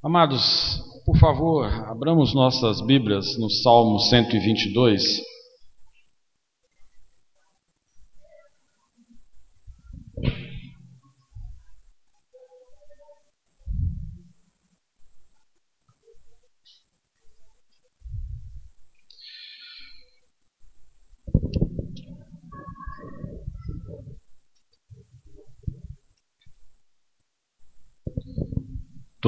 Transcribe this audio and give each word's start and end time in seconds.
Amados, 0.00 0.80
por 1.04 1.18
favor, 1.18 1.66
abramos 1.88 2.32
nossas 2.32 2.80
Bíblias 2.80 3.36
no 3.36 3.50
Salmo 3.50 3.98
122. 3.98 5.02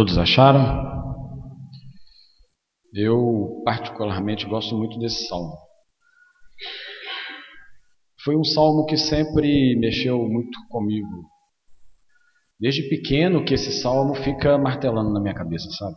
Todos 0.00 0.16
acharam? 0.16 0.64
Eu, 2.94 3.60
particularmente, 3.66 4.46
gosto 4.46 4.74
muito 4.74 4.98
desse 4.98 5.28
salmo. 5.28 5.52
Foi 8.24 8.34
um 8.34 8.42
salmo 8.42 8.86
que 8.86 8.96
sempre 8.96 9.76
mexeu 9.78 10.26
muito 10.26 10.58
comigo. 10.70 11.06
Desde 12.58 12.88
pequeno 12.88 13.44
que 13.44 13.52
esse 13.52 13.70
salmo 13.72 14.14
fica 14.14 14.56
martelando 14.56 15.12
na 15.12 15.20
minha 15.20 15.34
cabeça, 15.34 15.68
sabe? 15.72 15.96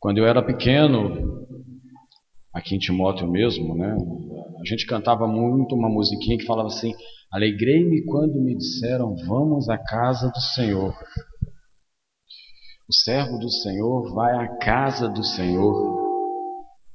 Quando 0.00 0.18
eu 0.18 0.26
era 0.26 0.42
pequeno, 0.42 1.46
aqui 2.52 2.74
em 2.74 2.80
Timóteo 2.80 3.30
mesmo, 3.30 3.76
né? 3.76 3.96
A 4.60 4.68
gente 4.68 4.84
cantava 4.84 5.28
muito 5.28 5.76
uma 5.76 5.88
musiquinha 5.88 6.36
que 6.36 6.44
falava 6.44 6.66
assim: 6.66 6.92
Alegrei-me 7.30 8.04
quando 8.04 8.40
me 8.40 8.56
disseram, 8.56 9.14
vamos 9.28 9.68
à 9.68 9.78
casa 9.78 10.28
do 10.28 10.40
Senhor. 10.40 10.92
O 12.86 12.92
servo 12.92 13.38
do 13.38 13.50
Senhor 13.50 14.14
vai 14.14 14.44
à 14.44 14.58
casa 14.58 15.08
do 15.08 15.24
Senhor 15.24 16.04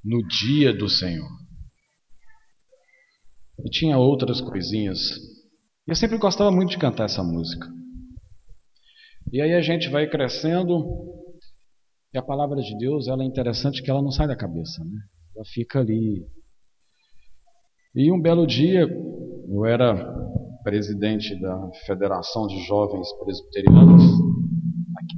no 0.04 0.26
dia 0.28 0.72
do 0.72 0.88
Senhor. 0.88 1.28
E 3.66 3.70
tinha 3.72 3.98
outras 3.98 4.40
coisinhas. 4.40 5.00
Eu 5.88 5.96
sempre 5.96 6.20
gostava 6.20 6.52
muito 6.52 6.70
de 6.70 6.78
cantar 6.78 7.06
essa 7.06 7.24
música. 7.24 7.68
E 9.32 9.42
aí 9.42 9.54
a 9.54 9.62
gente 9.62 9.90
vai 9.90 10.08
crescendo 10.08 10.86
e 12.14 12.18
a 12.18 12.24
palavra 12.24 12.62
de 12.62 12.78
Deus 12.78 13.08
ela 13.08 13.24
é 13.24 13.26
interessante 13.26 13.82
que 13.82 13.90
ela 13.90 14.02
não 14.02 14.12
sai 14.12 14.28
da 14.28 14.36
cabeça, 14.36 14.84
né? 14.84 15.00
Ela 15.36 15.46
fica 15.46 15.80
ali. 15.80 16.26
E 17.96 18.12
um 18.12 18.22
belo 18.22 18.46
dia 18.46 18.88
eu 19.48 19.66
era 19.66 19.96
presidente 20.64 21.40
da 21.40 21.72
Federação 21.86 22.46
de 22.46 22.60
Jovens 22.66 23.12
Presbiterianos 23.24 24.29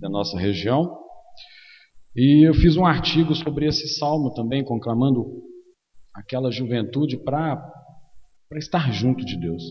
da 0.02 0.09
nossa 0.09 0.38
região. 0.38 0.97
E 2.16 2.45
eu 2.45 2.53
fiz 2.53 2.75
um 2.75 2.85
artigo 2.85 3.33
sobre 3.35 3.67
esse 3.67 3.88
salmo 3.88 4.33
também, 4.33 4.66
conclamando 4.66 5.23
aquela 6.13 6.52
juventude 6.52 7.17
para 7.17 7.61
estar 8.55 8.91
junto 8.91 9.23
de 9.23 9.39
Deus. 9.39 9.63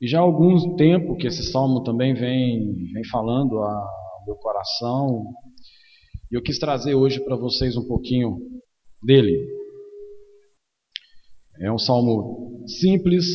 E 0.00 0.06
já 0.06 0.18
há 0.18 0.22
algum 0.22 0.76
tempo 0.76 1.16
que 1.16 1.26
esse 1.26 1.50
salmo 1.50 1.82
também 1.82 2.14
vem, 2.14 2.74
vem 2.92 3.04
falando 3.10 3.58
ao 3.58 4.24
meu 4.26 4.36
coração, 4.36 5.24
e 6.30 6.36
eu 6.36 6.42
quis 6.42 6.58
trazer 6.58 6.94
hoje 6.94 7.20
para 7.24 7.36
vocês 7.36 7.76
um 7.76 7.86
pouquinho 7.86 8.38
dele. 9.02 9.36
É 11.60 11.72
um 11.72 11.78
salmo 11.78 12.64
simples, 12.66 13.26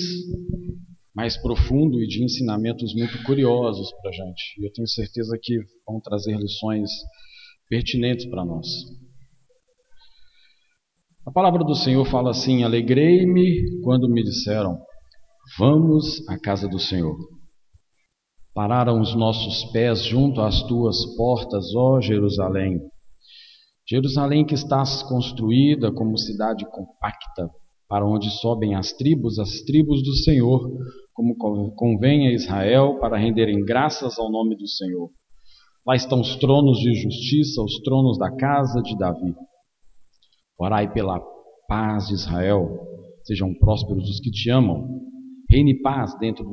mais 1.18 1.36
profundo 1.36 2.00
e 2.00 2.06
de 2.06 2.24
ensinamentos 2.24 2.94
muito 2.94 3.24
curiosos 3.24 3.92
para 4.00 4.12
a 4.12 4.14
gente. 4.14 4.62
E 4.62 4.68
eu 4.68 4.72
tenho 4.72 4.88
certeza 4.88 5.36
que 5.42 5.58
vão 5.88 6.00
trazer 6.00 6.38
lições 6.38 6.92
pertinentes 7.68 8.28
para 8.28 8.46
nós. 8.46 8.68
A 11.26 11.32
palavra 11.32 11.64
do 11.64 11.74
Senhor 11.74 12.06
fala 12.06 12.30
assim: 12.30 12.64
Alegrei-me 12.64 13.82
quando 13.82 14.08
me 14.08 14.24
disseram, 14.24 14.78
vamos 15.58 16.24
à 16.30 16.40
casa 16.40 16.68
do 16.68 16.78
Senhor. 16.78 17.18
Pararam 18.54 19.02
os 19.02 19.16
nossos 19.16 19.72
pés 19.72 20.06
junto 20.06 20.40
às 20.40 20.62
tuas 20.68 21.04
portas, 21.16 21.74
ó 21.76 22.00
Jerusalém. 22.00 22.80
Jerusalém 23.90 24.46
que 24.46 24.54
estás 24.54 25.02
construída 25.02 25.92
como 25.92 26.16
cidade 26.16 26.64
compacta, 26.70 27.50
para 27.90 28.06
onde 28.06 28.30
sobem 28.40 28.76
as 28.76 28.92
tribos, 28.94 29.40
as 29.40 29.62
tribos 29.62 30.04
do 30.04 30.14
Senhor, 30.18 30.70
como 31.18 31.36
convém 31.74 32.28
a 32.28 32.32
Israel, 32.32 33.00
para 33.00 33.18
renderem 33.18 33.66
graças 33.66 34.20
ao 34.20 34.32
nome 34.32 34.56
do 34.56 34.68
Senhor. 34.68 35.10
Lá 35.84 35.96
estão 35.96 36.22
os 36.22 36.36
tronos 36.36 36.78
de 36.78 36.94
justiça, 36.94 37.60
os 37.64 37.80
tronos 37.80 38.20
da 38.20 38.30
casa 38.36 38.84
de 38.84 38.96
Davi. 38.96 39.34
Orai 40.60 40.94
pela 40.94 41.20
paz 41.68 42.06
de 42.08 42.14
Israel, 42.14 42.70
sejam 43.24 43.52
prósperos 43.56 44.08
os 44.08 44.20
que 44.20 44.30
te 44.30 44.52
amam. 44.52 44.88
Reine 45.50 45.82
paz 45.82 46.16
dentro 46.20 46.46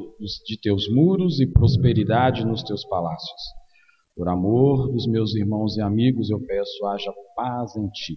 de 0.47 0.59
teus 0.59 0.89
muros 0.89 1.41
e 1.41 1.47
prosperidade 1.47 2.47
nos 2.47 2.63
teus 2.63 2.87
palácios. 2.87 3.43
Por 4.17 4.29
amor 4.31 4.91
dos 4.93 5.07
meus 5.07 5.35
irmãos 5.35 5.77
e 5.77 5.83
amigos, 5.83 6.31
eu 6.31 6.41
peço, 6.41 6.87
haja 6.87 7.13
paz 7.37 7.77
em 7.77 7.87
ti. 7.89 8.17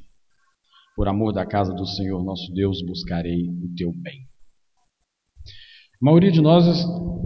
Por 0.95 1.09
amor 1.09 1.33
da 1.33 1.45
casa 1.45 1.73
do 1.73 1.85
Senhor 1.85 2.23
nosso 2.23 2.53
Deus, 2.53 2.81
buscarei 2.85 3.49
o 3.49 3.75
teu 3.75 3.91
bem. 3.91 4.26
A 6.01 6.05
maioria 6.05 6.31
de 6.31 6.41
nós 6.41 6.65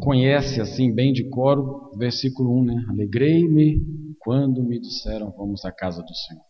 conhece 0.02 0.62
assim 0.62 0.94
bem 0.94 1.12
de 1.12 1.30
coro, 1.30 1.92
versículo 1.98 2.60
1, 2.62 2.66
né? 2.66 2.86
Alegrei-me 2.90 3.82
quando 4.20 4.64
me 4.64 4.80
disseram 4.80 5.32
vamos 5.32 5.66
à 5.66 5.72
casa 5.72 6.02
do 6.02 6.16
Senhor. 6.16 6.44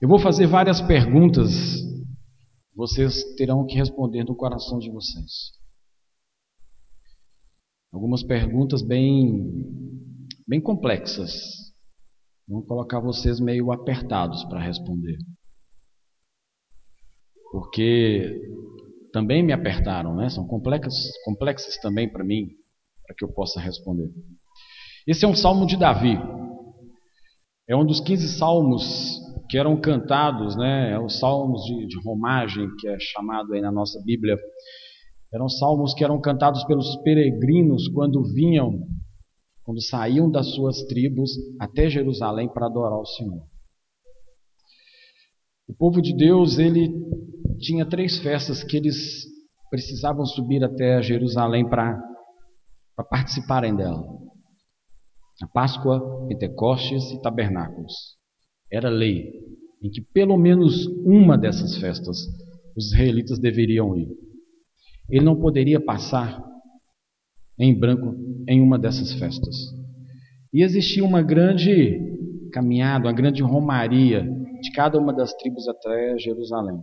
Eu 0.00 0.08
vou 0.08 0.18
fazer 0.18 0.46
várias 0.46 0.80
perguntas, 0.80 1.50
vocês 2.74 3.22
terão 3.36 3.66
que 3.66 3.76
responder 3.76 4.24
no 4.24 4.34
coração 4.34 4.78
de 4.78 4.90
vocês. 4.90 5.52
Algumas 7.92 8.22
perguntas 8.22 8.82
bem 8.82 9.68
bem 10.46 10.60
complexas. 10.60 11.32
Vão 12.48 12.62
colocar 12.62 12.98
vocês 12.98 13.38
meio 13.38 13.70
apertados 13.70 14.44
para 14.44 14.60
responder 14.60 15.18
porque 17.50 18.40
também 19.12 19.42
me 19.42 19.52
apertaram, 19.52 20.14
né? 20.14 20.28
São 20.28 20.46
complexas, 20.46 20.94
complexas 21.24 21.76
também 21.78 22.10
para 22.10 22.24
mim, 22.24 22.48
para 23.06 23.14
que 23.16 23.24
eu 23.24 23.32
possa 23.32 23.60
responder. 23.60 24.10
Esse 25.06 25.24
é 25.24 25.28
um 25.28 25.34
salmo 25.34 25.66
de 25.66 25.76
Davi. 25.76 26.18
É 27.68 27.76
um 27.76 27.84
dos 27.84 28.00
15 28.00 28.28
salmos 28.38 29.20
que 29.48 29.58
eram 29.58 29.80
cantados, 29.80 30.56
né? 30.56 30.92
É 30.92 30.98
os 30.98 31.18
salmos 31.18 31.62
de, 31.64 31.86
de 31.86 31.98
romagem, 32.04 32.68
que 32.78 32.88
é 32.88 32.96
chamado 32.98 33.52
aí 33.52 33.60
na 33.60 33.72
nossa 33.72 34.00
Bíblia. 34.04 34.36
Eram 35.32 35.48
salmos 35.48 35.94
que 35.94 36.04
eram 36.04 36.20
cantados 36.20 36.64
pelos 36.64 36.96
peregrinos 37.02 37.88
quando 37.88 38.22
vinham, 38.22 38.80
quando 39.64 39.80
saíam 39.82 40.30
das 40.30 40.54
suas 40.54 40.82
tribos 40.84 41.30
até 41.60 41.88
Jerusalém 41.88 42.48
para 42.48 42.66
adorar 42.66 42.98
o 42.98 43.06
Senhor. 43.06 43.42
O 45.68 45.74
povo 45.74 46.02
de 46.02 46.14
Deus, 46.16 46.58
ele 46.58 46.92
tinha 47.60 47.86
três 47.86 48.18
festas 48.18 48.64
que 48.64 48.76
eles 48.76 49.24
precisavam 49.70 50.24
subir 50.24 50.64
até 50.64 51.00
Jerusalém 51.02 51.68
para 51.68 52.00
participarem 53.10 53.76
dela: 53.76 54.04
a 55.42 55.46
Páscoa, 55.46 56.26
Pentecostes 56.28 57.12
e 57.12 57.20
Tabernáculos. 57.20 57.92
Era 58.72 58.88
lei 58.88 59.32
em 59.82 59.90
que 59.90 60.00
pelo 60.00 60.36
menos 60.36 60.86
uma 61.04 61.36
dessas 61.36 61.76
festas 61.78 62.18
os 62.76 62.92
israelitas 62.92 63.38
deveriam 63.38 63.96
ir. 63.96 64.08
Ele 65.08 65.24
não 65.24 65.40
poderia 65.40 65.80
passar 65.80 66.42
em 67.58 67.78
branco 67.78 68.14
em 68.48 68.60
uma 68.60 68.78
dessas 68.78 69.12
festas. 69.14 69.56
E 70.52 70.62
existia 70.62 71.04
uma 71.04 71.22
grande 71.22 71.98
caminhada, 72.52 73.06
uma 73.06 73.12
grande 73.12 73.42
romaria 73.42 74.22
de 74.60 74.72
cada 74.72 74.98
uma 74.98 75.12
das 75.12 75.32
tribos 75.34 75.66
até 75.68 76.18
Jerusalém. 76.18 76.82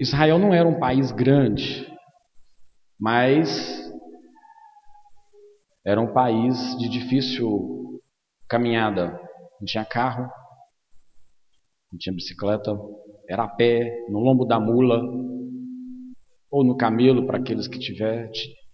Israel 0.00 0.38
não 0.38 0.54
era 0.54 0.66
um 0.66 0.78
país 0.78 1.12
grande, 1.12 1.86
mas 2.98 3.92
era 5.84 6.00
um 6.00 6.12
país 6.12 6.76
de 6.78 6.88
difícil 6.88 8.00
caminhada. 8.48 9.20
Não 9.60 9.66
tinha 9.66 9.84
carro, 9.84 10.28
não 11.92 11.98
tinha 11.98 12.14
bicicleta, 12.14 12.76
era 13.28 13.44
a 13.44 13.48
pé, 13.48 14.06
no 14.08 14.20
lombo 14.20 14.44
da 14.44 14.58
mula, 14.58 15.02
ou 16.50 16.64
no 16.64 16.76
camelo 16.76 17.26
para 17.26 17.38
aqueles 17.38 17.68
que 17.68 17.78
tiver, 17.78 18.30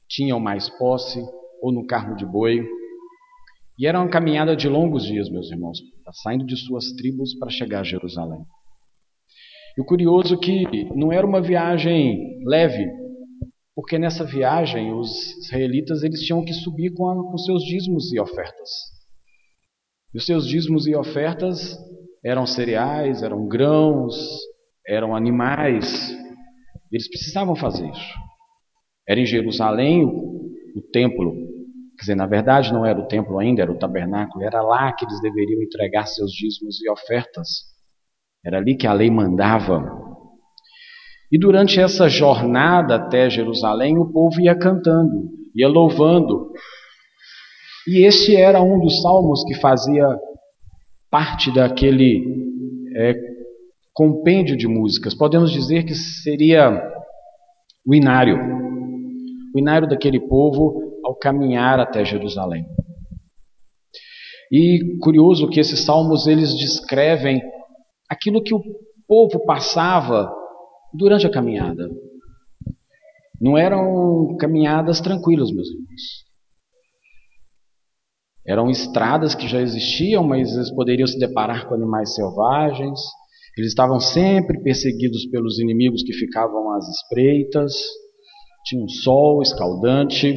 tinham 0.09 0.39
mais 0.39 0.69
posse, 0.79 1.21
ou 1.61 1.73
no 1.73 1.87
carro 1.87 2.15
de 2.17 2.25
boi. 2.25 2.67
E 3.79 3.87
era 3.87 4.01
uma 4.01 4.11
caminhada 4.11 4.55
de 4.55 4.69
longos 4.69 5.05
dias, 5.05 5.29
meus 5.31 5.51
irmãos, 5.51 5.79
saindo 6.23 6.45
de 6.45 6.57
suas 6.57 6.93
tribos 6.93 7.35
para 7.39 7.51
chegar 7.51 7.81
a 7.81 7.85
Jerusalém. 7.85 8.45
E 9.77 9.81
o 9.81 9.85
curioso 9.85 10.35
é 10.35 10.39
que 10.39 10.85
não 10.95 11.11
era 11.13 11.27
uma 11.27 11.41
viagem 11.41 12.41
leve, 12.45 12.87
porque 13.75 13.99
nessa 13.99 14.25
viagem 14.25 14.93
os 14.93 15.11
israelitas 15.45 16.03
eles 16.03 16.21
tinham 16.21 16.45
que 16.45 16.53
subir 16.53 16.93
com, 16.93 17.09
a, 17.09 17.15
com 17.15 17.39
seus 17.39 17.63
dízimos 17.65 18.13
e 18.13 18.21
ofertas. 18.21 18.69
E 20.15 20.19
os 20.19 20.27
seus 20.27 20.47
dízimos 20.47 20.87
e 20.87 20.95
ofertas 20.95 21.75
eram 22.23 22.47
cereais, 22.47 23.23
eram 23.23 23.49
grãos, 23.49 24.15
eram 24.87 25.17
animais. 25.17 26.15
Eles 26.91 27.09
precisavam 27.09 27.57
fazer 27.57 27.89
isso. 27.89 28.15
Era 29.09 29.19
em 29.19 29.27
Jerusalém 29.27 30.05
o, 30.05 30.51
o 30.77 30.83
templo. 30.93 31.33
Quer 31.97 32.03
dizer, 32.03 32.15
na 32.15 32.27
verdade 32.27 32.73
não 32.73 32.85
era 32.85 33.01
o 33.01 33.09
templo 33.09 33.39
ainda, 33.39 33.63
era 33.63 33.73
o 33.73 33.79
tabernáculo. 33.79 34.45
Era 34.45 34.61
lá 34.61 34.93
que 34.93 35.07
eles 35.07 35.21
deveriam 35.23 35.63
entregar 35.63 36.07
seus 36.07 36.31
dízimos 36.31 36.83
e 36.83 36.91
ofertas. 36.91 37.72
Era 38.45 38.59
ali 38.59 38.77
que 38.77 38.87
a 38.87 38.93
lei 38.93 39.11
mandava. 39.11 39.83
E 41.31 41.39
durante 41.39 41.81
essa 41.81 42.09
jornada 42.09 42.97
até 42.97 43.31
Jerusalém, 43.31 43.99
o 43.99 44.13
povo 44.13 44.41
ia 44.41 44.55
cantando, 44.55 45.31
ia 45.55 45.69
louvando. 45.69 46.51
E 47.87 48.05
este 48.05 48.37
era 48.37 48.61
um 48.61 48.79
dos 48.81 49.01
salmos 49.01 49.45
que 49.45 49.55
fazia 49.55 50.07
parte 51.11 51.53
daquele 51.53 52.23
é, 52.97 53.15
compêndio 53.95 54.57
de 54.57 54.67
músicas. 54.67 55.15
Podemos 55.15 55.51
dizer 55.51 55.85
que 55.85 55.95
seria 55.95 56.83
o 57.87 57.95
inário, 57.95 58.39
o 59.55 59.59
inário 59.59 59.89
daquele 59.89 60.21
povo 60.21 60.99
ao 61.05 61.15
caminhar 61.17 61.81
até 61.81 62.05
Jerusalém. 62.05 62.65
E 64.51 64.99
curioso 65.01 65.49
que 65.49 65.61
esses 65.61 65.81
salmos 65.81 66.27
eles 66.27 66.55
descrevem 66.55 67.41
aquilo 68.13 68.43
que 68.43 68.55
o 68.55 68.63
povo 69.09 69.45
passava 69.45 70.33
durante 70.93 71.27
a 71.27 71.31
caminhada. 71.31 71.89
Não 73.41 73.59
eram 73.59 74.37
caminhadas 74.39 75.01
tranquilas, 75.01 75.51
meus 75.51 75.69
irmãos. 75.69 76.33
Eram 78.47 78.71
estradas 78.71 79.35
que 79.35 79.49
já 79.49 79.61
existiam, 79.61 80.25
mas 80.25 80.55
eles 80.55 80.71
poderiam 80.75 81.07
se 81.07 81.19
deparar 81.19 81.69
com 81.69 81.75
animais 81.75 82.15
selvagens. 82.15 83.01
Eles 83.57 83.71
estavam 83.71 84.01
sempre 84.01 84.63
perseguidos 84.63 85.27
pelos 85.27 85.59
inimigos 85.59 86.03
que 86.03 86.13
ficavam 86.13 86.73
às 86.73 86.89
espreitas. 86.89 87.73
Tinha 88.65 88.83
um 88.83 88.89
sol 88.89 89.43
escaldante. 89.43 90.35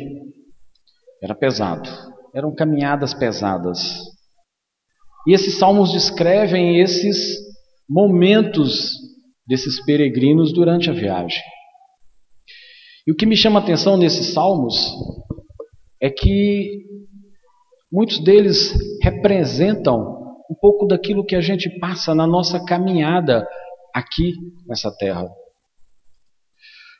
Era 1.22 1.36
pesado. 1.36 1.90
Eram 2.34 2.54
caminhadas 2.54 3.14
pesadas. 3.14 4.02
E 5.28 5.34
esses 5.34 5.58
salmos 5.58 5.92
descrevem 5.92 6.80
esses 6.80 7.45
momentos 7.90 8.94
desses 9.48 9.84
peregrinos 9.86 10.54
durante 10.54 10.90
a 10.90 10.94
viagem. 10.94 11.42
E 13.08 13.12
o 13.12 13.16
que 13.16 13.26
me 13.26 13.38
chama 13.38 13.60
a 13.60 13.64
atenção 13.64 13.98
nesses 13.98 14.34
salmos 14.34 14.76
é 16.02 16.10
que 16.10 16.84
muitos 17.92 18.20
deles 18.24 18.74
representam 19.02 20.16
um 20.50 20.56
pouco 20.60 20.88
daquilo 20.88 21.26
que 21.26 21.36
a 21.36 21.42
gente 21.42 21.70
passa 21.80 22.16
na 22.16 22.26
nossa 22.26 22.64
caminhada 22.66 23.48
aqui 23.94 24.34
nessa 24.68 24.92
terra. 24.98 25.28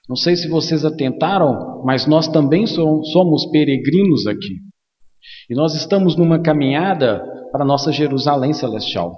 Não 0.08 0.16
sei 0.16 0.36
se 0.36 0.48
vocês 0.48 0.86
atentaram, 0.86 1.84
mas 1.84 2.06
nós 2.06 2.28
também 2.28 2.68
somos 2.68 3.46
peregrinos 3.52 4.28
aqui. 4.28 4.60
E 5.50 5.56
nós 5.56 5.74
estamos 5.74 6.16
numa 6.16 6.40
caminhada 6.40 7.24
para 7.52 7.66
nossa 7.66 7.92
Jerusalém 7.92 8.54
celestial. 8.54 9.18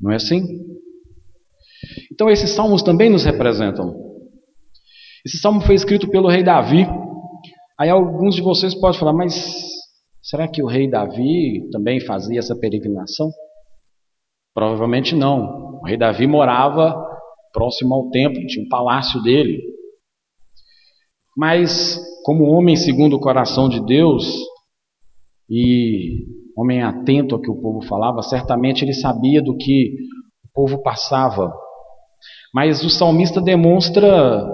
Não 0.00 0.12
é 0.12 0.16
assim? 0.16 0.42
Então 2.14 2.30
esses 2.30 2.50
salmos 2.50 2.80
também 2.80 3.10
nos 3.10 3.24
representam. 3.24 3.92
Esse 5.26 5.38
salmo 5.38 5.60
foi 5.60 5.74
escrito 5.74 6.08
pelo 6.08 6.28
rei 6.28 6.44
Davi. 6.44 6.86
Aí 7.78 7.90
alguns 7.90 8.36
de 8.36 8.42
vocês 8.42 8.72
podem 8.72 8.98
falar, 8.98 9.12
mas 9.12 9.34
será 10.22 10.46
que 10.46 10.62
o 10.62 10.66
rei 10.66 10.88
Davi 10.88 11.68
também 11.72 11.98
fazia 11.98 12.38
essa 12.38 12.54
peregrinação? 12.56 13.30
Provavelmente 14.54 15.16
não. 15.16 15.80
O 15.82 15.86
rei 15.86 15.96
Davi 15.96 16.24
morava 16.28 16.94
próximo 17.52 17.92
ao 17.92 18.10
templo, 18.10 18.46
tinha 18.46 18.64
um 18.64 18.68
palácio 18.68 19.20
dele. 19.20 19.60
Mas, 21.36 21.98
como 22.24 22.44
homem 22.44 22.76
segundo 22.76 23.16
o 23.16 23.20
coração 23.20 23.68
de 23.68 23.84
Deus 23.84 24.32
e 25.50 26.26
homem 26.56 26.80
atento 26.80 27.34
ao 27.34 27.40
que 27.40 27.50
o 27.50 27.60
povo 27.60 27.82
falava, 27.88 28.22
certamente 28.22 28.84
ele 28.84 28.94
sabia 28.94 29.42
do 29.42 29.56
que 29.56 29.96
o 30.44 30.48
povo 30.54 30.80
passava 30.80 31.52
mas 32.52 32.84
o 32.84 32.90
salmista 32.90 33.40
demonstra 33.40 34.44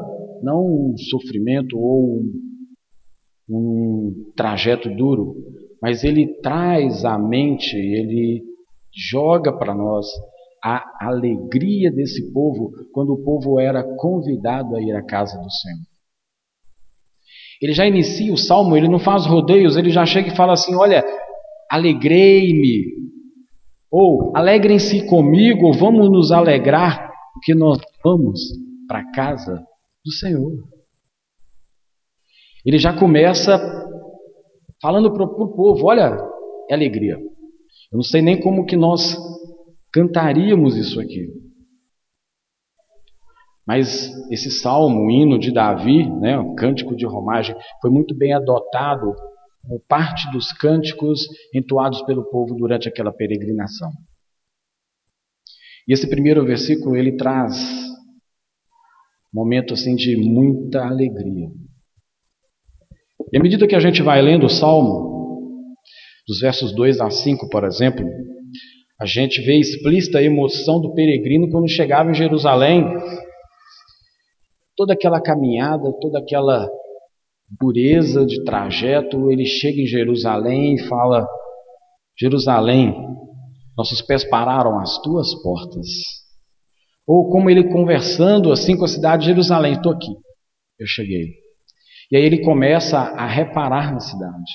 não 0.42 0.64
um 0.64 0.94
sofrimento 1.10 1.78
ou 1.78 2.20
um, 2.20 2.32
um 3.48 4.32
trajeto 4.34 4.88
duro, 4.88 5.34
mas 5.82 6.04
ele 6.04 6.40
traz 6.40 7.04
à 7.04 7.18
mente, 7.18 7.76
ele 7.76 8.42
joga 8.94 9.52
para 9.52 9.74
nós 9.74 10.06
a 10.62 11.06
alegria 11.06 11.90
desse 11.90 12.32
povo 12.32 12.70
quando 12.92 13.12
o 13.12 13.22
povo 13.22 13.58
era 13.58 13.82
convidado 13.96 14.76
a 14.76 14.82
ir 14.82 14.92
à 14.92 15.02
casa 15.02 15.38
do 15.38 15.50
Senhor. 15.50 15.90
Ele 17.62 17.72
já 17.72 17.86
inicia 17.86 18.32
o 18.32 18.38
salmo, 18.38 18.76
ele 18.76 18.88
não 18.88 18.98
faz 18.98 19.26
rodeios, 19.26 19.76
ele 19.76 19.90
já 19.90 20.06
chega 20.06 20.28
e 20.28 20.36
fala 20.36 20.54
assim: 20.54 20.74
Olha, 20.74 21.04
alegrei-me, 21.70 22.84
ou 23.90 24.34
alegrem-se 24.34 25.06
comigo, 25.06 25.66
ou 25.66 25.74
vamos 25.74 26.10
nos 26.10 26.32
alegrar 26.32 27.09
porque 27.34 27.54
nós 27.54 27.78
vamos 28.04 28.40
para 28.86 29.00
a 29.00 29.12
casa 29.12 29.64
do 30.04 30.12
Senhor. 30.12 30.52
Ele 32.64 32.78
já 32.78 32.96
começa 32.96 33.58
falando 34.80 35.12
para 35.12 35.24
o 35.24 35.54
povo: 35.54 35.86
olha, 35.86 36.18
é 36.68 36.74
alegria. 36.74 37.16
Eu 37.16 37.96
não 37.96 38.02
sei 38.02 38.22
nem 38.22 38.40
como 38.40 38.66
que 38.66 38.76
nós 38.76 39.16
cantaríamos 39.92 40.76
isso 40.76 41.00
aqui. 41.00 41.28
Mas 43.66 44.10
esse 44.32 44.50
salmo, 44.50 45.06
o 45.06 45.10
hino 45.10 45.38
de 45.38 45.52
Davi, 45.52 46.08
né, 46.18 46.38
o 46.38 46.54
cântico 46.54 46.96
de 46.96 47.06
romagem, 47.06 47.54
foi 47.80 47.90
muito 47.90 48.16
bem 48.16 48.32
adotado 48.32 49.14
como 49.62 49.80
parte 49.88 50.30
dos 50.32 50.52
cânticos 50.52 51.20
entoados 51.54 52.02
pelo 52.02 52.28
povo 52.30 52.54
durante 52.54 52.88
aquela 52.88 53.12
peregrinação. 53.12 53.90
E 55.90 55.92
esse 55.92 56.08
primeiro 56.08 56.44
versículo 56.44 56.94
ele 56.94 57.16
traz 57.16 57.56
um 59.34 59.40
momento 59.40 59.74
assim 59.74 59.96
de 59.96 60.16
muita 60.16 60.86
alegria. 60.86 61.48
E 63.32 63.36
à 63.36 63.42
medida 63.42 63.66
que 63.66 63.74
a 63.74 63.80
gente 63.80 64.00
vai 64.00 64.22
lendo 64.22 64.46
o 64.46 64.48
Salmo, 64.48 65.74
dos 66.28 66.38
versos 66.38 66.72
2 66.76 67.00
a 67.00 67.10
5, 67.10 67.48
por 67.48 67.64
exemplo, 67.64 68.06
a 69.00 69.04
gente 69.04 69.42
vê 69.42 69.58
explícita 69.58 70.18
a 70.18 70.22
emoção 70.22 70.80
do 70.80 70.94
peregrino 70.94 71.50
quando 71.50 71.68
chegava 71.68 72.08
em 72.08 72.14
Jerusalém. 72.14 72.84
Toda 74.76 74.92
aquela 74.92 75.20
caminhada, 75.20 75.92
toda 76.00 76.20
aquela 76.20 76.70
dureza 77.60 78.24
de 78.24 78.44
trajeto, 78.44 79.28
ele 79.28 79.44
chega 79.44 79.80
em 79.80 79.86
Jerusalém 79.86 80.76
e 80.76 80.86
fala: 80.86 81.26
Jerusalém, 82.16 82.94
nossos 83.80 84.02
pés 84.02 84.22
pararam 84.24 84.78
às 84.78 84.98
tuas 84.98 85.34
portas. 85.42 85.86
Ou 87.06 87.30
como 87.30 87.48
ele 87.48 87.72
conversando 87.72 88.52
assim 88.52 88.76
com 88.76 88.84
a 88.84 88.88
cidade 88.88 89.22
de 89.22 89.28
Jerusalém: 89.28 89.72
estou 89.72 89.92
aqui, 89.92 90.12
eu 90.78 90.86
cheguei. 90.86 91.28
E 92.10 92.16
aí 92.16 92.22
ele 92.22 92.44
começa 92.44 92.98
a 92.98 93.26
reparar 93.26 93.92
na 93.92 94.00
cidade. 94.00 94.52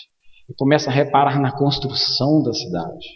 Ele 0.47 0.55
começa 0.57 0.91
a 0.91 0.93
reparar 0.93 1.39
na 1.41 1.51
construção 1.51 2.43
da 2.43 2.53
cidade. 2.53 3.07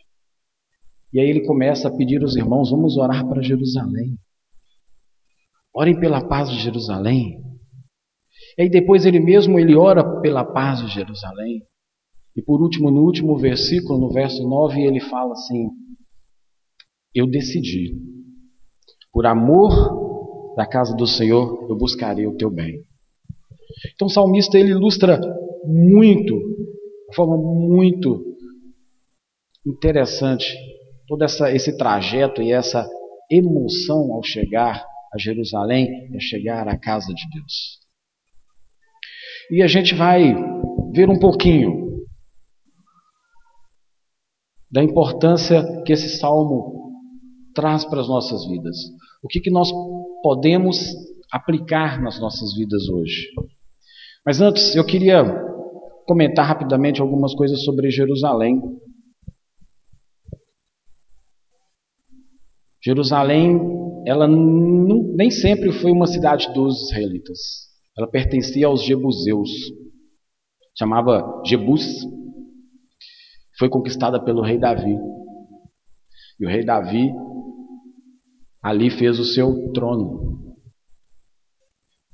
E 1.13 1.19
aí 1.19 1.29
ele 1.29 1.45
começa 1.45 1.87
a 1.87 1.95
pedir 1.95 2.21
aos 2.23 2.35
irmãos: 2.35 2.71
vamos 2.71 2.97
orar 2.97 3.27
para 3.27 3.41
Jerusalém. 3.41 4.17
Orem 5.73 5.99
pela 5.99 6.27
paz 6.27 6.49
de 6.49 6.59
Jerusalém. 6.59 7.39
E 8.57 8.63
aí 8.63 8.69
depois 8.69 9.05
ele 9.05 9.19
mesmo 9.19 9.59
ele 9.59 9.75
ora 9.75 10.21
pela 10.21 10.43
paz 10.43 10.79
de 10.79 10.87
Jerusalém. 10.87 11.61
E 12.35 12.41
por 12.41 12.61
último, 12.61 12.89
no 12.89 13.01
último 13.01 13.37
versículo, 13.37 13.99
no 13.99 14.11
verso 14.11 14.47
9, 14.47 14.81
ele 14.81 14.99
fala 14.99 15.33
assim: 15.33 15.67
eu 17.13 17.27
decidi. 17.27 17.95
Por 19.11 19.25
amor 19.25 20.55
da 20.55 20.65
casa 20.65 20.95
do 20.95 21.07
Senhor, 21.07 21.67
eu 21.69 21.77
buscarei 21.77 22.27
o 22.27 22.35
teu 22.35 22.49
bem. 22.49 22.83
Então 23.93 24.07
o 24.07 24.11
salmista 24.11 24.57
ele 24.57 24.71
ilustra 24.71 25.19
muito, 25.65 26.35
de 27.09 27.15
forma 27.15 27.37
muito 27.37 28.35
interessante, 29.65 30.55
todo 31.07 31.23
essa, 31.23 31.51
esse 31.51 31.77
trajeto 31.77 32.41
e 32.41 32.51
essa 32.51 32.87
emoção 33.29 34.13
ao 34.13 34.23
chegar 34.23 34.83
a 35.13 35.17
Jerusalém, 35.17 36.09
a 36.15 36.19
chegar 36.19 36.67
à 36.67 36.77
casa 36.77 37.13
de 37.13 37.23
Deus. 37.33 37.79
E 39.51 39.63
a 39.63 39.67
gente 39.67 39.95
vai 39.95 40.35
ver 40.93 41.09
um 41.09 41.19
pouquinho 41.19 42.05
da 44.71 44.83
importância 44.83 45.63
que 45.83 45.91
esse 45.91 46.09
salmo 46.09 46.88
traz 47.59 47.83
para 47.83 47.99
as 47.99 48.07
nossas 48.07 48.47
vidas? 48.47 48.77
O 49.21 49.27
que, 49.27 49.41
que 49.41 49.51
nós 49.51 49.69
podemos 50.23 50.79
aplicar 51.29 52.01
nas 52.01 52.17
nossas 52.17 52.55
vidas 52.55 52.87
hoje? 52.87 53.27
Mas 54.25 54.39
antes, 54.39 54.75
eu 54.75 54.85
queria 54.85 55.25
comentar 56.07 56.45
rapidamente 56.45 57.01
algumas 57.01 57.35
coisas 57.35 57.61
sobre 57.65 57.91
Jerusalém. 57.91 58.61
Jerusalém, 62.81 63.59
ela 64.05 64.25
nem 64.25 65.29
sempre 65.29 65.73
foi 65.73 65.91
uma 65.91 66.07
cidade 66.07 66.53
dos 66.53 66.89
israelitas. 66.89 67.39
Ela 67.97 68.09
pertencia 68.09 68.67
aos 68.67 68.85
jebuseus. 68.85 69.49
Chamava 70.77 71.43
Jebus. 71.45 71.83
Foi 73.57 73.67
conquistada 73.67 74.23
pelo 74.23 74.41
rei 74.41 74.57
Davi. 74.57 74.97
E 76.39 76.45
o 76.45 76.49
rei 76.49 76.63
Davi 76.63 77.11
ali 78.61 78.89
fez 78.89 79.19
o 79.19 79.25
seu 79.25 79.71
trono. 79.73 80.39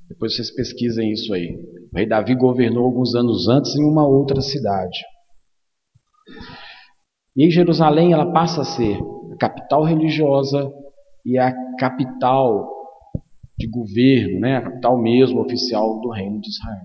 Depois 0.08 0.36
vocês 0.36 0.54
pesquisem 0.54 1.12
isso 1.12 1.32
aí. 1.34 1.56
O 1.92 1.96
rei 1.96 2.06
Davi 2.06 2.34
governou 2.34 2.84
alguns 2.84 3.14
anos 3.14 3.48
antes 3.48 3.74
em 3.74 3.84
uma 3.84 4.06
outra 4.06 4.40
cidade. 4.40 4.98
E 7.36 7.44
em 7.46 7.50
Jerusalém 7.50 8.12
ela 8.12 8.32
passa 8.32 8.62
a 8.62 8.64
ser 8.64 8.98
a 9.32 9.36
capital 9.36 9.84
religiosa 9.84 10.70
e 11.24 11.38
a 11.38 11.52
capital 11.76 12.72
de 13.58 13.68
governo, 13.68 14.40
né? 14.40 14.56
a 14.56 14.62
capital 14.62 15.00
mesmo 15.00 15.40
oficial 15.40 16.00
do 16.00 16.10
reino 16.10 16.40
de 16.40 16.48
Israel. 16.48 16.84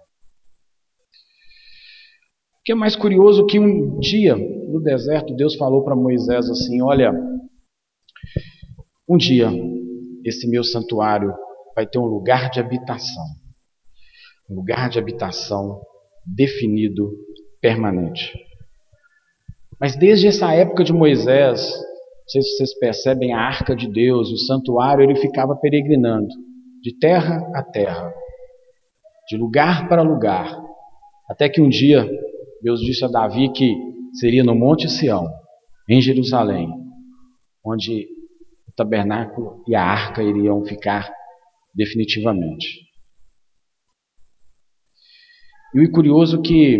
O 2.59 2.63
que 2.63 2.71
é 2.71 2.75
mais 2.75 2.95
curioso 2.95 3.45
que 3.45 3.59
um 3.59 3.99
dia 3.99 4.35
no 4.35 4.81
deserto 4.81 5.35
Deus 5.35 5.55
falou 5.55 5.83
para 5.83 5.95
Moisés 5.95 6.49
assim: 6.49 6.81
Olha, 6.81 7.11
um 9.11 9.17
dia 9.17 9.51
esse 10.23 10.49
meu 10.49 10.63
santuário 10.63 11.33
vai 11.75 11.85
ter 11.85 11.99
um 11.99 12.05
lugar 12.05 12.49
de 12.49 12.59
habitação, 12.59 13.23
um 14.49 14.55
lugar 14.55 14.89
de 14.89 14.99
habitação 14.99 15.81
definido, 16.25 17.11
permanente. 17.59 18.31
Mas 19.79 19.97
desde 19.97 20.27
essa 20.27 20.53
época 20.53 20.83
de 20.83 20.93
Moisés, 20.93 21.59
não 21.61 22.27
sei 22.27 22.41
se 22.41 22.55
vocês 22.55 22.79
percebem, 22.79 23.33
a 23.33 23.39
arca 23.39 23.75
de 23.75 23.91
Deus, 23.91 24.31
o 24.31 24.37
santuário, 24.37 25.03
ele 25.03 25.15
ficava 25.15 25.55
peregrinando 25.55 26.27
de 26.81 26.97
terra 26.97 27.41
a 27.53 27.63
terra, 27.63 28.13
de 29.27 29.35
lugar 29.35 29.89
para 29.89 30.03
lugar, 30.03 30.57
até 31.29 31.49
que 31.49 31.59
um 31.59 31.67
dia 31.67 32.09
Deus 32.61 32.79
disse 32.79 33.03
a 33.03 33.07
Davi 33.07 33.51
que 33.51 33.75
seria 34.13 34.43
no 34.43 34.55
Monte 34.55 34.87
Sião, 34.87 35.27
em 35.89 35.99
Jerusalém, 35.99 36.69
onde 37.65 38.07
o 38.71 38.73
tabernáculo 38.73 39.63
e 39.67 39.75
a 39.75 39.83
arca 39.83 40.23
iriam 40.23 40.63
ficar 40.65 41.11
definitivamente. 41.75 42.89
E 45.75 45.85
o 45.85 45.91
curioso 45.91 46.39
é 46.39 46.41
que 46.41 46.79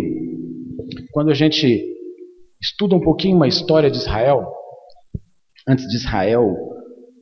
quando 1.12 1.32
a 1.32 1.34
gente 1.34 1.86
estuda 2.62 2.96
um 2.96 3.02
pouquinho 3.02 3.44
a 3.44 3.48
história 3.48 3.92
de 3.92 3.98
Israel, 3.98 4.46
antes 5.68 5.86
de 5.88 5.98
Israel 5.98 6.56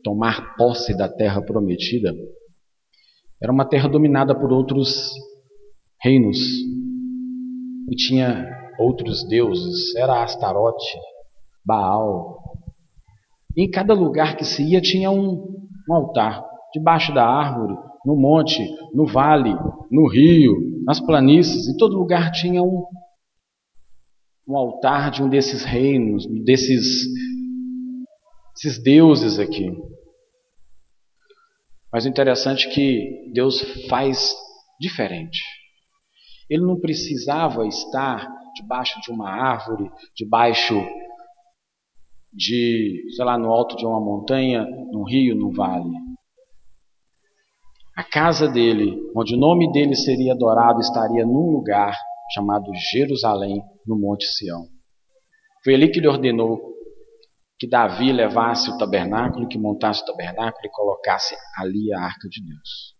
tomar 0.03 0.55
posse 0.55 0.95
da 0.95 1.09
terra 1.09 1.41
prometida, 1.41 2.13
era 3.41 3.51
uma 3.51 3.67
terra 3.67 3.87
dominada 3.87 4.37
por 4.37 4.51
outros 4.51 5.11
reinos 6.01 6.37
e 7.89 7.95
tinha 7.95 8.45
outros 8.79 9.27
deuses, 9.27 9.95
era 9.95 10.23
Astarote, 10.23 10.97
Baal. 11.65 12.38
Em 13.57 13.69
cada 13.69 13.93
lugar 13.93 14.35
que 14.37 14.45
se 14.45 14.63
ia 14.63 14.81
tinha 14.81 15.11
um, 15.11 15.67
um 15.89 15.93
altar, 15.93 16.43
debaixo 16.73 17.13
da 17.13 17.25
árvore, 17.25 17.75
no 18.05 18.15
monte, 18.15 18.59
no 18.93 19.05
vale, 19.05 19.53
no 19.91 20.07
rio, 20.07 20.83
nas 20.85 20.99
planícies, 20.99 21.67
em 21.67 21.77
todo 21.77 21.97
lugar 21.97 22.31
tinha 22.31 22.61
um, 22.61 22.85
um 24.47 24.57
altar 24.57 25.11
de 25.11 25.21
um 25.21 25.29
desses 25.29 25.63
reinos, 25.63 26.25
desses, 26.43 27.05
desses 28.55 28.81
deuses 28.81 29.39
aqui. 29.39 29.71
Mas 31.91 32.05
o 32.05 32.09
interessante 32.09 32.67
é 32.67 32.71
que 32.71 33.31
Deus 33.33 33.61
faz 33.87 34.33
diferente. 34.79 35.39
Ele 36.49 36.63
não 36.63 36.79
precisava 36.79 37.67
estar 37.67 38.27
debaixo 38.55 38.99
de 39.01 39.11
uma 39.11 39.29
árvore, 39.29 39.89
debaixo 40.15 40.75
de, 42.31 43.05
sei 43.15 43.25
lá, 43.25 43.37
no 43.37 43.51
alto 43.51 43.75
de 43.75 43.85
uma 43.85 43.99
montanha, 43.99 44.65
num 44.91 45.03
rio, 45.03 45.35
num 45.35 45.51
vale. 45.51 45.89
A 47.95 48.03
casa 48.03 48.47
dele, 48.47 48.97
onde 49.15 49.35
o 49.35 49.37
nome 49.37 49.71
dele 49.71 49.95
seria 49.95 50.33
adorado, 50.33 50.79
estaria 50.79 51.25
num 51.25 51.51
lugar 51.51 51.93
chamado 52.33 52.71
Jerusalém, 52.91 53.61
no 53.85 53.97
Monte 53.97 54.25
Sião. 54.25 54.67
Foi 55.63 55.73
ali 55.73 55.91
que 55.91 55.99
ele 55.99 56.07
ordenou 56.07 56.69
que 57.59 57.67
Davi 57.67 58.13
levasse 58.13 58.69
o 58.69 58.77
tabernáculo, 58.77 59.47
que 59.47 59.57
montasse 59.57 60.01
o 60.03 60.05
tabernáculo 60.05 60.65
e 60.65 60.71
colocasse 60.71 61.35
ali 61.57 61.91
a 61.93 61.99
arca 61.99 62.29
de 62.29 62.41
Deus. 62.41 62.95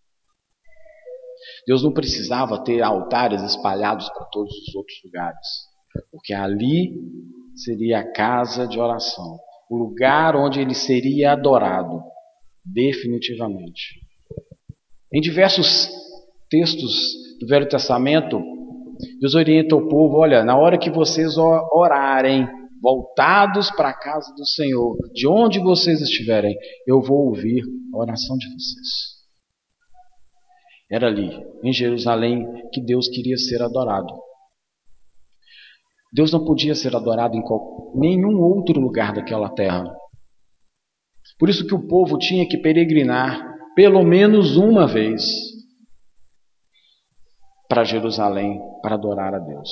Deus 1.66 1.82
não 1.82 1.92
precisava 1.92 2.62
ter 2.62 2.82
altares 2.82 3.42
espalhados 3.42 4.08
para 4.10 4.26
todos 4.26 4.52
os 4.52 4.74
outros 4.74 4.98
lugares, 5.02 5.46
porque 6.10 6.34
ali 6.34 6.92
seria 7.62 8.00
a 8.00 8.12
casa 8.12 8.66
de 8.66 8.78
oração, 8.78 9.38
o 9.70 9.76
lugar 9.76 10.36
onde 10.36 10.60
ele 10.60 10.74
seria 10.74 11.32
adorado, 11.32 12.02
definitivamente. 12.64 14.00
Em 15.12 15.20
diversos 15.20 15.88
textos 16.48 17.12
do 17.40 17.46
Velho 17.46 17.68
Testamento, 17.68 18.40
Deus 19.20 19.34
orienta 19.34 19.76
o 19.76 19.88
povo: 19.88 20.18
olha, 20.18 20.44
na 20.44 20.56
hora 20.56 20.78
que 20.78 20.90
vocês 20.90 21.36
orarem, 21.36 22.48
voltados 22.80 23.70
para 23.70 23.90
a 23.90 23.98
casa 23.98 24.32
do 24.34 24.46
Senhor, 24.46 24.96
de 25.12 25.26
onde 25.26 25.58
vocês 25.58 26.00
estiverem, 26.00 26.56
eu 26.86 27.00
vou 27.00 27.26
ouvir 27.26 27.62
a 27.94 27.98
oração 27.98 28.36
de 28.36 28.46
vocês. 28.46 29.20
Era 30.90 31.06
ali, 31.06 31.30
em 31.62 31.72
Jerusalém, 31.72 32.44
que 32.72 32.80
Deus 32.82 33.08
queria 33.08 33.36
ser 33.36 33.62
adorado. 33.62 34.12
Deus 36.12 36.32
não 36.32 36.44
podia 36.44 36.74
ser 36.74 36.94
adorado 36.96 37.36
em 37.36 37.42
nenhum 37.94 38.40
outro 38.40 38.80
lugar 38.80 39.12
daquela 39.12 39.48
terra. 39.48 39.84
Por 41.38 41.48
isso 41.48 41.66
que 41.66 41.74
o 41.74 41.86
povo 41.86 42.18
tinha 42.18 42.48
que 42.48 42.58
peregrinar 42.58 43.48
pelo 43.74 44.02
menos 44.02 44.56
uma 44.56 44.86
vez 44.86 45.22
para 47.68 47.84
Jerusalém 47.84 48.60
para 48.82 48.96
adorar 48.96 49.34
a 49.34 49.38
Deus. 49.38 49.70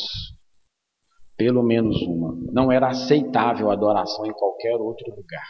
Pelo 1.37 1.63
menos 1.63 2.01
uma. 2.03 2.35
Não 2.53 2.71
era 2.71 2.89
aceitável 2.89 3.71
a 3.71 3.73
adoração 3.73 4.25
em 4.25 4.33
qualquer 4.33 4.77
outro 4.77 5.11
lugar. 5.11 5.47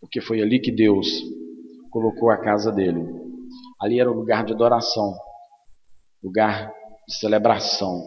Porque 0.00 0.20
foi 0.20 0.40
ali 0.40 0.60
que 0.60 0.70
Deus 0.70 1.08
colocou 1.90 2.30
a 2.30 2.38
casa 2.38 2.70
dele. 2.70 3.04
Ali 3.80 4.00
era 4.00 4.10
o 4.10 4.14
lugar 4.14 4.44
de 4.44 4.52
adoração, 4.52 5.14
lugar 6.22 6.72
de 7.06 7.14
celebração, 7.14 8.04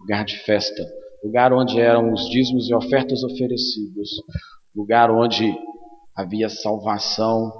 lugar 0.00 0.24
de 0.24 0.38
festa, 0.44 0.84
lugar 1.22 1.52
onde 1.52 1.80
eram 1.80 2.12
os 2.12 2.28
dízimos 2.30 2.68
e 2.68 2.74
ofertas 2.74 3.22
oferecidos, 3.22 4.10
lugar 4.74 5.10
onde 5.10 5.54
havia 6.16 6.48
salvação, 6.48 7.52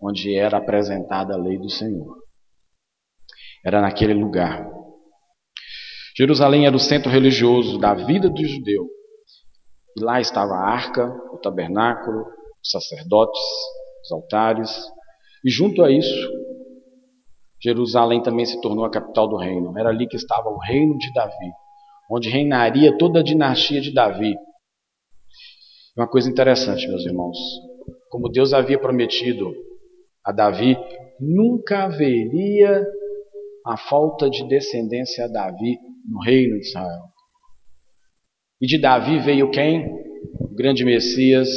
onde 0.00 0.34
era 0.34 0.58
apresentada 0.58 1.34
a 1.34 1.38
lei 1.38 1.58
do 1.58 1.70
Senhor 1.70 2.22
era 3.64 3.80
naquele 3.80 4.14
lugar. 4.14 4.68
Jerusalém 6.16 6.66
era 6.66 6.76
o 6.76 6.80
centro 6.80 7.10
religioso 7.10 7.78
da 7.78 7.94
vida 7.94 8.28
do 8.28 8.44
judeu. 8.44 8.86
E 9.96 10.02
lá 10.02 10.20
estava 10.20 10.52
a 10.54 10.68
arca, 10.68 11.06
o 11.32 11.38
tabernáculo, 11.38 12.24
os 12.62 12.70
sacerdotes, 12.70 13.40
os 14.04 14.12
altares. 14.12 14.70
E 15.44 15.50
junto 15.50 15.82
a 15.82 15.90
isso, 15.90 16.28
Jerusalém 17.62 18.22
também 18.22 18.44
se 18.44 18.60
tornou 18.60 18.84
a 18.84 18.90
capital 18.90 19.28
do 19.28 19.36
reino. 19.36 19.78
Era 19.78 19.90
ali 19.90 20.08
que 20.08 20.16
estava 20.16 20.48
o 20.48 20.58
reino 20.58 20.98
de 20.98 21.12
Davi, 21.12 21.52
onde 22.10 22.28
reinaria 22.28 22.96
toda 22.98 23.20
a 23.20 23.22
dinastia 23.22 23.80
de 23.80 23.92
Davi. 23.92 24.34
Uma 25.96 26.08
coisa 26.08 26.28
interessante, 26.28 26.88
meus 26.88 27.04
irmãos. 27.04 27.38
Como 28.10 28.28
Deus 28.28 28.52
havia 28.52 28.78
prometido 28.78 29.52
a 30.24 30.32
Davi, 30.32 30.76
nunca 31.20 31.84
haveria 31.84 32.84
a 33.64 33.76
falta 33.76 34.28
de 34.28 34.46
descendência 34.48 35.24
a 35.24 35.28
Davi 35.28 35.78
no 36.08 36.20
reino 36.20 36.58
de 36.58 36.66
Israel. 36.66 37.02
E 38.60 38.66
de 38.66 38.78
Davi 38.78 39.18
veio 39.20 39.50
quem? 39.50 39.86
O 40.40 40.54
grande 40.54 40.84
Messias, 40.84 41.48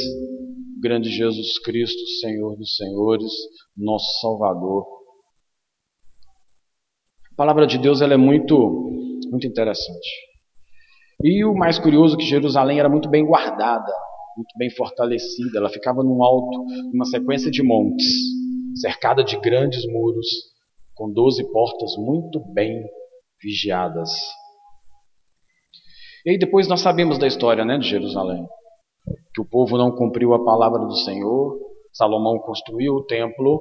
o 0.76 0.80
grande 0.80 1.10
Jesus 1.10 1.58
Cristo, 1.60 2.00
Senhor 2.20 2.56
dos 2.56 2.76
Senhores, 2.76 3.32
nosso 3.76 4.20
Salvador. 4.20 4.86
A 7.36 7.44
palavra 7.44 7.66
de 7.66 7.76
Deus 7.76 8.00
ela 8.00 8.14
é 8.14 8.16
muito, 8.16 8.56
muito 9.30 9.46
interessante. 9.46 10.08
E 11.22 11.44
o 11.44 11.54
mais 11.54 11.78
curioso 11.78 12.14
é 12.14 12.18
que 12.18 12.24
Jerusalém 12.24 12.80
era 12.80 12.88
muito 12.88 13.10
bem 13.10 13.26
guardada, 13.26 13.92
muito 14.34 14.56
bem 14.56 14.70
fortalecida. 14.70 15.58
Ela 15.58 15.68
ficava 15.68 16.02
num 16.02 16.24
alto, 16.24 16.64
numa 16.90 17.04
sequência 17.04 17.50
de 17.50 17.62
montes, 17.62 18.06
cercada 18.80 19.22
de 19.22 19.38
grandes 19.38 19.86
muros 19.86 20.26
com 20.94 21.12
doze 21.12 21.44
portas 21.52 21.94
muito 21.98 22.40
bem 22.54 22.82
vigiadas. 23.42 24.08
E 26.24 26.30
aí 26.30 26.38
depois 26.38 26.66
nós 26.66 26.80
sabemos 26.80 27.18
da 27.18 27.26
história 27.26 27.66
né, 27.66 27.76
de 27.76 27.86
Jerusalém. 27.86 28.46
que 29.34 29.42
o 29.42 29.44
povo 29.44 29.76
não 29.76 29.94
cumpriu 29.94 30.32
a 30.32 30.42
palavra 30.42 30.86
do 30.86 30.96
Senhor. 30.96 31.58
Salomão 31.92 32.38
construiu 32.38 32.94
o 32.94 33.04
templo. 33.04 33.60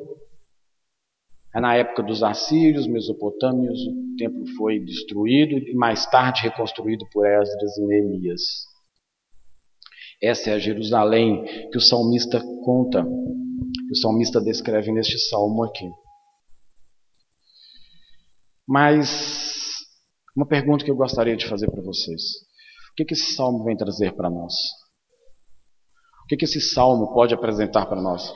É 1.55 1.59
na 1.61 1.73
época 1.75 2.03
dos 2.03 2.21
assírios, 2.21 2.85
mesopotâmios, 2.85 3.79
o 3.87 4.15
templo 4.17 4.45
foi 4.57 4.77
destruído 4.79 5.57
e 5.57 5.73
mais 5.73 6.05
tarde 6.05 6.41
reconstruído 6.41 7.05
por 7.13 7.25
Esdras 7.25 7.77
e 7.77 7.85
Neemias. 7.85 8.41
Essa 10.21 10.49
é 10.49 10.53
a 10.53 10.59
Jerusalém 10.59 11.45
que 11.71 11.77
o 11.77 11.81
salmista 11.81 12.41
conta, 12.65 13.03
que 13.03 13.91
o 13.91 13.95
salmista 13.95 14.41
descreve 14.41 14.91
neste 14.91 15.17
salmo 15.29 15.63
aqui. 15.63 15.89
Mas 18.67 19.75
uma 20.35 20.45
pergunta 20.45 20.83
que 20.83 20.91
eu 20.91 20.95
gostaria 20.95 21.37
de 21.37 21.47
fazer 21.47 21.71
para 21.71 21.81
vocês: 21.81 22.21
o 22.91 22.95
que, 22.97 23.05
que 23.05 23.13
esse 23.13 23.33
salmo 23.33 23.63
vem 23.63 23.77
trazer 23.77 24.13
para 24.13 24.29
nós? 24.29 24.53
O 26.25 26.27
que, 26.27 26.35
que 26.35 26.45
esse 26.45 26.59
salmo 26.59 27.13
pode 27.13 27.33
apresentar 27.33 27.85
para 27.85 28.01
nós? 28.01 28.33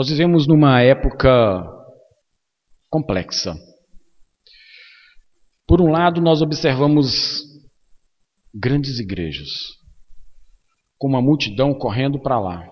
Nós 0.00 0.08
vivemos 0.08 0.46
numa 0.46 0.80
época 0.80 1.62
complexa. 2.88 3.54
Por 5.66 5.78
um 5.82 5.90
lado, 5.90 6.22
nós 6.22 6.40
observamos 6.40 7.42
grandes 8.54 8.98
igrejas, 8.98 9.50
com 10.96 11.06
uma 11.06 11.20
multidão 11.20 11.74
correndo 11.74 12.18
para 12.18 12.40
lá. 12.40 12.66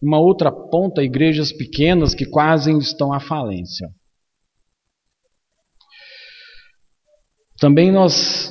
Uma 0.00 0.20
outra 0.20 0.52
ponta, 0.52 1.02
igrejas 1.02 1.50
pequenas 1.50 2.14
que 2.14 2.24
quase 2.24 2.70
estão 2.78 3.12
à 3.12 3.18
falência. 3.18 3.88
Também 7.58 7.90
nós 7.90 8.48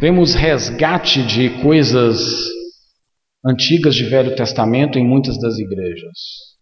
vemos 0.00 0.34
resgate 0.34 1.22
de 1.26 1.60
coisas 1.60 2.53
antigas 3.44 3.94
de 3.94 4.04
Velho 4.04 4.34
Testamento 4.34 4.98
em 4.98 5.06
muitas 5.06 5.38
das 5.38 5.58
igrejas. 5.58 6.54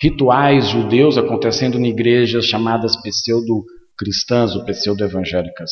Rituais 0.00 0.68
judeus 0.68 1.18
acontecendo 1.18 1.78
em 1.78 1.86
igrejas 1.86 2.46
chamadas 2.46 2.96
pseudo-cristãs 3.02 4.54
ou 4.54 4.64
pseudo-evangélicas. 4.64 5.70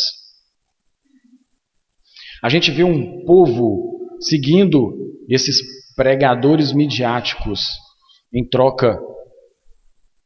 A 2.43 2.49
gente 2.49 2.71
vê 2.71 2.83
um 2.83 3.25
povo 3.25 4.17
seguindo 4.21 5.15
esses 5.29 5.61
pregadores 5.95 6.73
midiáticos 6.73 7.61
em 8.33 8.49
troca 8.49 8.99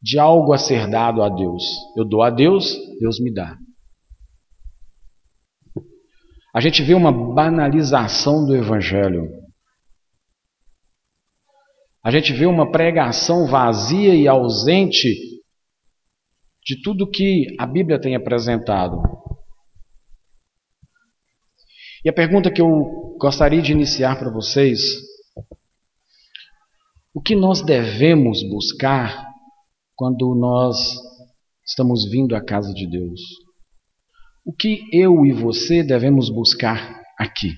de 0.01 0.19
algo 0.19 0.53
a 0.53 0.59
ser 0.59 0.89
dado 0.89 1.23
a 1.23 1.29
Deus. 1.29 1.63
Eu 1.97 2.05
dou 2.05 2.23
a 2.23 2.31
Deus, 2.31 2.77
Deus 3.01 3.19
me 3.19 3.33
dá. 3.33 3.57
A 6.55 6.61
gente 6.61 6.83
vê 6.83 6.95
uma 6.95 7.11
banalização 7.11 8.47
do 8.47 8.55
Evangelho. 8.55 9.44
A 12.05 12.11
gente 12.11 12.35
vê 12.35 12.45
uma 12.45 12.71
pregação 12.71 13.47
vazia 13.47 14.15
e 14.15 14.29
ausente 14.29 15.09
de 16.63 16.83
tudo 16.83 17.11
que 17.11 17.47
a 17.59 17.67
Bíblia 17.67 17.99
tem 17.99 18.15
apresentado. 18.15 19.01
E 22.05 22.11
a 22.11 22.13
pergunta 22.13 22.53
que 22.53 22.61
eu 22.61 23.17
gostaria 23.19 23.63
de 23.63 23.73
iniciar 23.73 24.19
para 24.19 24.31
vocês: 24.31 24.81
o 27.15 27.23
que 27.23 27.35
nós 27.35 27.63
devemos 27.63 28.43
buscar 28.51 29.27
quando 29.97 30.35
nós 30.35 30.77
estamos 31.67 32.05
vindo 32.11 32.37
à 32.37 32.45
casa 32.45 32.75
de 32.75 32.87
Deus? 32.87 33.21
O 34.45 34.53
que 34.53 34.83
eu 34.93 35.25
e 35.25 35.33
você 35.33 35.83
devemos 35.83 36.29
buscar 36.29 37.03
aqui? 37.19 37.53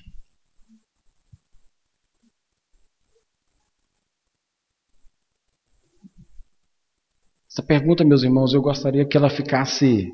Essa 7.57 7.65
pergunta, 7.65 8.05
meus 8.05 8.21
irmãos, 8.21 8.53
eu 8.53 8.61
gostaria 8.61 9.03
que 9.03 9.17
ela 9.17 9.31
ficasse 9.31 10.13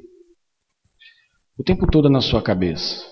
o 1.59 1.63
tempo 1.63 1.85
todo 1.91 2.09
na 2.09 2.21
sua 2.21 2.41
cabeça. 2.41 3.05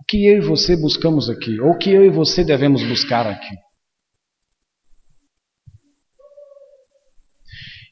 O 0.00 0.04
que 0.08 0.26
eu 0.26 0.38
e 0.38 0.40
você 0.40 0.76
buscamos 0.76 1.30
aqui? 1.30 1.60
Ou 1.60 1.70
o 1.70 1.78
que 1.78 1.88
eu 1.88 2.04
e 2.04 2.10
você 2.10 2.42
devemos 2.42 2.82
buscar 2.82 3.28
aqui? 3.28 3.54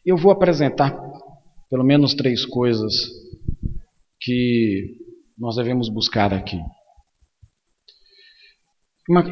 Eu 0.05 0.17
vou 0.17 0.33
apresentar 0.33 0.91
pelo 1.71 1.85
menos 1.85 2.13
três 2.15 2.45
coisas 2.45 2.93
que 4.21 4.97
nós 5.39 5.55
devemos 5.55 5.89
buscar 5.89 6.35
aqui. 6.35 6.59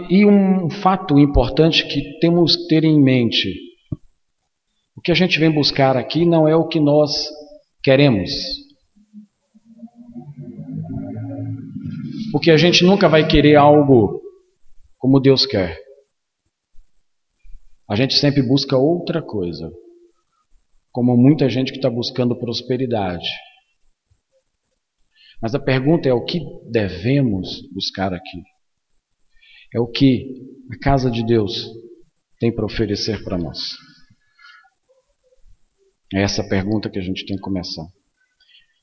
E 0.08 0.24
um 0.24 0.70
fato 0.70 1.18
importante 1.18 1.84
que 1.88 2.20
temos 2.20 2.54
que 2.54 2.68
ter 2.68 2.84
em 2.84 3.02
mente: 3.02 3.73
que 5.04 5.12
a 5.12 5.14
gente 5.14 5.38
vem 5.38 5.52
buscar 5.52 5.98
aqui 5.98 6.24
não 6.24 6.48
é 6.48 6.56
o 6.56 6.66
que 6.66 6.80
nós 6.80 7.28
queremos. 7.82 8.30
Porque 12.32 12.50
a 12.50 12.56
gente 12.56 12.82
nunca 12.82 13.06
vai 13.06 13.28
querer 13.28 13.56
algo 13.56 14.22
como 14.96 15.20
Deus 15.20 15.44
quer. 15.44 15.78
A 17.88 17.94
gente 17.94 18.14
sempre 18.14 18.42
busca 18.42 18.78
outra 18.78 19.20
coisa. 19.20 19.70
Como 20.90 21.14
muita 21.18 21.50
gente 21.50 21.70
que 21.70 21.78
está 21.78 21.90
buscando 21.90 22.38
prosperidade. 22.38 23.28
Mas 25.42 25.54
a 25.54 25.60
pergunta 25.60 26.08
é 26.08 26.14
o 26.14 26.24
que 26.24 26.40
devemos 26.70 27.60
buscar 27.74 28.14
aqui? 28.14 28.42
É 29.74 29.78
o 29.78 29.86
que 29.86 30.32
a 30.72 30.78
casa 30.78 31.10
de 31.10 31.22
Deus 31.26 31.68
tem 32.38 32.54
para 32.54 32.64
oferecer 32.64 33.22
para 33.22 33.36
nós? 33.36 33.74
É 36.12 36.22
essa 36.22 36.46
pergunta 36.46 36.90
que 36.90 36.98
a 36.98 37.02
gente 37.02 37.24
tem 37.26 37.36
que 37.36 37.42
começar. 37.42 37.84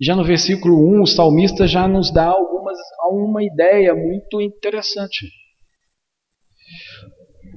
Já 0.01 0.15
no 0.15 0.23
versículo 0.23 0.75
1, 0.97 1.01
o 1.01 1.07
salmista 1.07 1.67
já 1.67 1.87
nos 1.87 2.11
dá 2.11 2.25
algumas, 2.25 2.77
uma 3.11 3.43
ideia 3.43 3.93
muito 3.93 4.41
interessante. 4.41 5.29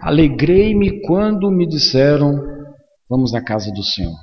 Alegrei-me 0.00 1.00
quando 1.02 1.50
me 1.50 1.66
disseram: 1.66 2.34
Vamos 3.08 3.32
na 3.32 3.42
casa 3.42 3.70
do 3.72 3.82
Senhor. 3.82 4.14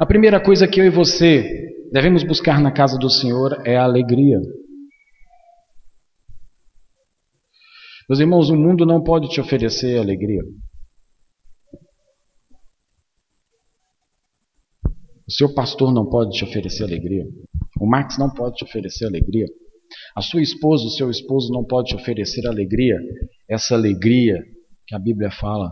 A 0.00 0.06
primeira 0.06 0.38
coisa 0.40 0.68
que 0.68 0.80
eu 0.80 0.84
e 0.84 0.90
você 0.90 1.42
devemos 1.90 2.22
buscar 2.22 2.60
na 2.60 2.70
casa 2.70 2.98
do 2.98 3.08
Senhor 3.08 3.62
é 3.66 3.76
a 3.76 3.84
alegria. 3.84 4.38
Meus 8.08 8.20
irmãos, 8.20 8.50
o 8.50 8.56
mundo 8.56 8.86
não 8.86 9.02
pode 9.02 9.28
te 9.28 9.40
oferecer 9.40 9.98
alegria. 9.98 10.42
O 15.28 15.32
seu 15.32 15.52
pastor 15.54 15.92
não 15.92 16.08
pode 16.08 16.30
te 16.30 16.44
oferecer 16.44 16.84
alegria. 16.84 17.24
O 17.80 17.86
Max 17.86 18.18
não 18.18 18.32
pode 18.32 18.56
te 18.56 18.64
oferecer 18.64 19.06
alegria. 19.06 19.46
A 20.14 20.22
sua 20.22 20.42
esposa, 20.42 20.84
o 20.84 20.90
seu 20.90 21.10
esposo 21.10 21.52
não 21.52 21.64
pode 21.64 21.88
te 21.88 21.96
oferecer 21.96 22.46
alegria. 22.46 22.96
Essa 23.48 23.74
alegria 23.74 24.42
que 24.86 24.94
a 24.94 24.98
Bíblia 24.98 25.30
fala 25.30 25.68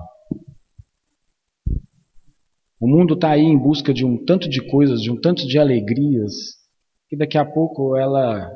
o 2.84 2.86
mundo 2.86 3.14
está 3.14 3.30
aí 3.30 3.40
em 3.40 3.56
busca 3.56 3.94
de 3.94 4.04
um 4.04 4.22
tanto 4.26 4.46
de 4.46 4.60
coisas, 4.60 5.00
de 5.00 5.10
um 5.10 5.18
tanto 5.18 5.46
de 5.46 5.58
alegrias, 5.58 6.34
que 7.08 7.16
daqui 7.16 7.38
a 7.38 7.44
pouco 7.44 7.96
ela 7.96 8.46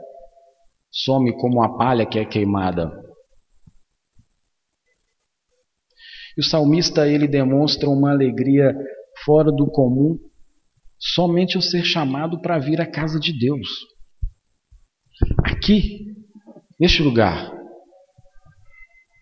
some 0.90 1.34
como 1.38 1.62
a 1.62 1.78
palha 1.78 2.04
que 2.04 2.18
é 2.18 2.26
queimada. 2.26 2.92
E 6.36 6.42
o 6.42 6.44
salmista 6.44 7.08
ele 7.08 7.26
demonstra 7.26 7.88
uma 7.88 8.10
alegria 8.10 8.76
fora 9.24 9.50
do 9.50 9.66
comum, 9.66 10.18
somente 11.18 11.58
o 11.58 11.60
ser 11.60 11.82
chamado 11.82 12.40
para 12.40 12.60
vir 12.60 12.80
à 12.80 12.88
casa 12.88 13.18
de 13.18 13.36
Deus. 13.36 13.68
Aqui, 15.44 16.14
neste 16.78 17.02
lugar, 17.02 17.52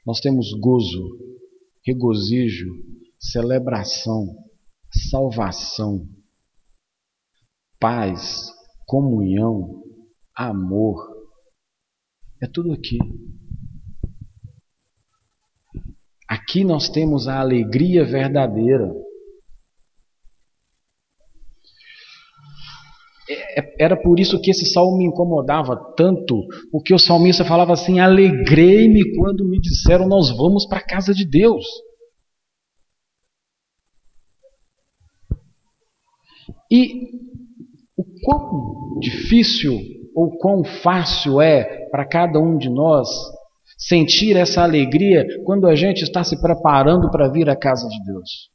nós 0.04 0.20
temos 0.20 0.52
gozo, 0.60 1.08
regozijo, 1.86 2.66
celebração, 3.18 4.26
salvação, 5.10 6.06
paz, 7.80 8.44
comunhão, 8.86 9.82
amor. 10.36 11.02
É 12.42 12.46
tudo 12.46 12.74
aqui. 12.74 12.98
Aqui 16.28 16.62
nós 16.62 16.90
temos 16.90 17.26
a 17.26 17.40
alegria 17.40 18.04
verdadeira. 18.04 18.92
É, 23.28 23.34
é, 23.34 23.45
era 23.78 23.96
por 23.96 24.20
isso 24.20 24.40
que 24.40 24.50
esse 24.50 24.66
salmo 24.66 24.98
me 24.98 25.06
incomodava 25.06 25.76
tanto, 25.96 26.46
porque 26.70 26.92
o 26.92 26.98
salmista 26.98 27.44
falava 27.44 27.72
assim: 27.72 28.00
Alegrei-me 28.00 29.16
quando 29.16 29.48
me 29.48 29.58
disseram, 29.58 30.06
Nós 30.06 30.30
vamos 30.36 30.66
para 30.66 30.78
a 30.78 30.86
casa 30.86 31.14
de 31.14 31.24
Deus. 31.26 31.64
E 36.70 37.10
o 37.96 38.04
quão 38.24 38.98
difícil 39.00 39.78
ou 40.14 40.36
quão 40.38 40.64
fácil 40.64 41.40
é 41.40 41.88
para 41.90 42.06
cada 42.06 42.38
um 42.38 42.58
de 42.58 42.68
nós 42.68 43.08
sentir 43.78 44.36
essa 44.36 44.62
alegria 44.62 45.26
quando 45.44 45.66
a 45.66 45.74
gente 45.74 46.02
está 46.02 46.24
se 46.24 46.40
preparando 46.40 47.10
para 47.10 47.28
vir 47.28 47.48
à 47.48 47.56
casa 47.56 47.88
de 47.88 48.04
Deus? 48.04 48.50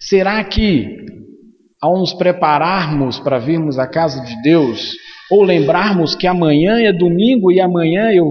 Será 0.00 0.42
que, 0.44 1.04
ao 1.82 1.98
nos 1.98 2.14
prepararmos 2.14 3.18
para 3.18 3.40
virmos 3.40 3.76
à 3.76 3.88
casa 3.88 4.22
de 4.22 4.40
Deus, 4.42 4.92
ou 5.28 5.42
lembrarmos 5.42 6.14
que 6.14 6.28
amanhã 6.28 6.78
é 6.80 6.92
domingo 6.92 7.50
e 7.50 7.60
amanhã 7.60 8.12
eu 8.12 8.30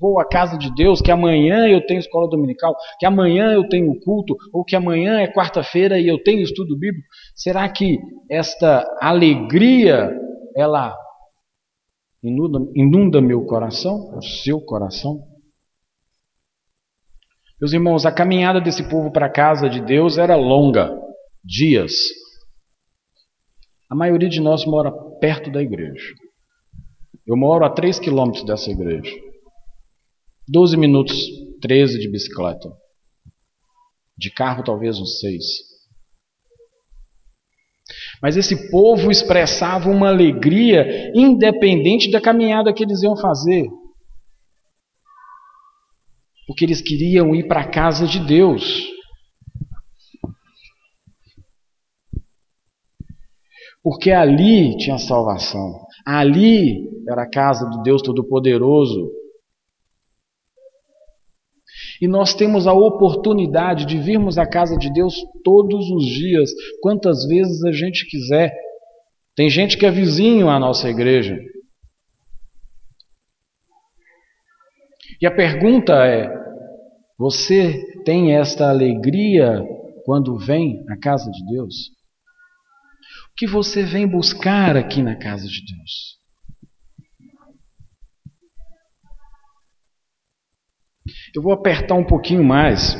vou 0.00 0.20
à 0.20 0.24
casa 0.24 0.56
de 0.56 0.72
Deus, 0.74 1.00
que 1.00 1.10
amanhã 1.10 1.66
eu 1.66 1.84
tenho 1.84 1.98
escola 1.98 2.28
dominical, 2.28 2.76
que 2.98 3.06
amanhã 3.06 3.52
eu 3.52 3.68
tenho 3.68 3.98
culto, 4.00 4.36
ou 4.52 4.64
que 4.64 4.76
amanhã 4.76 5.20
é 5.20 5.32
quarta-feira 5.32 5.98
e 5.98 6.06
eu 6.06 6.22
tenho 6.22 6.42
estudo 6.42 6.78
bíblico, 6.78 7.06
será 7.34 7.68
que 7.68 7.98
esta 8.30 8.84
alegria 9.00 10.10
ela 10.56 10.94
inunda, 12.22 12.58
inunda 12.74 13.20
meu 13.20 13.44
coração, 13.46 14.16
o 14.16 14.22
seu 14.22 14.60
coração? 14.60 15.20
Meus 17.60 17.72
irmãos, 17.72 18.04
a 18.04 18.12
caminhada 18.12 18.60
desse 18.60 18.88
povo 18.88 19.12
para 19.12 19.26
a 19.26 19.32
casa 19.32 19.68
de 19.68 19.80
Deus 19.80 20.18
era 20.18 20.34
longa, 20.34 20.90
dias. 21.44 21.92
A 23.92 23.94
maioria 23.94 24.30
de 24.30 24.40
nós 24.40 24.64
mora 24.64 24.90
perto 25.20 25.50
da 25.50 25.60
igreja. 25.60 26.14
Eu 27.26 27.36
moro 27.36 27.62
a 27.62 27.68
3 27.68 27.98
quilômetros 27.98 28.42
dessa 28.42 28.70
igreja. 28.70 29.14
12 30.48 30.78
minutos, 30.78 31.14
13 31.60 31.98
de 31.98 32.10
bicicleta. 32.10 32.72
De 34.16 34.30
carro, 34.30 34.64
talvez 34.64 34.98
uns 34.98 35.20
6. 35.20 35.44
Mas 38.22 38.38
esse 38.38 38.70
povo 38.70 39.10
expressava 39.10 39.90
uma 39.90 40.08
alegria 40.08 41.12
independente 41.14 42.10
da 42.10 42.18
caminhada 42.18 42.72
que 42.72 42.84
eles 42.84 43.02
iam 43.02 43.14
fazer. 43.14 43.68
Porque 46.46 46.64
eles 46.64 46.80
queriam 46.80 47.34
ir 47.34 47.46
para 47.46 47.60
a 47.60 47.70
casa 47.70 48.06
de 48.06 48.18
Deus. 48.20 48.91
Porque 53.82 54.10
ali 54.12 54.76
tinha 54.76 54.98
salvação. 54.98 55.84
Ali 56.06 56.88
era 57.08 57.22
a 57.22 57.30
casa 57.30 57.68
do 57.68 57.82
Deus 57.82 58.00
Todo-Poderoso. 58.02 59.10
E 62.00 62.06
nós 62.06 62.34
temos 62.34 62.66
a 62.66 62.72
oportunidade 62.72 63.86
de 63.86 63.98
virmos 63.98 64.38
à 64.38 64.46
casa 64.46 64.76
de 64.76 64.92
Deus 64.92 65.14
todos 65.44 65.90
os 65.90 66.04
dias, 66.04 66.50
quantas 66.80 67.26
vezes 67.26 67.64
a 67.64 67.72
gente 67.72 68.06
quiser. 68.08 68.52
Tem 69.34 69.48
gente 69.48 69.76
que 69.76 69.86
é 69.86 69.90
vizinho 69.90 70.48
à 70.48 70.58
nossa 70.58 70.88
igreja. 70.88 71.38
E 75.20 75.26
a 75.26 75.30
pergunta 75.30 76.04
é: 76.04 76.28
você 77.16 78.02
tem 78.04 78.36
esta 78.36 78.68
alegria 78.68 79.64
quando 80.04 80.36
vem 80.36 80.84
à 80.88 80.98
casa 80.98 81.30
de 81.30 81.44
Deus? 81.46 81.92
Que 83.36 83.46
você 83.46 83.82
vem 83.82 84.06
buscar 84.06 84.76
aqui 84.76 85.02
na 85.02 85.16
casa 85.16 85.46
de 85.46 85.64
Deus? 85.64 86.22
Eu 91.34 91.42
vou 91.42 91.52
apertar 91.52 91.94
um 91.94 92.04
pouquinho 92.04 92.44
mais. 92.44 92.94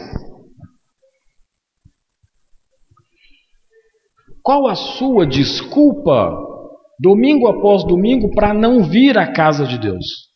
Qual 4.42 4.66
a 4.66 4.75
sua 4.75 5.25
desculpa, 5.25 6.37
domingo 6.99 7.47
após 7.47 7.85
domingo, 7.85 8.35
para 8.35 8.53
não 8.53 8.83
vir 8.83 9.16
à 9.16 9.33
casa 9.33 9.64
de 9.66 9.79
Deus? 9.79 10.32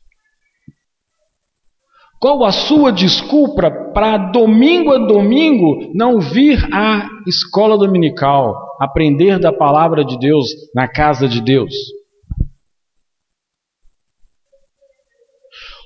Qual 2.21 2.45
a 2.45 2.51
sua 2.51 2.91
desculpa 2.91 3.71
para 3.93 4.17
domingo 4.17 4.93
a 4.93 4.99
domingo 4.99 5.93
não 5.95 6.19
vir 6.19 6.59
à 6.73 7.07
escola 7.27 7.77
dominical, 7.77 8.77
aprender 8.81 9.39
da 9.39 9.53
palavra 9.53 10.05
de 10.05 10.19
Deus 10.19 10.47
na 10.75 10.89
casa 10.89 11.29
de 11.29 11.43
Deus? 11.43 11.75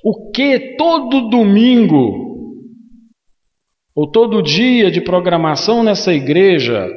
O 0.03 0.31
que 0.31 0.77
todo 0.77 1.29
domingo 1.29 2.31
ou 3.93 4.09
todo 4.09 4.41
dia 4.41 4.89
de 4.89 5.01
programação 5.01 5.83
nessa 5.83 6.13
igreja 6.13 6.87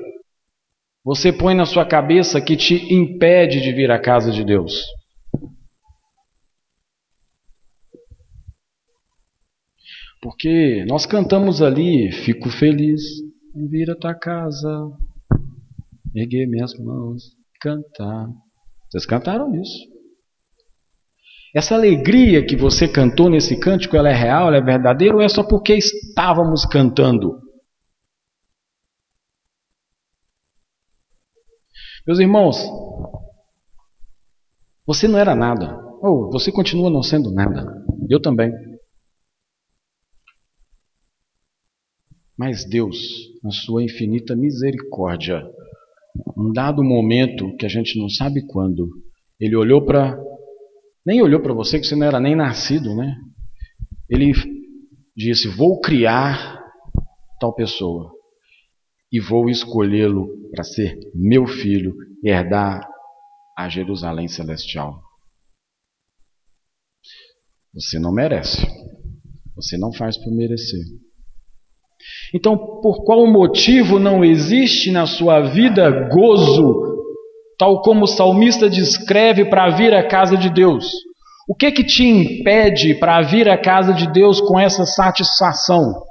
você 1.05 1.31
põe 1.31 1.55
na 1.55 1.67
sua 1.67 1.85
cabeça 1.85 2.41
que 2.41 2.57
te 2.57 2.95
impede 2.95 3.61
de 3.61 3.73
vir 3.73 3.91
à 3.91 3.99
casa 3.99 4.31
de 4.31 4.43
Deus? 4.43 4.85
Porque 10.25 10.87
nós 10.89 11.05
cantamos 11.05 11.61
ali, 11.61 12.11
fico 12.11 12.49
feliz 12.49 13.03
em 13.55 13.69
vir 13.69 13.91
à 13.91 13.95
tua 13.95 14.15
casa, 14.15 14.91
erguer 16.15 16.47
minhas 16.47 16.73
mãos, 16.79 17.37
cantar. 17.61 18.29
Vocês 18.89 19.05
cantaram 19.05 19.55
isso. 19.55 19.79
Essa 21.55 21.75
alegria 21.75 22.43
que 22.43 22.57
você 22.57 22.89
cantou 22.89 23.29
nesse 23.29 23.61
cântico, 23.61 23.99
ela 23.99 24.09
é 24.09 24.15
real, 24.15 24.49
ela 24.49 24.57
é 24.57 24.63
verdadeira 24.63 25.15
ou 25.15 25.21
é 25.21 25.29
só 25.29 25.47
porque 25.47 25.75
estávamos 25.75 26.65
cantando? 26.65 27.39
Meus 32.07 32.19
irmãos, 32.19 32.57
você 34.87 35.07
não 35.07 35.19
era 35.19 35.35
nada, 35.35 35.79
ou 36.01 36.31
você 36.31 36.51
continua 36.51 36.89
não 36.89 37.03
sendo 37.03 37.31
nada. 37.31 37.63
Eu 38.09 38.23
também. 38.23 38.51
Mas 42.37 42.69
Deus, 42.69 42.99
na 43.43 43.51
sua 43.51 43.83
infinita 43.83 44.35
misericórdia, 44.35 45.43
um 46.37 46.53
dado 46.53 46.83
momento 46.83 47.57
que 47.57 47.67
a 47.67 47.69
gente 47.69 47.99
não 47.99 48.09
sabe 48.09 48.47
quando, 48.47 48.89
ele 49.39 49.57
olhou 49.57 49.85
para 49.85 50.19
nem 51.07 51.21
olhou 51.21 51.41
para 51.41 51.53
você 51.53 51.79
que 51.79 51.87
você 51.87 51.95
não 51.95 52.07
era 52.07 52.19
nem 52.19 52.35
nascido, 52.35 52.95
né? 52.97 53.15
Ele 54.09 54.33
disse: 55.17 55.49
Vou 55.49 55.81
criar 55.81 56.63
tal 57.39 57.55
pessoa 57.55 58.11
e 59.13 59.21
vou 59.21 59.49
escolhê-lo 59.49 60.29
para 60.51 60.65
ser 60.65 60.99
meu 61.15 61.47
filho 61.47 61.95
herdar 62.23 62.89
a 63.57 63.69
Jerusalém 63.69 64.29
celestial. 64.29 65.01
Você 67.75 67.99
não 67.99 68.13
merece. 68.13 68.67
Você 69.57 69.77
não 69.77 69.93
faz 69.93 70.17
por 70.17 70.33
merecer. 70.33 70.85
Então, 72.33 72.57
por 72.57 73.05
qual 73.05 73.27
motivo 73.27 73.99
não 73.99 74.25
existe 74.25 74.91
na 74.91 75.07
sua 75.07 75.41
vida 75.41 75.91
gozo 76.09 76.95
tal 77.59 77.83
como 77.83 78.05
o 78.05 78.09
salmista 78.09 78.69
descreve 78.69 79.45
para 79.45 79.71
vir 79.71 79.95
à 79.95 80.07
casa 80.07 80.37
de 80.37 80.51
Deus. 80.51 80.93
O 81.49 81.55
que 81.55 81.71
que 81.71 81.85
te 81.85 82.03
impede 82.05 82.95
para 82.95 83.21
vir 83.23 83.49
à 83.49 83.61
casa 83.61 83.93
de 83.93 84.11
Deus 84.13 84.41
com 84.41 84.59
essa 84.59 84.85
satisfação? 84.85 86.03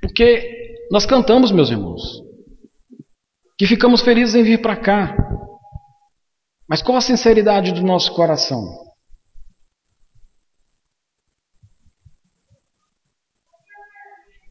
Porque 0.00 0.76
nós 0.90 1.06
cantamos, 1.06 1.50
meus 1.50 1.70
irmãos, 1.70 2.02
que 3.58 3.66
ficamos 3.66 4.00
felizes 4.02 4.34
em 4.34 4.42
vir 4.42 4.60
para 4.60 4.76
cá. 4.76 5.16
Mas 6.68 6.82
qual 6.82 6.98
a 6.98 7.00
sinceridade 7.00 7.72
do 7.72 7.82
nosso 7.82 8.14
coração? 8.14 8.83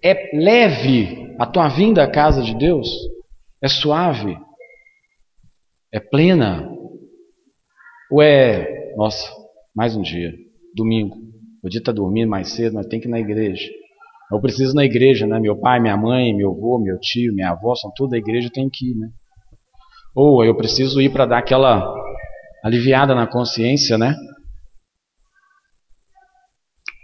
É 0.04 0.36
leve 0.36 1.34
a 1.40 1.46
tua 1.46 1.70
vinda 1.70 2.04
à 2.04 2.12
casa 2.12 2.42
de 2.42 2.54
Deus? 2.58 2.90
É 3.62 3.70
suave? 3.70 4.38
É 5.94 6.00
plena? 6.00 6.70
Ou 8.12 8.22
é, 8.22 8.94
nossa, 8.98 9.32
mais 9.74 9.96
um 9.96 10.02
dia, 10.02 10.34
domingo, 10.76 11.16
podia 11.62 11.80
estar 11.80 11.94
dormindo 11.94 12.30
mais 12.30 12.50
cedo, 12.50 12.74
mas 12.74 12.88
tem 12.88 13.00
que 13.00 13.08
ir 13.08 13.12
na 13.12 13.20
igreja. 13.20 13.72
Eu 14.30 14.42
preciso 14.42 14.74
ir 14.74 14.76
na 14.76 14.84
igreja, 14.84 15.26
né? 15.26 15.40
Meu 15.40 15.58
pai, 15.58 15.80
minha 15.80 15.96
mãe, 15.96 16.36
meu 16.36 16.52
avô, 16.52 16.80
meu 16.80 17.00
tio, 17.00 17.34
minha 17.34 17.52
avó, 17.52 17.74
são 17.74 17.90
tudo 17.96 18.10
da 18.10 18.18
igreja, 18.18 18.50
tem 18.54 18.70
que 18.70 18.92
ir, 18.92 18.96
né? 18.96 19.10
Ou 20.14 20.44
eu 20.44 20.56
preciso 20.56 21.00
ir 21.02 21.12
para 21.12 21.26
dar 21.26 21.38
aquela 21.38 21.82
aliviada 22.64 23.16
na 23.16 23.26
consciência, 23.26 23.98
né? 23.98 24.16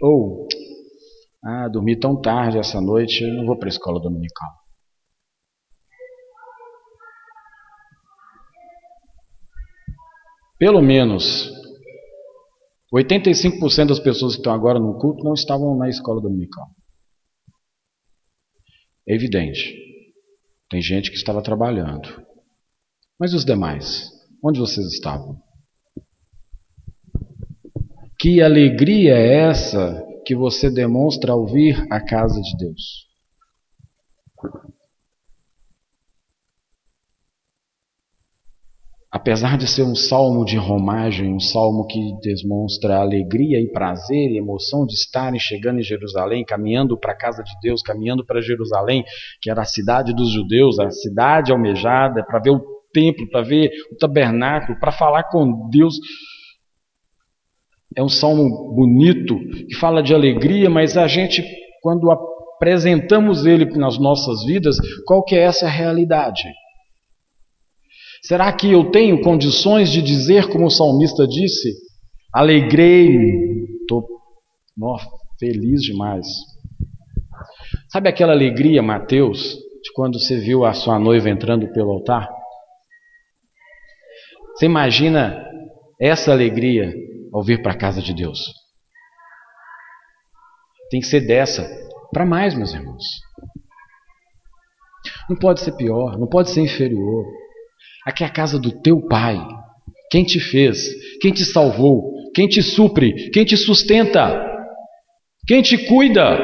Ou 0.02 0.49
ah, 1.42 1.68
dormi 1.68 1.98
tão 1.98 2.20
tarde 2.20 2.58
essa 2.58 2.80
noite, 2.80 3.22
eu 3.24 3.32
não 3.34 3.46
vou 3.46 3.58
para 3.58 3.68
a 3.68 3.70
escola 3.70 4.00
dominical. 4.00 4.48
Pelo 10.58 10.82
menos 10.82 11.50
85% 12.94 13.86
das 13.86 13.98
pessoas 13.98 14.34
que 14.34 14.40
estão 14.40 14.52
agora 14.52 14.78
no 14.78 14.98
culto 14.98 15.24
não 15.24 15.32
estavam 15.32 15.76
na 15.76 15.88
escola 15.88 16.20
dominical. 16.20 16.66
É 19.08 19.14
evidente. 19.14 19.74
Tem 20.68 20.82
gente 20.82 21.10
que 21.10 21.16
estava 21.16 21.42
trabalhando. 21.42 22.24
Mas 23.18 23.32
os 23.32 23.44
demais? 23.44 24.10
Onde 24.44 24.60
vocês 24.60 24.86
estavam? 24.88 25.40
Que 28.18 28.42
alegria 28.42 29.16
é 29.16 29.48
essa 29.48 30.09
que 30.24 30.34
você 30.34 30.70
demonstra 30.70 31.32
ao 31.32 31.46
vir 31.46 31.86
à 31.90 32.00
casa 32.00 32.40
de 32.40 32.56
Deus? 32.56 33.10
Apesar 39.12 39.58
de 39.58 39.66
ser 39.66 39.82
um 39.82 39.94
salmo 39.94 40.44
de 40.44 40.56
romagem, 40.56 41.34
um 41.34 41.40
salmo 41.40 41.84
que 41.84 41.98
demonstra 42.22 42.98
alegria 42.98 43.60
e 43.60 43.72
prazer 43.72 44.30
e 44.30 44.38
emoção 44.38 44.86
de 44.86 44.94
estarem 44.94 45.38
chegando 45.38 45.80
em 45.80 45.82
Jerusalém, 45.82 46.44
caminhando 46.44 46.96
para 46.96 47.10
a 47.10 47.16
casa 47.16 47.42
de 47.42 47.50
Deus, 47.60 47.82
caminhando 47.82 48.24
para 48.24 48.40
Jerusalém, 48.40 49.04
que 49.42 49.50
era 49.50 49.62
a 49.62 49.64
cidade 49.64 50.14
dos 50.14 50.32
judeus, 50.32 50.78
a 50.78 50.90
cidade 50.90 51.50
almejada, 51.50 52.24
para 52.24 52.38
ver 52.38 52.50
o 52.50 52.62
templo, 52.92 53.28
para 53.28 53.42
ver 53.42 53.70
o 53.90 53.96
tabernáculo, 53.96 54.78
para 54.78 54.92
falar 54.92 55.24
com 55.24 55.68
Deus. 55.68 55.96
É 57.96 58.02
um 58.02 58.08
salmo 58.08 58.72
bonito 58.74 59.36
que 59.68 59.74
fala 59.76 60.02
de 60.02 60.14
alegria, 60.14 60.70
mas 60.70 60.96
a 60.96 61.08
gente, 61.08 61.42
quando 61.82 62.10
apresentamos 62.10 63.44
ele 63.44 63.64
nas 63.76 63.98
nossas 63.98 64.44
vidas, 64.44 64.76
qual 65.06 65.24
que 65.24 65.34
é 65.34 65.40
essa 65.40 65.66
realidade? 65.66 66.44
Será 68.22 68.52
que 68.52 68.70
eu 68.70 68.90
tenho 68.90 69.22
condições 69.22 69.90
de 69.90 70.02
dizer, 70.02 70.48
como 70.48 70.66
o 70.66 70.70
salmista 70.70 71.26
disse, 71.26 71.72
alegrei-me, 72.32 73.80
estou 73.80 74.06
feliz 75.38 75.80
demais? 75.82 76.26
Sabe 77.88 78.08
aquela 78.08 78.32
alegria, 78.32 78.82
Mateus, 78.82 79.54
de 79.82 79.92
quando 79.94 80.20
você 80.20 80.36
viu 80.36 80.64
a 80.64 80.74
sua 80.74 80.98
noiva 80.98 81.28
entrando 81.28 81.72
pelo 81.72 81.90
altar? 81.90 82.28
Você 84.54 84.66
imagina 84.66 85.42
essa 85.98 86.30
alegria 86.30 86.92
ao 87.32 87.42
vir 87.42 87.62
para 87.62 87.72
a 87.72 87.78
casa 87.78 88.00
de 88.00 88.14
Deus? 88.14 88.40
Tem 90.90 91.00
que 91.00 91.06
ser 91.06 91.20
dessa 91.20 91.68
para 92.12 92.26
mais, 92.26 92.54
meus 92.54 92.74
irmãos. 92.74 93.04
Não 95.28 95.36
pode 95.36 95.60
ser 95.60 95.72
pior, 95.72 96.18
não 96.18 96.26
pode 96.26 96.50
ser 96.50 96.60
inferior. 96.60 97.24
Aqui 98.04 98.24
é 98.24 98.26
a 98.26 98.32
casa 98.32 98.58
do 98.58 98.72
teu 98.82 99.06
pai. 99.06 99.38
Quem 100.10 100.24
te 100.24 100.40
fez, 100.40 100.88
quem 101.20 101.32
te 101.32 101.44
salvou, 101.44 102.12
quem 102.34 102.48
te 102.48 102.62
supre, 102.62 103.30
quem 103.30 103.44
te 103.44 103.56
sustenta, 103.56 104.44
quem 105.46 105.62
te 105.62 105.86
cuida. 105.86 106.36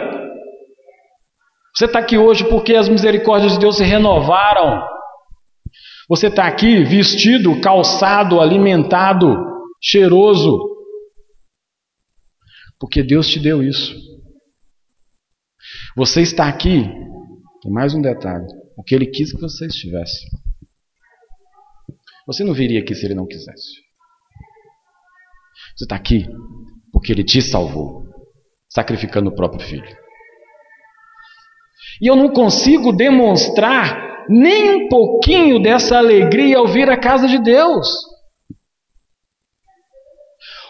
Você 1.77 1.87
está 1.87 1.99
aqui 1.99 2.17
hoje 2.17 2.45
porque 2.49 2.77
as 2.77 2.89
misericórdias 2.89 3.55
de 3.55 3.59
Deus 3.59 3.77
se 3.77 3.85
renovaram. 3.85 4.83
Você 6.09 6.29
está 6.29 6.47
aqui 6.47 6.85
vestido, 6.85 7.61
calçado, 7.61 8.41
alimentado, 8.41 9.37
cheiroso, 9.83 10.76
porque 12.79 13.03
Deus 13.03 13.29
te 13.29 13.39
deu 13.39 13.63
isso. 13.63 13.95
Você 15.97 16.23
está 16.23 16.49
aqui, 16.49 16.85
tem 17.63 17.73
mais 17.73 17.95
um 17.95 18.01
detalhe, 18.01 18.47
porque 18.75 18.95
Ele 18.95 19.07
quis 19.07 19.33
que 19.33 19.41
você 19.41 19.67
estivesse. 19.67 20.27
Você 22.27 22.43
não 22.43 22.53
viria 22.53 22.81
aqui 22.81 22.95
se 22.95 23.07
ele 23.07 23.15
não 23.15 23.27
quisesse. 23.27 23.85
Você 25.77 25.85
está 25.85 25.95
aqui 25.95 26.27
porque 26.93 27.13
ele 27.13 27.23
te 27.23 27.41
salvou, 27.41 28.05
sacrificando 28.69 29.31
o 29.31 29.35
próprio 29.35 29.61
filho. 29.61 29.97
E 32.01 32.11
eu 32.11 32.17
não 32.17 32.31
consigo 32.31 32.93
demonstrar 32.93 34.27
nem 34.29 34.71
um 34.71 34.89
pouquinho 34.89 35.63
dessa 35.63 35.99
alegria 35.99 36.59
ao 36.59 36.67
vir 36.67 36.91
à 36.91 36.99
casa 36.99 37.29
de 37.29 37.39
Deus. 37.39 37.87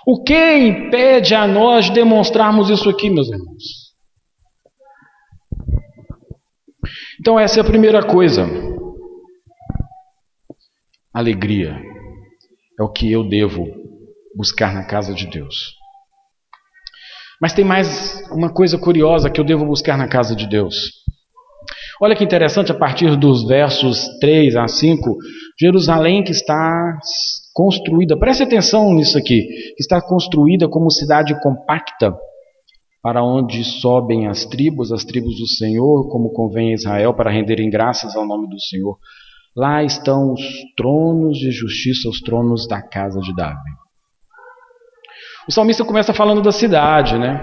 O 0.07 0.23
que 0.23 0.57
impede 0.59 1.35
a 1.35 1.49
nós 1.49 1.87
de 1.87 1.95
demonstrarmos 1.95 2.71
isso 2.71 2.89
aqui, 2.89 3.11
meus 3.11 3.29
irmãos? 3.29 3.65
Então, 7.19 7.41
essa 7.41 7.59
é 7.59 7.61
a 7.61 7.67
primeira 7.67 8.07
coisa 8.07 8.47
alegria 11.13 11.81
é 12.79 12.83
o 12.83 12.93
que 12.93 13.11
eu 13.11 13.27
devo 13.27 13.67
buscar 14.37 14.75
na 14.75 14.85
casa 14.85 15.15
de 15.15 15.27
Deus. 15.27 15.75
Mas 17.41 17.55
tem 17.55 17.65
mais 17.65 18.23
uma 18.31 18.53
coisa 18.53 18.79
curiosa 18.79 19.31
que 19.31 19.41
eu 19.41 19.45
devo 19.45 19.65
buscar 19.65 19.97
na 19.97 20.07
casa 20.07 20.37
de 20.37 20.47
Deus. 20.47 20.75
Olha 22.01 22.15
que 22.15 22.23
interessante, 22.23 22.71
a 22.71 22.79
partir 22.79 23.17
dos 23.17 23.47
versos 23.49 24.07
3 24.21 24.57
a 24.57 24.69
5, 24.69 25.17
Jerusalém 25.59 26.23
que 26.23 26.33
está 26.33 26.99
construída, 27.57 28.19
preste 28.19 28.43
atenção 28.43 28.93
nisso 28.93 29.17
aqui, 29.17 29.49
está 29.81 29.99
construída 29.99 30.69
como 30.69 30.91
cidade 30.91 31.35
compacta, 31.41 32.15
para 33.03 33.25
onde 33.25 33.65
sobem 33.65 34.27
as 34.27 34.45
tribos, 34.45 34.93
as 34.93 35.07
tribos 35.07 35.39
do 35.39 35.47
Senhor, 35.47 36.07
como 36.11 36.35
convém 36.35 36.73
a 36.73 36.75
Israel, 36.75 37.15
para 37.15 37.31
renderem 37.31 37.71
graças 37.71 38.15
ao 38.15 38.27
nome 38.27 38.47
do 38.47 38.61
Senhor. 38.61 38.99
Lá 39.57 39.83
estão 39.83 40.35
os 40.35 40.43
tronos 40.77 41.39
de 41.39 41.51
justiça, 41.51 42.11
os 42.11 42.21
tronos 42.21 42.69
da 42.69 42.83
casa 42.83 43.21
de 43.21 43.35
Davi. 43.35 43.71
O 45.49 45.53
salmista 45.53 45.83
começa 45.83 46.13
falando 46.13 46.43
da 46.43 46.53
cidade, 46.53 47.17
né? 47.17 47.43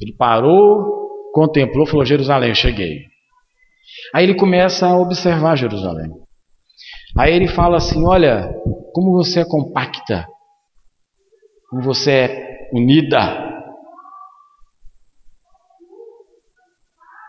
Ele 0.00 0.12
parou, 0.16 1.30
contemplou, 1.32 1.86
falou: 1.86 2.04
Jerusalém, 2.04 2.52
cheguei. 2.52 3.02
Aí 4.12 4.24
ele 4.24 4.34
começa 4.34 4.88
a 4.88 4.98
observar 4.98 5.56
Jerusalém. 5.56 6.10
Aí 7.18 7.34
ele 7.34 7.48
fala 7.48 7.76
assim: 7.76 8.06
Olha, 8.06 8.52
como 8.92 9.12
você 9.12 9.40
é 9.40 9.44
compacta, 9.44 10.26
como 11.68 11.82
você 11.82 12.10
é 12.10 12.68
unida. 12.72 13.48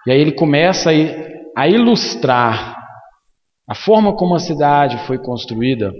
E 0.07 0.11
aí 0.11 0.19
ele 0.19 0.31
começa 0.31 0.89
a 1.55 1.67
ilustrar 1.67 2.75
a 3.69 3.75
forma 3.75 4.15
como 4.15 4.35
a 4.35 4.39
cidade 4.39 4.97
foi 5.05 5.17
construída 5.17 5.93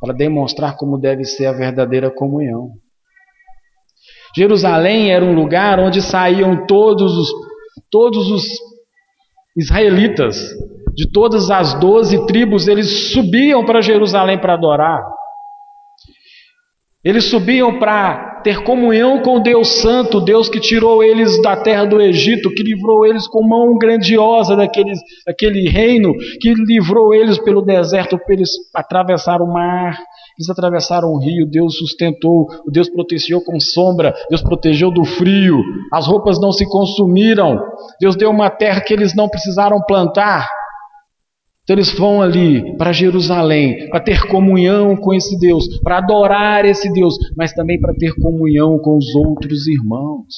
para 0.00 0.12
demonstrar 0.12 0.76
como 0.76 0.98
deve 0.98 1.24
ser 1.24 1.46
a 1.46 1.52
verdadeira 1.52 2.10
comunhão. 2.10 2.70
Jerusalém 4.36 5.10
era 5.10 5.24
um 5.24 5.34
lugar 5.34 5.80
onde 5.80 6.02
saíam 6.02 6.66
todos 6.66 7.16
os, 7.16 7.28
todos 7.90 8.30
os 8.30 8.44
israelitas, 9.56 10.36
de 10.96 11.06
todas 11.12 11.50
as 11.50 11.78
doze 11.78 12.26
tribos, 12.26 12.66
eles 12.66 13.12
subiam 13.12 13.64
para 13.66 13.82
Jerusalém 13.82 14.38
para 14.38 14.54
adorar. 14.54 15.04
Eles 17.04 17.26
subiam 17.26 17.78
para 17.78 18.40
ter 18.42 18.64
comunhão 18.64 19.22
com 19.22 19.40
Deus 19.40 19.80
Santo, 19.80 20.20
Deus 20.20 20.48
que 20.48 20.58
tirou 20.58 21.04
eles 21.04 21.40
da 21.40 21.54
terra 21.54 21.84
do 21.84 22.00
Egito, 22.00 22.50
que 22.50 22.62
livrou 22.62 23.06
eles 23.06 23.28
com 23.28 23.46
mão 23.46 23.76
grandiosa 23.78 24.56
daquele 24.56 25.68
reino, 25.68 26.14
que 26.40 26.52
livrou 26.54 27.14
eles 27.14 27.38
pelo 27.38 27.62
deserto, 27.62 28.18
eles 28.28 28.50
atravessar 28.74 29.40
o 29.40 29.46
mar, 29.46 29.96
eles 30.36 30.50
atravessaram 30.50 31.08
o 31.08 31.18
rio, 31.20 31.46
Deus 31.46 31.76
sustentou, 31.76 32.46
Deus 32.72 32.88
protegeu 32.88 33.40
com 33.40 33.60
sombra, 33.60 34.12
Deus 34.28 34.42
protegeu 34.42 34.90
do 34.90 35.04
frio, 35.04 35.62
as 35.92 36.06
roupas 36.06 36.40
não 36.40 36.50
se 36.50 36.68
consumiram, 36.68 37.60
Deus 38.00 38.16
deu 38.16 38.30
uma 38.30 38.50
terra 38.50 38.80
que 38.80 38.92
eles 38.92 39.14
não 39.14 39.28
precisaram 39.28 39.80
plantar. 39.86 40.48
Então 41.66 41.74
eles 41.74 41.90
vão 41.98 42.22
ali 42.22 42.76
para 42.76 42.92
Jerusalém 42.92 43.88
para 43.88 43.98
ter 43.98 44.24
comunhão 44.28 44.96
com 44.96 45.12
esse 45.12 45.36
Deus, 45.36 45.80
para 45.80 45.98
adorar 45.98 46.64
esse 46.64 46.92
Deus, 46.92 47.16
mas 47.36 47.52
também 47.52 47.80
para 47.80 47.92
ter 47.92 48.14
comunhão 48.14 48.78
com 48.78 48.96
os 48.96 49.12
outros 49.16 49.66
irmãos, 49.66 50.32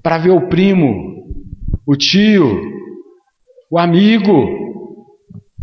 para 0.00 0.16
ver 0.16 0.30
o 0.30 0.48
primo, 0.48 1.26
o 1.84 1.96
tio, 1.96 2.56
o 3.68 3.80
amigo, 3.80 4.46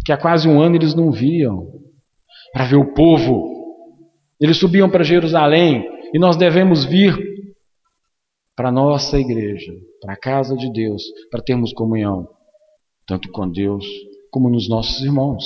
que 0.04 0.12
há 0.12 0.18
quase 0.18 0.46
um 0.46 0.60
ano 0.60 0.76
eles 0.76 0.94
não 0.94 1.10
viam, 1.10 1.66
para 2.52 2.66
ver 2.66 2.76
o 2.76 2.94
povo. 2.94 3.56
Eles 4.42 4.58
subiam 4.58 4.90
para 4.90 5.06
Jerusalém 5.06 5.88
e 6.14 6.20
nós 6.20 6.36
devemos 6.36 6.84
vir 6.84 7.18
para 8.58 8.68
a 8.68 8.74
nossa 8.74 9.18
igreja, 9.18 9.72
para 10.02 10.16
a 10.16 10.20
casa 10.20 10.54
de 10.54 10.70
Deus, 10.70 11.02
para 11.32 11.42
termos 11.42 11.72
comunhão, 11.72 12.28
tanto 13.08 13.32
com 13.32 13.50
Deus 13.50 13.86
como 14.32 14.50
nos 14.50 14.70
nossos 14.70 15.02
irmãos. 15.02 15.44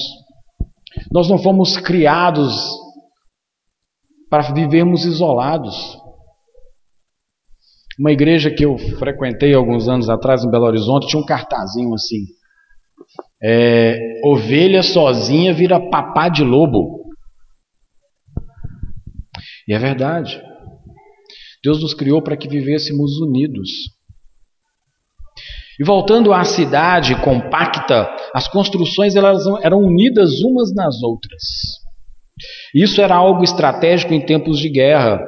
Nós 1.11 1.29
não 1.29 1.37
fomos 1.37 1.77
criados 1.77 2.53
para 4.29 4.53
vivermmos 4.53 5.05
isolados. 5.05 5.97
Uma 7.99 8.11
igreja 8.11 8.49
que 8.49 8.65
eu 8.65 8.77
frequentei 8.97 9.53
alguns 9.53 9.87
anos 9.87 10.09
atrás 10.09 10.43
em 10.43 10.49
Belo 10.49 10.65
Horizonte 10.65 11.07
tinha 11.07 11.21
um 11.21 11.25
cartazinho 11.25 11.93
assim: 11.93 12.25
é, 13.43 14.21
ovelha 14.23 14.81
sozinha 14.81 15.53
vira 15.53 15.89
papá 15.89 16.29
de 16.29 16.43
lobo. 16.43 17.01
E 19.67 19.73
é 19.73 19.79
verdade. 19.79 20.41
Deus 21.63 21.81
nos 21.81 21.93
criou 21.93 22.21
para 22.21 22.37
que 22.37 22.47
vivêssemos 22.47 23.19
unidos. 23.19 23.69
E 25.79 25.83
voltando 25.83 26.33
à 26.33 26.43
cidade 26.43 27.15
compacta, 27.21 28.07
as 28.33 28.47
construções 28.47 29.15
elas 29.15 29.45
eram 29.61 29.79
unidas 29.79 30.41
umas 30.41 30.73
nas 30.73 31.01
outras. 31.01 31.41
Isso 32.73 33.01
era 33.01 33.15
algo 33.15 33.43
estratégico 33.43 34.13
em 34.13 34.25
tempos 34.25 34.59
de 34.59 34.69
guerra. 34.69 35.19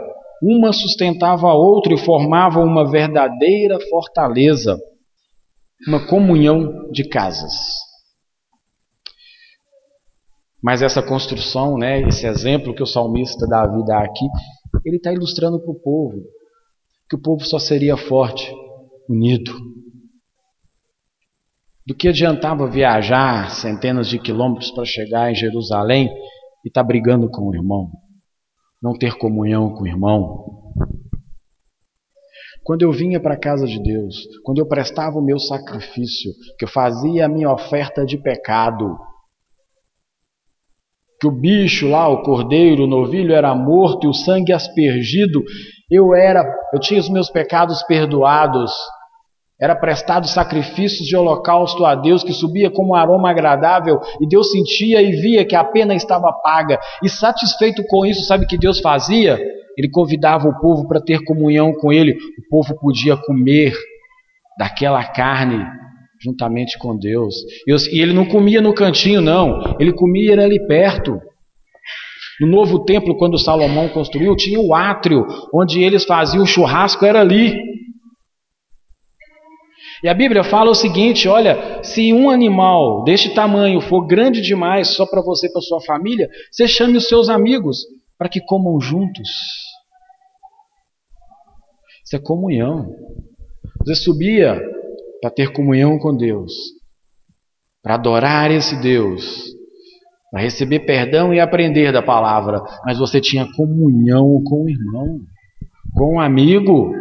Uma 0.42 0.74
sustentava 0.74 1.48
a 1.48 1.54
outra 1.54 1.94
e 1.94 1.98
formava 1.98 2.60
uma 2.60 2.89
verdadeira 2.89 3.78
fortaleza, 3.89 4.78
uma 5.88 6.06
comunhão 6.08 6.89
de 6.92 7.08
casas. 7.08 7.54
Mas 10.62 10.82
essa 10.82 11.04
construção, 11.04 11.78
né, 11.78 12.02
esse 12.02 12.26
exemplo 12.26 12.74
que 12.74 12.84
o 12.84 12.88
salmista 12.88 13.46
Davi 13.48 13.86
dá 13.86 14.00
aqui, 14.00 14.26
ele 14.86 14.96
está 14.96 15.12
ilustrando 15.12 15.60
para 15.60 15.72
o 15.72 15.80
povo 15.80 16.24
que 17.10 17.16
o 17.16 17.22
povo 17.22 17.46
só 17.46 17.60
seria 17.60 17.96
forte, 17.96 18.52
unido, 19.08 19.54
do 21.86 21.93
que 21.93 22.08
adiantava 22.08 22.69
viajar 22.69 23.50
centenas 23.52 24.08
de 24.08 24.17
quilômetros 24.17 24.72
para 24.72 24.86
chegar 24.86 25.32
em 25.32 25.36
Jerusalém 25.36 26.10
e 26.63 26.69
estar 26.69 26.82
tá 26.82 26.88
brigando 26.88 27.30
com 27.30 27.50
o 27.50 27.56
irmão, 27.56 27.91
não 28.82 28.98
ter 28.98 29.17
comunhão 29.17 29.74
com 29.74 29.84
o 29.84 29.88
irmão. 29.88 30.46
Quando 32.63 32.84
eu 32.84 32.91
vinha 32.93 33.19
para 33.19 33.34
a 33.34 33.39
casa 33.39 33.67
de 33.67 33.82
Deus, 33.84 34.15
quando 34.46 34.60
eu 34.60 34.65
prestava 34.65 35.17
o 35.17 35.24
meu 35.24 35.38
sacrifício, 35.38 36.32
que 36.58 36.63
eu 36.63 36.69
fazia 36.69 37.26
a 37.26 37.30
minha 37.30 37.52
oferta 37.52 38.06
de 38.06 38.17
pecado, 38.17 38.98
que 41.19 41.28
o 41.28 41.32
bicho 41.32 41.89
lá, 41.89 42.08
o 42.08 42.22
cordeiro, 42.22 42.84
o 42.84 42.88
novilho 42.88 43.34
era 43.34 43.54
morto 43.54 44.06
e 44.06 44.10
o 44.10 44.13
sangue 44.13 44.54
aspergido, 44.54 45.43
eu 45.91 46.15
era, 46.15 46.43
eu 46.74 46.80
tinha 46.80 47.00
os 47.00 47.10
meus 47.10 47.30
pecados 47.30 47.84
perdoados, 47.84 48.72
era 49.63 49.78
prestado 49.78 50.28
sacrifícios 50.28 51.08
de 51.08 51.15
holocausto 51.15 51.86
a 51.86 51.95
Deus 51.95 52.21
que 52.21 52.34
subia 52.34 52.69
como 52.69 52.89
um 52.89 52.95
aroma 52.95 53.30
agradável 53.30 53.97
e 54.19 54.28
Deus 54.28 54.52
sentia 54.52 55.02
e 55.02 55.13
via 55.13 55.45
que 55.45 55.56
a 55.56 55.63
pena 55.63 55.95
estava 55.95 56.34
paga. 56.34 56.78
E 57.02 57.08
satisfeito 57.08 57.82
com 57.88 58.06
isso, 58.06 58.26
sabe 58.26 58.43
o 58.43 58.47
que 58.47 58.58
Deus 58.58 58.82
fazia? 58.82 59.39
Ele 59.78 59.89
convidava 59.89 60.49
o 60.49 60.60
povo 60.60 60.86
para 60.86 60.99
ter 60.99 61.23
comunhão 61.23 61.71
com 61.71 61.93
Ele. 61.93 62.12
O 62.12 62.49
povo 62.49 62.78
podia 62.78 63.15
comer 63.15 63.73
daquela 64.60 65.02
carne 65.06 65.65
juntamente 66.21 66.78
com 66.78 66.97
Deus. 66.97 67.34
E 67.65 68.02
ele 68.02 68.12
não 68.12 68.26
comia 68.26 68.60
no 68.60 68.73
cantinho, 68.73 69.21
não. 69.21 69.78
Ele 69.80 69.93
comia 69.93 70.34
ali 70.41 70.60
perto. 70.67 71.17
No 72.41 72.47
novo 72.47 72.84
templo, 72.84 73.15
quando 73.17 73.39
Salomão 73.39 73.88
construiu, 73.88 74.36
tinha 74.36 74.60
o 74.60 74.76
átrio, 74.76 75.26
onde 75.54 75.82
eles 75.82 76.04
faziam 76.04 76.43
o 76.43 76.47
churrasco, 76.47 77.06
era 77.06 77.21
ali. 77.21 77.72
E 80.04 80.10
a 80.10 80.13
Bíblia 80.13 80.44
fala 80.44 80.70
o 80.70 80.76
seguinte: 80.76 81.30
olha, 81.30 81.82
se 81.82 82.12
um 82.13 82.30
animal 82.30 83.06
deste 83.06 83.34
tamanho 83.34 83.80
for 83.80 84.06
grande 84.06 84.42
demais 84.42 84.89
só 84.89 85.06
para 85.06 85.22
você 85.22 85.48
e 85.48 85.52
para 85.52 85.62
sua 85.62 85.80
família, 85.80 86.30
você 86.52 86.68
chame 86.68 86.98
os 86.98 87.08
seus 87.08 87.30
amigos 87.30 87.78
para 88.18 88.28
que 88.28 88.42
comam 88.42 88.80
juntos. 88.82 89.30
Isso 92.06 92.18
é 92.18 92.20
comunhão. 92.20 92.94
Você 93.80 93.96
subia 93.96 94.62
para 95.22 95.32
ter 95.32 95.54
comunhão 95.54 95.98
com 95.98 96.16
Deus, 96.16 96.52
para 97.82 97.96
adorar 97.96 98.52
esse 98.52 98.76
Deus, 98.82 99.54
para 100.30 100.42
receber 100.42 100.82
perdão 100.82 101.34
e 101.34 101.39
aprender 101.39 101.94
da 101.94 102.02
palavra, 102.02 102.62
mas 102.86 103.00
você 103.00 103.22
tinha 103.22 103.48
comunhão 103.56 104.44
com 104.44 104.66
o 104.66 104.70
irmão, 104.70 105.20
com 105.96 106.16
o 106.16 106.20
amigo. 106.20 106.94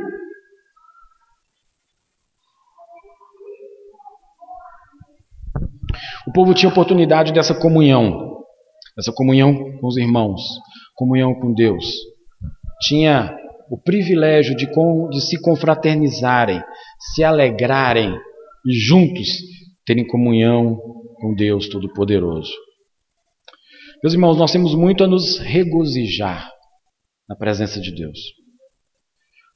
O 6.27 6.33
povo 6.33 6.55
tinha 6.55 6.71
oportunidade 6.71 7.33
dessa 7.33 7.55
comunhão, 7.55 8.43
dessa 8.97 9.13
comunhão 9.13 9.79
com 9.79 9.87
os 9.87 9.97
irmãos, 9.97 10.41
comunhão 10.95 11.35
com 11.35 11.53
Deus. 11.53 11.85
Tinha 12.83 13.37
o 13.71 13.79
privilégio 13.79 14.55
de, 14.57 14.67
de 14.67 15.21
se 15.21 15.41
confraternizarem, 15.41 16.63
se 17.15 17.25
alegrarem 17.25 18.15
e 18.67 18.73
juntos 18.73 19.29
terem 19.85 20.07
comunhão 20.07 20.77
com 21.21 21.35
Deus 21.35 21.69
Todo-Poderoso. 21.69 22.53
Meus 24.03 24.15
irmãos, 24.15 24.37
nós 24.37 24.53
temos 24.53 24.75
muito 24.75 25.03
a 25.05 25.07
nos 25.07 25.39
regozijar 25.39 26.51
na 27.29 27.37
presença 27.37 27.81
de 27.81 27.95
Deus. 27.95 28.19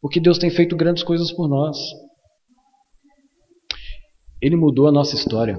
Porque 0.00 0.20
Deus 0.20 0.38
tem 0.38 0.50
feito 0.50 0.76
grandes 0.76 1.02
coisas 1.02 1.32
por 1.32 1.48
nós. 1.48 1.76
Ele 4.40 4.56
mudou 4.56 4.86
a 4.86 4.92
nossa 4.92 5.14
história. 5.14 5.58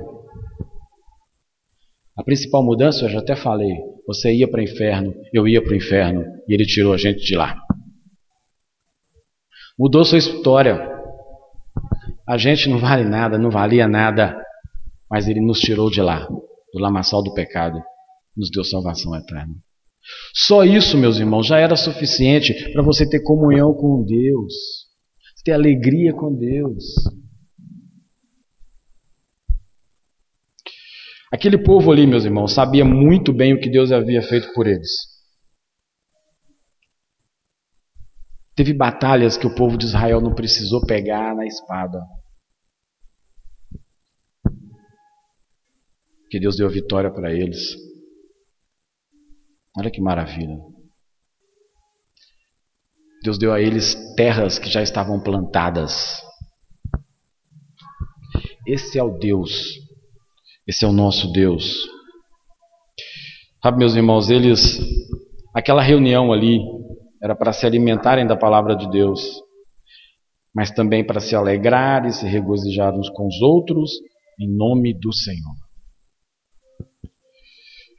A 2.17 2.23
principal 2.23 2.63
mudança, 2.63 3.05
eu 3.05 3.09
já 3.09 3.19
até 3.19 3.35
falei, 3.35 3.75
você 4.07 4.33
ia 4.33 4.49
para 4.49 4.59
o 4.59 4.63
inferno, 4.63 5.13
eu 5.31 5.47
ia 5.47 5.61
para 5.61 5.73
o 5.73 5.75
inferno, 5.75 6.25
e 6.47 6.53
ele 6.53 6.65
tirou 6.65 6.93
a 6.93 6.97
gente 6.97 7.19
de 7.19 7.35
lá. 7.35 7.61
Mudou 9.77 10.03
sua 10.03 10.17
história. 10.17 10.89
A 12.27 12.37
gente 12.37 12.67
não 12.69 12.79
vale 12.79 13.03
nada, 13.03 13.37
não 13.37 13.51
valia 13.51 13.87
nada, 13.87 14.35
mas 15.09 15.27
ele 15.27 15.39
nos 15.39 15.59
tirou 15.59 15.91
de 15.91 16.01
lá, 16.01 16.27
do 16.73 16.79
lamaçal 16.79 17.21
do 17.21 17.33
pecado, 17.33 17.79
nos 18.35 18.49
deu 18.49 18.63
salvação 18.63 19.15
eterna. 19.15 19.53
Só 20.33 20.63
isso, 20.63 20.97
meus 20.97 21.19
irmãos, 21.19 21.45
já 21.45 21.59
era 21.59 21.75
suficiente 21.75 22.71
para 22.73 22.81
você 22.81 23.07
ter 23.07 23.21
comunhão 23.21 23.73
com 23.73 24.03
Deus, 24.03 24.53
ter 25.43 25.51
alegria 25.51 26.13
com 26.13 26.33
Deus. 26.33 26.83
Aquele 31.31 31.61
povo 31.61 31.91
ali, 31.91 32.07
meus 32.07 32.23
irmãos, 32.23 32.53
sabia 32.53 32.85
muito 32.85 33.33
bem 33.33 33.53
o 33.53 33.59
que 33.59 33.69
Deus 33.69 33.91
havia 33.91 34.21
feito 34.21 34.51
por 34.53 34.65
eles. 34.65 34.89
Teve 38.55 38.73
batalhas 38.73 39.37
que 39.37 39.45
o 39.45 39.53
povo 39.53 39.77
de 39.77 39.85
Israel 39.85 40.21
não 40.21 40.33
precisou 40.33 40.85
pegar 40.85 41.35
na 41.35 41.45
espada. 41.45 41.99
Que 46.29 46.39
Deus 46.39 46.55
deu 46.55 46.69
vitória 46.69 47.13
para 47.13 47.31
eles. 47.31 47.75
Olha 49.77 49.91
que 49.91 50.01
maravilha. 50.01 50.57
Deus 53.21 53.37
deu 53.37 53.53
a 53.53 53.61
eles 53.61 53.95
terras 54.15 54.57
que 54.57 54.69
já 54.69 54.81
estavam 54.81 55.21
plantadas. 55.21 56.21
Esse 58.65 58.97
é 58.97 59.03
o 59.03 59.17
Deus 59.17 59.86
esse 60.67 60.83
é 60.83 60.87
o 60.87 60.91
nosso 60.91 61.31
Deus. 61.31 61.87
Sabe, 63.63 63.77
meus 63.77 63.95
irmãos, 63.95 64.29
eles, 64.29 64.79
aquela 65.55 65.81
reunião 65.81 66.33
ali 66.33 66.59
era 67.23 67.35
para 67.35 67.53
se 67.53 67.65
alimentarem 67.65 68.27
da 68.27 68.35
palavra 68.35 68.75
de 68.75 68.89
Deus, 68.89 69.41
mas 70.53 70.69
também 70.71 71.05
para 71.05 71.19
se 71.19 71.35
alegrar 71.35 72.05
e 72.05 72.11
se 72.11 72.27
regozijar 72.27 72.93
uns 72.93 73.09
com 73.09 73.27
os 73.27 73.41
outros 73.41 73.91
em 74.39 74.55
nome 74.55 74.93
do 74.93 75.13
Senhor. 75.13 75.55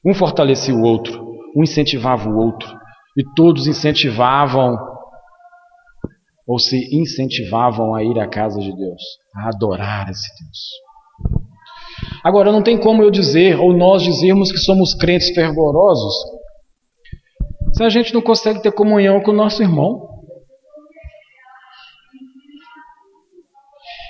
Um 0.05 0.15
fortalecia 0.15 0.75
o 0.75 0.83
outro, 0.83 1.21
um 1.57 1.63
incentivava 1.63 2.29
o 2.29 2.37
outro, 2.37 2.69
e 3.17 3.25
todos 3.35 3.67
incentivavam 3.67 4.77
ou 6.47 6.59
se 6.59 6.77
incentivavam 6.97 7.95
a 7.95 8.03
ir 8.03 8.19
à 8.19 8.29
casa 8.29 8.61
de 8.61 8.75
Deus, 8.75 9.03
a 9.35 9.49
adorar 9.49 10.09
esse 10.09 10.29
Deus. 10.43 10.88
Agora, 12.25 12.53
não 12.53 12.63
tem 12.63 12.79
como 12.79 13.03
eu 13.03 13.11
dizer, 13.11 13.59
ou 13.59 13.73
nós 13.73 14.03
dizermos 14.03 14.51
que 14.51 14.59
somos 14.59 14.95
crentes 14.95 15.31
fervorosos, 15.35 16.15
se 17.73 17.83
a 17.83 17.89
gente 17.89 18.13
não 18.15 18.21
consegue 18.21 18.61
ter 18.63 18.73
comunhão 18.73 19.21
com 19.21 19.31
o 19.31 19.35
nosso 19.35 19.63
irmão. 19.63 20.09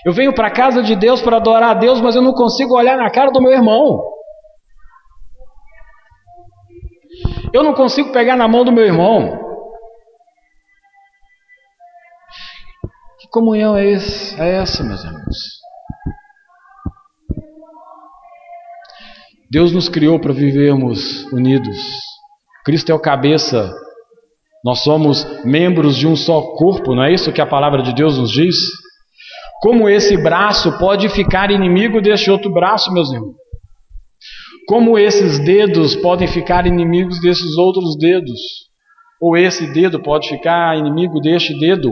Eu 0.07 0.13
venho 0.13 0.33
para 0.33 0.47
a 0.49 0.53
casa 0.53 0.83
de 0.83 0.95
Deus 0.97 1.21
para 1.21 1.37
adorar 1.37 1.71
a 1.71 1.75
Deus, 1.75 2.01
mas 2.01 2.15
eu 2.15 2.23
não 2.23 2.33
consigo 2.33 2.77
olhar 2.77 2.97
na 2.97 3.11
cara 3.11 3.31
do 3.31 3.43
meu 3.43 3.53
irmão. 3.53 4.01
Eu 7.53 7.63
não 7.63 7.75
consigo 7.75 8.13
pegar 8.13 8.37
na 8.37 8.47
mão 8.47 8.65
do 8.65 8.73
meu 8.73 8.85
irmão. 8.85 9.39
Que 13.21 13.29
comunhão 13.31 13.77
é, 13.77 13.87
esse, 13.87 14.41
é 14.41 14.57
essa, 14.57 14.85
meus 14.85 15.03
irmãos? 15.03 15.58
Deus 19.51 19.73
nos 19.73 19.89
criou 19.89 20.21
para 20.21 20.33
vivermos 20.33 21.25
unidos. 21.33 21.79
Cristo 22.67 22.93
é 22.93 22.95
o 22.95 23.01
cabeça. 23.01 23.73
Nós 24.63 24.81
somos 24.81 25.25
membros 25.43 25.97
de 25.97 26.07
um 26.07 26.15
só 26.15 26.43
corpo, 26.57 26.95
não 26.95 27.03
é 27.03 27.15
isso 27.15 27.33
que 27.33 27.41
a 27.41 27.47
palavra 27.47 27.83
de 27.83 27.95
Deus 27.95 28.19
nos 28.19 28.31
diz? 28.31 28.57
Como 29.63 29.89
esse 29.89 30.17
braço 30.23 30.79
pode 30.79 31.09
ficar 31.09 31.51
inimigo 31.51 32.01
deste 32.03 32.31
outro 32.31 32.53
braço, 32.53 32.93
meus 32.93 33.11
irmãos? 33.11 33.35
Como 34.69 34.99
esses 34.99 35.39
dedos 35.39 35.97
podem 35.97 36.29
ficar 36.29 36.67
inimigos 36.67 37.19
desses 37.23 37.57
outros 37.57 37.97
dedos? 37.97 38.39
Ou 39.19 39.35
esse 39.35 39.73
dedo 39.73 40.03
pode 40.03 40.29
ficar 40.29 40.77
inimigo 40.77 41.21
deste 41.21 41.59
dedo? 41.59 41.91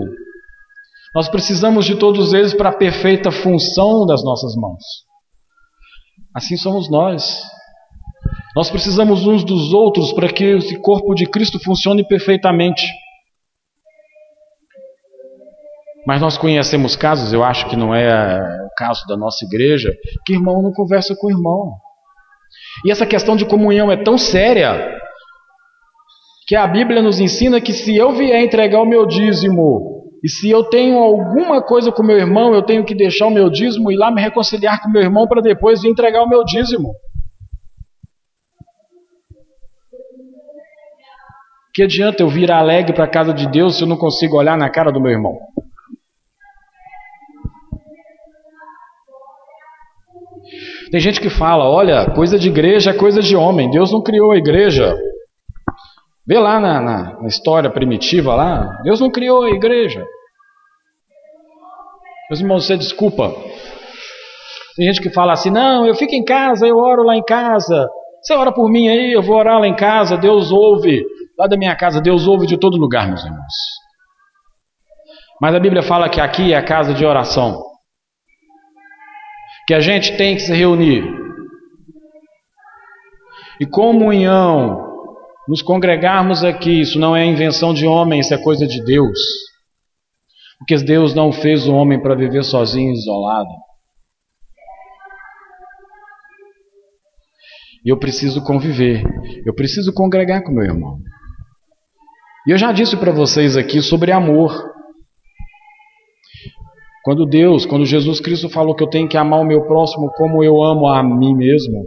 Nós 1.14 1.26
precisamos 1.30 1.86
de 1.86 1.96
todos 1.96 2.34
eles 2.34 2.52
para 2.52 2.68
a 2.68 2.76
perfeita 2.76 3.30
função 3.30 4.04
das 4.04 4.22
nossas 4.22 4.54
mãos. 4.54 5.05
Assim 6.36 6.54
somos 6.58 6.90
nós. 6.90 7.42
Nós 8.54 8.68
precisamos 8.68 9.26
uns 9.26 9.42
dos 9.42 9.72
outros 9.72 10.12
para 10.12 10.28
que 10.28 10.44
esse 10.44 10.78
corpo 10.82 11.14
de 11.14 11.24
Cristo 11.24 11.58
funcione 11.58 12.06
perfeitamente. 12.06 12.86
Mas 16.06 16.20
nós 16.20 16.36
conhecemos 16.36 16.94
casos, 16.94 17.32
eu 17.32 17.42
acho 17.42 17.66
que 17.70 17.74
não 17.74 17.94
é 17.94 18.38
o 18.66 18.68
caso 18.76 19.06
da 19.08 19.16
nossa 19.16 19.46
igreja, 19.46 19.96
que 20.26 20.34
irmão 20.34 20.60
não 20.60 20.72
conversa 20.72 21.16
com 21.16 21.30
irmão. 21.30 21.78
E 22.84 22.90
essa 22.90 23.06
questão 23.06 23.34
de 23.34 23.46
comunhão 23.46 23.90
é 23.90 23.96
tão 23.96 24.18
séria 24.18 24.94
que 26.46 26.54
a 26.54 26.66
Bíblia 26.66 27.00
nos 27.00 27.18
ensina 27.18 27.62
que 27.62 27.72
se 27.72 27.96
eu 27.96 28.12
vier 28.12 28.44
entregar 28.44 28.82
o 28.82 28.86
meu 28.86 29.06
dízimo 29.06 29.95
e 30.22 30.28
se 30.28 30.50
eu 30.50 30.64
tenho 30.64 30.98
alguma 30.98 31.62
coisa 31.62 31.92
com 31.92 32.02
meu 32.02 32.16
irmão, 32.16 32.54
eu 32.54 32.62
tenho 32.62 32.84
que 32.84 32.94
deixar 32.94 33.26
o 33.26 33.30
meu 33.30 33.50
dízimo 33.50 33.92
e 33.92 33.96
lá 33.96 34.10
me 34.10 34.20
reconciliar 34.20 34.82
com 34.82 34.88
meu 34.88 35.02
irmão 35.02 35.26
para 35.26 35.42
depois 35.42 35.84
entregar 35.84 36.22
o 36.22 36.28
meu 36.28 36.44
dízimo. 36.44 36.94
Que 41.74 41.82
adianta 41.82 42.22
eu 42.22 42.28
vir 42.28 42.50
alegre 42.50 42.94
para 42.94 43.04
a 43.04 43.10
casa 43.10 43.34
de 43.34 43.46
Deus 43.46 43.76
se 43.76 43.82
eu 43.82 43.86
não 43.86 43.98
consigo 43.98 44.38
olhar 44.38 44.56
na 44.56 44.70
cara 44.70 44.90
do 44.90 45.00
meu 45.00 45.12
irmão? 45.12 45.38
Tem 50.90 51.00
gente 51.00 51.20
que 51.20 51.28
fala: 51.28 51.68
olha, 51.68 52.10
coisa 52.14 52.38
de 52.38 52.48
igreja 52.48 52.92
é 52.92 52.94
coisa 52.94 53.20
de 53.20 53.36
homem. 53.36 53.70
Deus 53.70 53.92
não 53.92 54.02
criou 54.02 54.32
a 54.32 54.38
igreja. 54.38 54.96
Vê 56.26 56.38
lá 56.38 56.58
na, 56.58 56.80
na, 56.80 57.20
na 57.20 57.28
história 57.28 57.70
primitiva 57.70 58.34
lá, 58.34 58.80
Deus 58.82 59.00
não 59.00 59.10
criou 59.10 59.44
a 59.44 59.50
igreja. 59.50 60.04
Meus 62.28 62.40
irmãos, 62.40 62.66
você 62.66 62.76
desculpa. 62.76 63.32
Tem 64.76 64.86
gente 64.86 65.00
que 65.00 65.10
fala 65.10 65.32
assim: 65.32 65.50
não, 65.50 65.86
eu 65.86 65.94
fico 65.94 66.14
em 66.14 66.24
casa, 66.24 66.66
eu 66.66 66.76
oro 66.76 67.04
lá 67.04 67.16
em 67.16 67.24
casa. 67.24 67.88
Você 68.20 68.34
ora 68.34 68.52
por 68.52 68.68
mim 68.68 68.88
aí, 68.88 69.12
eu 69.12 69.22
vou 69.22 69.36
orar 69.36 69.60
lá 69.60 69.68
em 69.68 69.76
casa, 69.76 70.16
Deus 70.16 70.50
ouve. 70.50 71.04
Lá 71.38 71.46
da 71.46 71.56
minha 71.56 71.76
casa, 71.76 72.00
Deus 72.00 72.26
ouve 72.26 72.46
de 72.46 72.58
todo 72.58 72.76
lugar, 72.76 73.06
meus 73.06 73.24
irmãos. 73.24 73.54
Mas 75.40 75.54
a 75.54 75.60
Bíblia 75.60 75.82
fala 75.82 76.08
que 76.08 76.20
aqui 76.20 76.52
é 76.52 76.56
a 76.56 76.64
casa 76.64 76.94
de 76.94 77.04
oração 77.04 77.62
que 79.66 79.74
a 79.74 79.80
gente 79.80 80.16
tem 80.16 80.36
que 80.36 80.42
se 80.42 80.54
reunir. 80.54 81.04
E 83.60 83.66
comunhão, 83.66 84.95
nos 85.48 85.62
congregarmos 85.62 86.42
aqui, 86.42 86.80
isso 86.80 86.98
não 86.98 87.14
é 87.14 87.24
invenção 87.24 87.72
de 87.72 87.86
homem, 87.86 88.20
isso 88.20 88.34
é 88.34 88.38
coisa 88.38 88.66
de 88.66 88.82
Deus. 88.84 89.18
Porque 90.58 90.76
Deus 90.84 91.14
não 91.14 91.30
fez 91.30 91.66
o 91.68 91.74
homem 91.74 92.00
para 92.00 92.14
viver 92.14 92.42
sozinho, 92.42 92.92
isolado. 92.92 93.48
E 97.84 97.88
eu 97.88 97.98
preciso 97.98 98.42
conviver, 98.42 99.04
eu 99.44 99.54
preciso 99.54 99.92
congregar 99.94 100.42
com 100.42 100.50
meu 100.50 100.64
irmão. 100.64 100.98
E 102.46 102.50
eu 102.50 102.58
já 102.58 102.72
disse 102.72 102.96
para 102.96 103.12
vocês 103.12 103.56
aqui 103.56 103.80
sobre 103.80 104.10
amor. 104.10 104.52
Quando 107.04 107.24
Deus, 107.24 107.64
quando 107.64 107.86
Jesus 107.86 108.18
Cristo 108.18 108.48
falou 108.48 108.74
que 108.74 108.82
eu 108.82 108.90
tenho 108.90 109.08
que 109.08 109.16
amar 109.16 109.40
o 109.40 109.44
meu 109.44 109.64
próximo 109.66 110.10
como 110.16 110.42
eu 110.42 110.60
amo 110.60 110.88
a 110.88 111.00
mim 111.00 111.36
mesmo, 111.36 111.86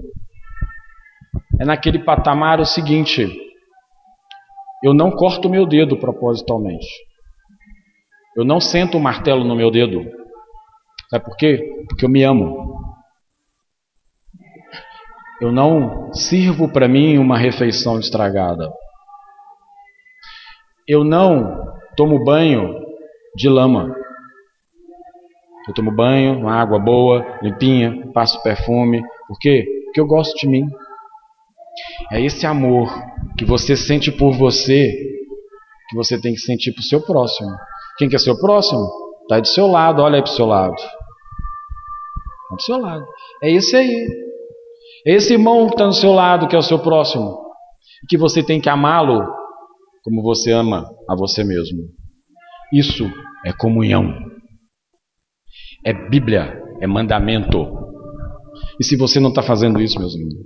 é 1.60 1.66
naquele 1.66 2.00
patamar 2.00 2.62
o 2.62 2.66
seguinte: 2.66 3.28
eu 4.84 4.94
não 4.94 5.12
corto 5.12 5.48
o 5.48 5.52
meu 5.52 5.66
dedo 5.66 5.98
propositalmente. 5.98 6.88
Eu 8.36 8.46
não 8.46 8.60
sento 8.60 8.96
o 8.96 8.98
um 8.98 9.04
martelo 9.04 9.44
no 9.44 9.56
meu 9.56 9.70
dedo. 9.70 10.04
Sabe 11.10 11.26
por 11.26 11.36
quê? 11.36 11.86
Porque 11.90 12.06
eu 12.06 12.10
me 12.10 12.24
amo. 12.24 12.80
Eu 15.42 15.52
não 15.52 16.14
sirvo 16.14 16.72
para 16.72 16.88
mim 16.88 17.18
uma 17.18 17.38
refeição 17.38 18.00
estragada. 18.00 18.70
Eu 20.88 21.04
não 21.04 21.66
tomo 21.96 22.24
banho 22.24 22.76
de 23.36 23.50
lama. 23.50 23.96
Eu 25.68 25.74
tomo 25.74 25.92
banho, 25.92 26.40
uma 26.40 26.56
água 26.56 26.80
boa, 26.80 27.40
limpinha, 27.42 28.12
passo 28.12 28.42
perfume. 28.42 29.02
Por 29.28 29.38
quê? 29.40 29.66
Porque 29.86 30.00
eu 30.00 30.08
gosto 30.08 30.36
de 30.38 30.48
mim. 30.48 30.68
É 32.12 32.22
esse 32.22 32.46
amor 32.46 32.90
que 33.38 33.46
você 33.46 33.76
sente 33.76 34.12
por 34.12 34.34
você 34.34 34.92
que 35.90 35.96
você 35.96 36.22
tem 36.22 36.34
que 36.34 36.40
sentir 36.40 36.72
para 36.72 36.82
o 36.82 36.84
seu 36.84 37.02
próximo. 37.02 37.50
Quem 37.98 38.08
que 38.08 38.16
é 38.16 38.20
seu 38.20 38.40
próximo? 38.40 38.88
Está 39.24 39.40
do 39.40 39.48
seu 39.48 39.66
lado, 39.68 40.04
olha 40.04 40.18
aí 40.18 40.22
para 40.22 40.32
o 40.32 40.36
seu 40.36 40.46
lado. 40.46 40.76
Está 40.76 42.56
do 42.56 42.62
seu 42.62 42.78
lado. 42.78 43.06
É 43.42 43.52
esse 43.52 43.76
aí. 43.76 44.08
É 45.08 45.16
esse 45.16 45.34
irmão 45.34 45.68
que 45.68 45.74
está 45.74 45.86
do 45.88 45.94
seu 45.94 46.12
lado, 46.12 46.48
que 46.48 46.56
é 46.56 46.60
o 46.60 46.64
seu 46.64 46.78
próximo. 46.78 47.40
Que 48.08 48.18
você 48.18 48.44
tem 48.44 48.62
que 48.62 48.70
amá-lo 48.70 49.26
como 50.04 50.22
você 50.22 50.52
ama 50.52 50.88
a 51.10 51.16
você 51.16 51.44
mesmo. 51.44 51.80
Isso 52.72 53.10
é 53.46 53.52
comunhão 53.52 54.30
é 55.86 55.94
Bíblia, 55.94 56.62
é 56.82 56.88
mandamento. 56.88 57.68
E 58.80 58.84
se 58.84 58.98
você 58.98 59.20
não 59.20 59.30
está 59.30 59.42
fazendo 59.42 59.82
isso, 59.82 60.00
meus 60.00 60.16
irmãos, 60.16 60.46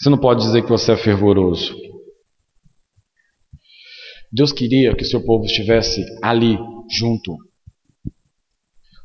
você 0.00 0.10
não 0.10 0.18
pode 0.18 0.42
dizer 0.42 0.62
que 0.62 0.68
você 0.68 0.92
é 0.92 0.96
fervoroso. 0.96 1.74
Deus 4.32 4.52
queria 4.52 4.96
que 4.96 5.04
seu 5.04 5.24
povo 5.24 5.44
estivesse 5.44 6.04
ali, 6.22 6.58
junto. 6.90 7.36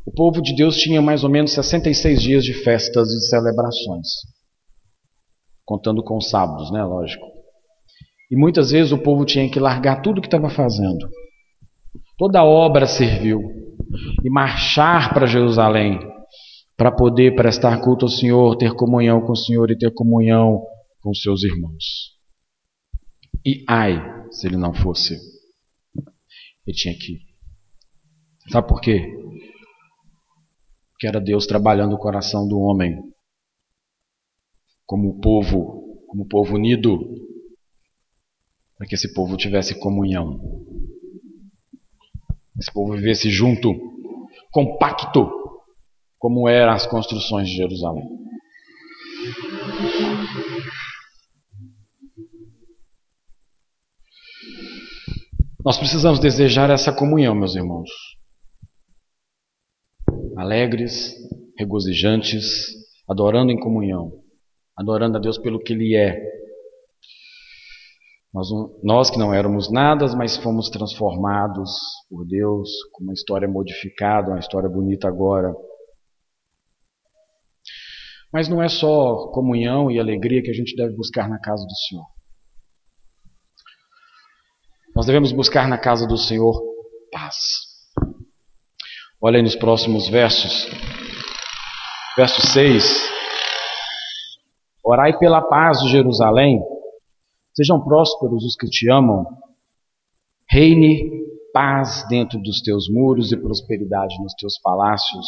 O 0.06 0.12
povo 0.12 0.42
de 0.42 0.56
Deus 0.56 0.76
tinha 0.78 1.02
mais 1.02 1.24
ou 1.24 1.30
menos 1.30 1.54
66 1.54 2.22
dias 2.22 2.44
de 2.44 2.54
festas 2.64 3.08
e 3.10 3.30
celebrações. 3.30 4.08
Contando 5.64 6.04
com 6.04 6.18
os 6.18 6.30
sábados, 6.30 6.72
né? 6.72 6.84
Lógico. 6.84 7.28
E 8.32 8.36
muitas 8.36 8.72
vezes 8.72 8.92
o 8.92 8.98
povo 8.98 9.24
tinha 9.24 9.48
que 9.50 9.60
largar 9.60 10.02
tudo 10.02 10.20
que 10.20 10.28
estava 10.28 10.50
fazendo. 10.50 11.08
Toda 12.18 12.40
a 12.40 12.46
obra 12.46 12.88
serviu 12.88 13.40
e 14.24 14.30
marchar 14.32 15.14
para 15.14 15.28
Jerusalém 15.28 16.00
para 16.76 16.92
poder 16.92 17.36
prestar 17.36 17.80
culto 17.82 18.06
ao 18.06 18.10
Senhor, 18.10 18.56
ter 18.56 18.74
comunhão 18.74 19.22
com 19.22 19.34
o 19.34 19.38
Senhor 19.38 19.70
e 19.70 19.78
ter 19.78 19.94
comunhão 19.94 20.64
com 21.02 21.14
seus 21.14 21.44
irmãos. 21.44 22.18
E 23.46 23.64
ai, 23.68 23.98
se 24.32 24.48
ele 24.48 24.58
não 24.58 24.74
fosse, 24.74 25.18
ele 26.66 26.76
tinha 26.76 26.94
que 26.94 27.14
ir. 27.14 27.22
Sabe 28.50 28.68
por 28.68 28.82
quê? 28.82 29.00
Porque 30.92 31.08
era 31.08 31.20
Deus 31.20 31.46
trabalhando 31.46 31.94
o 31.94 32.00
coração 32.00 32.48
do 32.48 32.60
homem, 32.60 33.02
como 34.86 35.20
povo, 35.22 36.04
como 36.08 36.28
povo 36.28 36.56
unido, 36.56 37.00
para 38.78 38.88
que 38.88 38.96
esse 38.96 39.14
povo 39.14 39.38
tivesse 39.38 39.80
comunhão 39.80 40.60
esse 42.60 42.72
povo 42.74 42.94
vivesse 42.94 43.30
junto, 43.30 43.74
compacto, 44.52 45.30
como 46.18 46.48
eram 46.50 46.74
as 46.74 46.86
construções 46.86 47.48
de 47.48 47.56
Jerusalém. 47.56 48.04
Nós 55.70 55.78
precisamos 55.78 56.20
desejar 56.20 56.72
essa 56.72 56.92
comunhão, 56.92 57.36
meus 57.36 57.56
irmãos. 57.56 57.92
Alegres, 60.36 61.14
regozijantes, 61.60 62.44
adorando 63.08 63.52
em 63.52 63.60
comunhão, 63.60 64.12
adorando 64.76 65.18
a 65.18 65.22
Deus 65.22 65.38
pelo 65.38 65.60
que 65.60 65.74
Ele 65.74 65.96
é, 65.96 66.20
nós, 68.34 68.48
nós, 68.84 69.10
que 69.12 69.20
não 69.20 69.32
éramos 69.32 69.72
nada, 69.72 70.08
mas 70.18 70.38
fomos 70.38 70.72
transformados 70.72 71.70
por 72.10 72.26
Deus, 72.26 72.68
com 72.94 73.04
uma 73.04 73.14
história 73.14 73.48
modificada, 73.48 74.32
uma 74.32 74.40
história 74.40 74.68
bonita 74.68 75.08
agora. 75.08 75.54
Mas 78.34 78.50
não 78.50 78.60
é 78.60 78.70
só 78.70 79.28
comunhão 79.28 79.92
e 79.92 80.00
alegria 80.00 80.42
que 80.42 80.50
a 80.50 80.56
gente 80.56 80.76
deve 80.76 80.96
buscar 80.96 81.30
na 81.30 81.40
casa 81.40 81.64
do 81.64 81.76
Senhor. 81.88 82.19
Nós 85.00 85.06
devemos 85.06 85.32
buscar 85.32 85.66
na 85.66 85.78
casa 85.78 86.06
do 86.06 86.18
Senhor 86.18 86.62
paz. 87.10 87.38
Olha 89.22 89.38
aí 89.38 89.42
nos 89.42 89.56
próximos 89.56 90.10
versos. 90.10 90.68
Verso 92.18 92.46
6. 92.46 93.10
Orai 94.84 95.18
pela 95.18 95.42
paz 95.42 95.80
de 95.80 95.90
Jerusalém 95.90 96.60
Sejam 97.56 97.82
prósperos 97.82 98.44
os 98.44 98.58
que 98.58 98.68
te 98.68 98.92
amam. 98.92 99.26
Reine 100.50 101.10
paz 101.54 102.06
dentro 102.10 102.38
dos 102.42 102.62
teus 102.62 102.90
muros 102.90 103.32
e 103.32 103.38
prosperidade 103.38 104.22
nos 104.22 104.34
teus 104.34 104.60
palácios. 104.60 105.26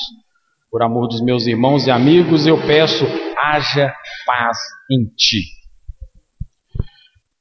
Por 0.69 0.83
amor 0.83 1.07
dos 1.07 1.21
meus 1.21 1.47
irmãos 1.47 1.87
e 1.87 1.91
amigos, 1.91 2.45
eu 2.45 2.57
peço, 2.67 3.05
haja 3.37 3.95
paz 4.25 4.57
em 4.91 5.05
ti. 5.15 5.43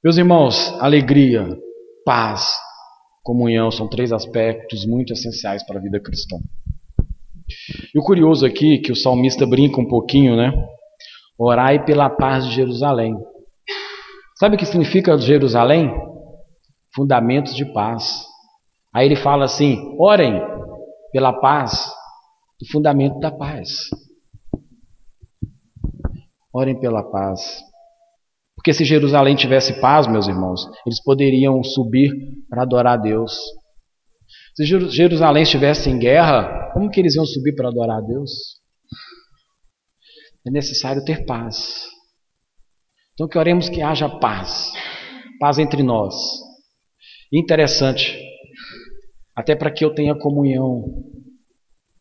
Meus 0.04 0.16
irmãos, 0.16 0.72
alegria, 0.80 1.58
paz 2.10 2.50
comunhão 3.22 3.70
são 3.70 3.88
três 3.88 4.10
aspectos 4.10 4.84
muito 4.84 5.12
essenciais 5.12 5.64
para 5.64 5.78
a 5.78 5.80
vida 5.80 6.00
cristã. 6.00 6.38
E 7.94 7.98
o 8.00 8.02
curioso 8.02 8.44
aqui 8.44 8.78
que 8.78 8.90
o 8.90 8.96
salmista 8.96 9.46
brinca 9.46 9.80
um 9.80 9.86
pouquinho, 9.86 10.34
né? 10.36 10.50
Orai 11.38 11.84
pela 11.84 12.10
paz 12.10 12.48
de 12.48 12.52
Jerusalém. 12.56 13.14
Sabe 14.40 14.56
o 14.56 14.58
que 14.58 14.66
significa 14.66 15.16
Jerusalém? 15.18 15.88
Fundamentos 16.92 17.54
de 17.54 17.64
paz. 17.72 18.26
Aí 18.92 19.06
ele 19.06 19.14
fala 19.14 19.44
assim: 19.44 19.78
orem 19.96 20.42
pela 21.12 21.32
paz, 21.32 21.86
o 22.60 22.72
fundamento 22.72 23.20
da 23.20 23.30
paz. 23.30 23.88
Orem 26.52 26.80
pela 26.80 27.08
paz. 27.08 27.69
Porque 28.60 28.74
se 28.74 28.84
Jerusalém 28.84 29.34
tivesse 29.34 29.80
paz, 29.80 30.06
meus 30.06 30.28
irmãos, 30.28 30.60
eles 30.84 31.02
poderiam 31.02 31.64
subir 31.64 32.12
para 32.46 32.60
adorar 32.60 32.98
a 32.98 33.02
Deus. 33.02 33.32
Se 34.54 34.66
Jerusalém 34.66 35.44
estivesse 35.44 35.88
em 35.88 35.98
guerra, 35.98 36.70
como 36.74 36.90
que 36.90 37.00
eles 37.00 37.14
iam 37.14 37.24
subir 37.24 37.54
para 37.54 37.68
adorar 37.68 37.96
a 37.96 38.00
Deus? 38.02 38.60
É 40.46 40.50
necessário 40.50 41.02
ter 41.06 41.24
paz. 41.24 41.88
Então 43.14 43.26
que 43.26 43.38
oremos 43.38 43.70
que 43.70 43.80
haja 43.80 44.10
paz, 44.10 44.70
paz 45.38 45.58
entre 45.58 45.82
nós. 45.82 46.14
Interessante, 47.32 48.14
até 49.34 49.56
para 49.56 49.72
que 49.72 49.86
eu 49.86 49.94
tenha 49.94 50.18
comunhão 50.18 50.84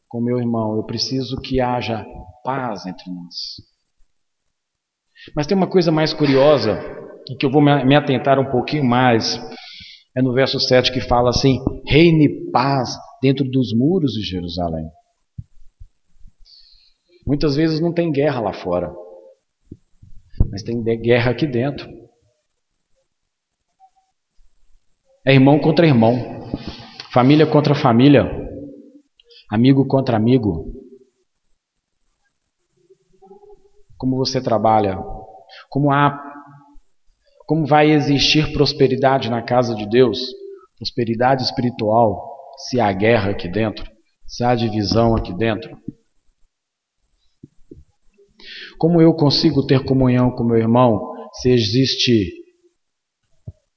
com 0.10 0.20
meu 0.20 0.38
irmão, 0.38 0.76
eu 0.76 0.84
preciso 0.84 1.40
que 1.40 1.62
haja 1.62 2.06
paz 2.44 2.86
entre 2.86 3.10
nós. 3.10 3.69
Mas 5.36 5.48
tem 5.48 5.56
uma 5.56 5.68
coisa 5.68 5.92
mais 5.92 6.14
curiosa, 6.14 6.80
e 7.30 7.36
que 7.36 7.46
eu 7.46 7.52
vou 7.52 7.62
me 7.62 7.96
atentar 7.96 8.40
um 8.40 8.50
pouquinho 8.50 8.84
mais, 8.84 9.40
é 10.16 10.22
no 10.22 10.34
verso 10.34 10.60
7 10.60 10.92
que 10.92 11.02
fala 11.02 11.30
assim: 11.30 11.60
reine 11.88 12.52
paz 12.52 12.98
dentro 13.22 13.46
dos 13.46 13.74
muros 13.74 14.14
de 14.14 14.22
Jerusalém. 14.22 14.86
Muitas 17.26 17.56
vezes 17.56 17.80
não 17.80 17.94
tem 17.94 18.12
guerra 18.12 18.40
lá 18.40 18.54
fora, 18.54 18.92
mas 20.50 20.64
tem 20.64 20.82
guerra 20.84 21.32
aqui 21.32 21.46
dentro. 21.46 21.88
É 25.26 25.34
irmão 25.34 25.60
contra 25.60 25.86
irmão, 25.86 26.16
família 27.14 27.46
contra 27.46 27.76
família, 27.76 28.26
amigo 29.52 29.86
contra 29.86 30.18
amigo. 30.18 30.74
Como 34.00 34.16
você 34.16 34.42
trabalha? 34.42 34.98
Como 35.70 35.92
há 35.92 36.28
como 37.46 37.66
vai 37.66 37.90
existir 37.90 38.54
prosperidade 38.54 39.28
na 39.28 39.42
casa 39.42 39.74
de 39.74 39.90
Deus? 39.90 40.20
Prosperidade 40.78 41.42
espiritual, 41.42 42.32
se 42.60 42.80
há 42.80 42.94
guerra 42.94 43.32
aqui 43.32 43.50
dentro, 43.50 43.92
se 44.28 44.44
há 44.44 44.54
divisão 44.54 45.16
aqui 45.16 45.36
dentro. 45.36 45.76
Como 48.78 49.02
eu 49.02 49.16
consigo 49.16 49.66
ter 49.66 49.84
comunhão 49.84 50.30
com 50.30 50.44
meu 50.44 50.58
irmão 50.58 51.12
se 51.42 51.50
existe 51.50 52.32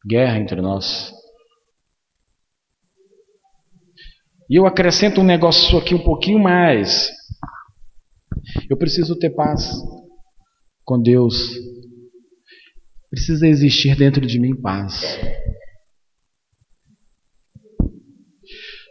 guerra 0.06 0.38
entre 0.38 0.60
nós? 0.60 1.10
E 4.50 4.56
eu 4.56 4.66
acrescento 4.66 5.22
um 5.22 5.24
negócio 5.24 5.78
aqui 5.78 5.94
um 5.94 6.04
pouquinho 6.04 6.38
mais. 6.38 7.10
Eu 8.68 8.76
preciso 8.76 9.18
ter 9.18 9.30
paz 9.30 9.72
com 10.84 11.00
Deus 11.00 11.72
Precisa 13.12 13.46
existir 13.46 13.94
dentro 13.94 14.26
de 14.26 14.40
mim 14.40 14.58
paz. 14.58 15.20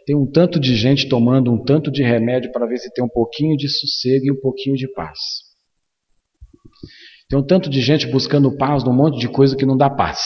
Tem 0.06 0.14
um 0.14 0.30
tanto 0.30 0.60
de 0.60 0.76
gente 0.76 1.08
tomando 1.08 1.52
um 1.52 1.60
tanto 1.60 1.90
de 1.90 2.04
remédio 2.04 2.52
para 2.52 2.64
ver 2.68 2.78
se 2.78 2.92
tem 2.94 3.04
um 3.04 3.08
pouquinho 3.08 3.56
de 3.56 3.68
sossego 3.68 4.26
e 4.26 4.30
um 4.30 4.40
pouquinho 4.40 4.76
de 4.76 4.86
paz. 4.94 5.18
Tem 7.28 7.36
um 7.36 7.44
tanto 7.44 7.68
de 7.68 7.80
gente 7.80 8.06
buscando 8.06 8.56
paz 8.56 8.84
num 8.84 8.94
monte 8.94 9.18
de 9.18 9.28
coisa 9.28 9.56
que 9.56 9.66
não 9.66 9.76
dá 9.76 9.90
paz. 9.90 10.20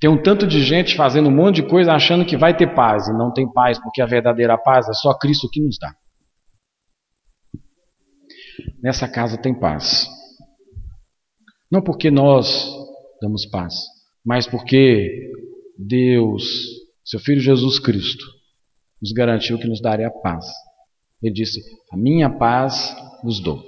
Tem 0.00 0.08
um 0.08 0.22
tanto 0.22 0.46
de 0.46 0.64
gente 0.64 0.96
fazendo 0.96 1.28
um 1.28 1.36
monte 1.36 1.56
de 1.56 1.68
coisa 1.68 1.92
achando 1.92 2.24
que 2.24 2.38
vai 2.38 2.56
ter 2.56 2.74
paz 2.74 3.06
e 3.06 3.12
não 3.12 3.30
tem 3.30 3.46
paz, 3.52 3.78
porque 3.78 4.00
a 4.00 4.06
verdadeira 4.06 4.56
paz 4.56 4.88
é 4.88 4.94
só 4.94 5.12
Cristo 5.12 5.46
que 5.52 5.60
nos 5.60 5.76
dá. 5.78 5.94
Nessa 8.82 9.08
casa 9.08 9.40
tem 9.40 9.58
paz. 9.58 10.06
Não 11.70 11.82
porque 11.82 12.10
nós 12.10 12.68
damos 13.20 13.46
paz, 13.46 13.74
mas 14.24 14.46
porque 14.46 15.30
Deus, 15.78 16.44
seu 17.04 17.20
Filho 17.20 17.40
Jesus 17.40 17.78
Cristo, 17.78 18.24
nos 19.00 19.12
garantiu 19.12 19.58
que 19.58 19.68
nos 19.68 19.80
daria 19.80 20.10
paz. 20.10 20.46
Ele 21.22 21.32
disse: 21.32 21.60
A 21.92 21.96
minha 21.96 22.28
paz 22.30 22.94
vos 23.22 23.40
dou. 23.40 23.62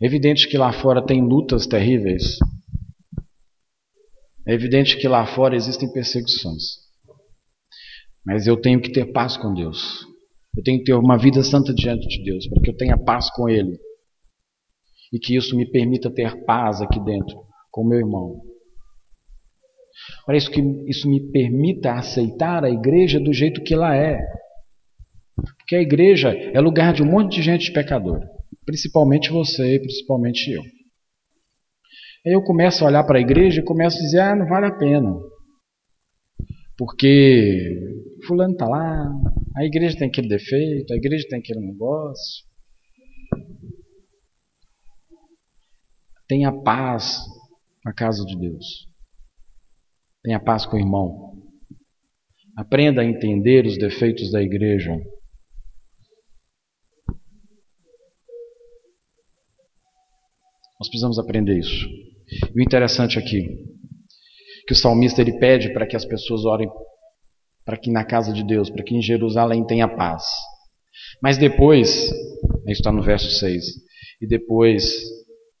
É 0.00 0.06
evidente 0.06 0.48
que 0.48 0.56
lá 0.56 0.72
fora 0.72 1.04
tem 1.04 1.20
lutas 1.20 1.66
terríveis. 1.66 2.38
É 4.46 4.54
evidente 4.54 4.96
que 4.96 5.06
lá 5.06 5.26
fora 5.26 5.56
existem 5.56 5.92
perseguições. 5.92 6.62
Mas 8.24 8.46
eu 8.46 8.60
tenho 8.60 8.80
que 8.80 8.90
ter 8.92 9.12
paz 9.12 9.36
com 9.36 9.52
Deus. 9.52 10.07
Eu 10.58 10.64
tenho 10.64 10.78
que 10.78 10.86
ter 10.86 10.94
uma 10.94 11.16
vida 11.16 11.40
santa 11.44 11.72
diante 11.72 12.08
de 12.08 12.24
Deus, 12.24 12.48
para 12.48 12.60
que 12.60 12.68
eu 12.68 12.76
tenha 12.76 12.98
paz 12.98 13.30
com 13.30 13.48
Ele 13.48 13.78
e 15.12 15.18
que 15.20 15.36
isso 15.36 15.56
me 15.56 15.64
permita 15.70 16.12
ter 16.12 16.44
paz 16.44 16.82
aqui 16.82 16.98
dentro 16.98 17.38
com 17.70 17.86
meu 17.86 18.00
irmão. 18.00 18.40
Para 20.26 20.36
isso 20.36 20.50
que 20.50 20.60
isso 20.88 21.08
me 21.08 21.30
permita 21.30 21.92
aceitar 21.92 22.64
a 22.64 22.70
igreja 22.70 23.20
do 23.20 23.32
jeito 23.32 23.62
que 23.62 23.72
ela 23.72 23.96
é. 23.96 24.18
Porque 25.36 25.76
a 25.76 25.80
igreja 25.80 26.30
é 26.30 26.60
lugar 26.60 26.92
de 26.92 27.04
um 27.04 27.06
monte 27.06 27.36
de 27.36 27.42
gente 27.42 27.72
pecadora, 27.72 28.28
principalmente 28.66 29.30
você 29.30 29.76
e 29.76 29.78
principalmente 29.78 30.50
eu. 30.50 30.62
Aí 32.26 32.32
eu 32.32 32.42
começo 32.42 32.82
a 32.82 32.88
olhar 32.88 33.04
para 33.04 33.18
a 33.18 33.22
igreja 33.22 33.60
e 33.60 33.64
começo 33.64 33.96
a 33.96 34.00
dizer: 34.00 34.20
ah, 34.22 34.34
não 34.34 34.48
vale 34.48 34.66
a 34.66 34.76
pena. 34.76 35.14
Porque 36.76 37.76
fulano 38.26 38.54
está 38.54 38.66
lá, 38.66 39.08
a 39.58 39.64
igreja 39.64 39.98
tem 39.98 40.06
aquele 40.06 40.28
defeito, 40.28 40.92
a 40.92 40.96
igreja 40.96 41.26
tem 41.28 41.40
aquele 41.40 41.60
negócio. 41.60 42.46
Tenha 46.28 46.52
paz 46.62 47.18
na 47.84 47.92
casa 47.92 48.24
de 48.24 48.38
Deus. 48.38 48.86
Tenha 50.22 50.38
paz 50.38 50.64
com 50.64 50.76
o 50.76 50.78
irmão. 50.78 51.42
Aprenda 52.56 53.02
a 53.02 53.04
entender 53.04 53.66
os 53.66 53.76
defeitos 53.76 54.30
da 54.30 54.40
igreja. 54.40 54.92
Nós 60.78 60.88
precisamos 60.88 61.18
aprender 61.18 61.58
isso. 61.58 61.84
E 62.54 62.60
o 62.60 62.62
interessante 62.62 63.18
aqui, 63.18 63.42
que 64.68 64.72
o 64.72 64.76
salmista 64.76 65.20
ele 65.20 65.36
pede 65.40 65.72
para 65.72 65.86
que 65.86 65.96
as 65.96 66.04
pessoas 66.04 66.44
orem 66.44 66.70
para 67.68 67.76
que 67.76 67.90
na 67.90 68.02
casa 68.02 68.32
de 68.32 68.42
Deus, 68.42 68.70
para 68.70 68.82
que 68.82 68.96
em 68.96 69.02
Jerusalém 69.02 69.62
tenha 69.62 69.86
paz. 69.86 70.24
Mas 71.22 71.36
depois, 71.36 72.06
isso 72.06 72.12
está 72.66 72.90
no 72.90 73.02
verso 73.02 73.30
6, 73.30 73.62
e 74.22 74.26
depois 74.26 74.90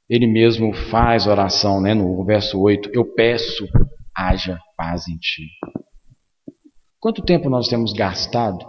ele 0.08 0.26
mesmo 0.26 0.72
faz 0.90 1.26
oração, 1.26 1.82
né, 1.82 1.92
no 1.92 2.24
verso 2.24 2.58
8: 2.58 2.88
Eu 2.94 3.12
peço, 3.12 3.68
haja 4.16 4.58
paz 4.74 5.06
em 5.06 5.18
ti. 5.18 5.48
Quanto 6.98 7.22
tempo 7.22 7.50
nós 7.50 7.68
temos 7.68 7.92
gastado 7.92 8.66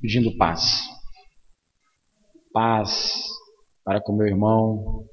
pedindo 0.00 0.36
paz? 0.36 0.82
Paz 2.52 3.12
para 3.84 4.00
com 4.00 4.12
meu 4.12 4.26
irmão, 4.26 5.04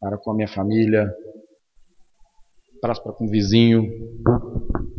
para 0.00 0.16
com 0.16 0.30
a 0.30 0.34
minha 0.34 0.48
família, 0.48 1.06
paz 2.80 2.98
para 2.98 3.12
o 3.12 3.30
vizinho, 3.30 3.84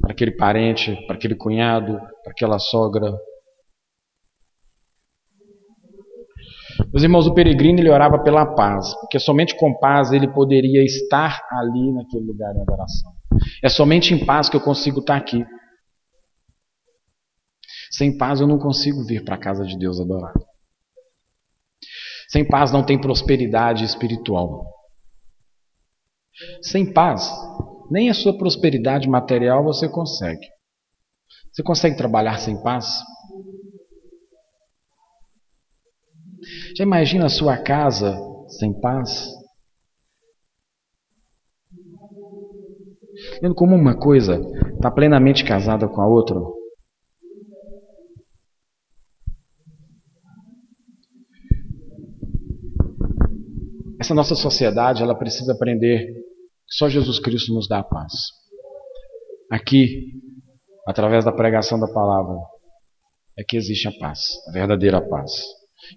para 0.02 0.12
aquele 0.12 0.32
parente, 0.32 0.96
para 1.08 1.16
aquele 1.16 1.36
cunhado, 1.36 2.00
para 2.24 2.32
aquela 2.32 2.60
sogra, 2.60 3.14
Meus 6.92 7.04
irmãos, 7.04 7.28
o 7.28 7.34
peregrino 7.34 7.80
ele 7.80 7.90
orava 7.90 8.24
pela 8.24 8.56
paz, 8.56 8.94
porque 9.02 9.20
somente 9.20 9.56
com 9.56 9.78
paz 9.78 10.12
ele 10.12 10.28
poderia 10.28 10.84
estar 10.84 11.40
ali 11.52 11.92
naquele 11.94 12.26
lugar 12.26 12.54
de 12.54 12.62
adoração. 12.62 13.14
É 13.64 13.70
somente 13.70 14.14
em 14.14 14.26
paz 14.26 14.50
que 14.50 14.56
eu 14.56 14.62
consigo 14.62 15.00
estar 15.00 15.16
aqui. 15.16 15.46
Sem 17.92 18.18
paz 18.18 18.40
eu 18.40 18.48
não 18.48 18.58
consigo 18.58 19.04
vir 19.06 19.24
para 19.24 19.36
a 19.36 19.40
casa 19.40 19.66
de 19.66 19.78
Deus 19.78 20.00
adorar. 20.00 20.34
Sem 22.28 22.48
paz 22.48 22.72
não 22.72 22.84
tem 22.84 23.00
prosperidade 23.00 23.84
espiritual. 23.84 24.66
Sem 26.62 26.92
paz, 26.92 27.30
nem 27.90 28.10
a 28.10 28.14
sua 28.14 28.38
prosperidade 28.38 29.10
material 29.10 29.64
você 29.64 29.90
consegue. 29.90 30.46
Você 31.52 31.64
consegue 31.64 31.98
trabalhar 31.98 32.38
sem 32.40 32.62
paz? 32.62 33.04
Já 36.78 36.84
imagina 36.84 37.26
a 37.26 37.30
sua 37.30 37.58
casa 37.58 38.18
sem 38.48 38.80
paz? 38.80 39.28
Vendo 43.42 43.56
como 43.56 43.76
uma 43.76 43.98
coisa 43.98 44.40
está 44.76 44.90
plenamente 44.90 45.44
casada 45.44 45.88
com 45.88 46.02
a 46.02 46.08
outra? 46.08 46.40
Essa 54.00 54.14
nossa 54.14 54.36
sociedade, 54.36 55.04
ela 55.04 55.14
precisa 55.14 55.52
aprender 55.52 56.19
só 56.70 56.88
Jesus 56.88 57.20
Cristo 57.20 57.54
nos 57.54 57.68
dá 57.68 57.80
a 57.80 57.84
paz. 57.84 58.14
Aqui, 59.52 60.14
através 60.88 61.26
da 61.26 61.32
pregação 61.32 61.80
da 61.80 61.88
palavra, 61.88 62.38
é 63.38 63.44
que 63.44 63.58
existe 63.58 63.88
a 63.88 63.92
paz, 64.00 64.20
a 64.48 64.52
verdadeira 64.52 65.02
paz. 65.02 65.32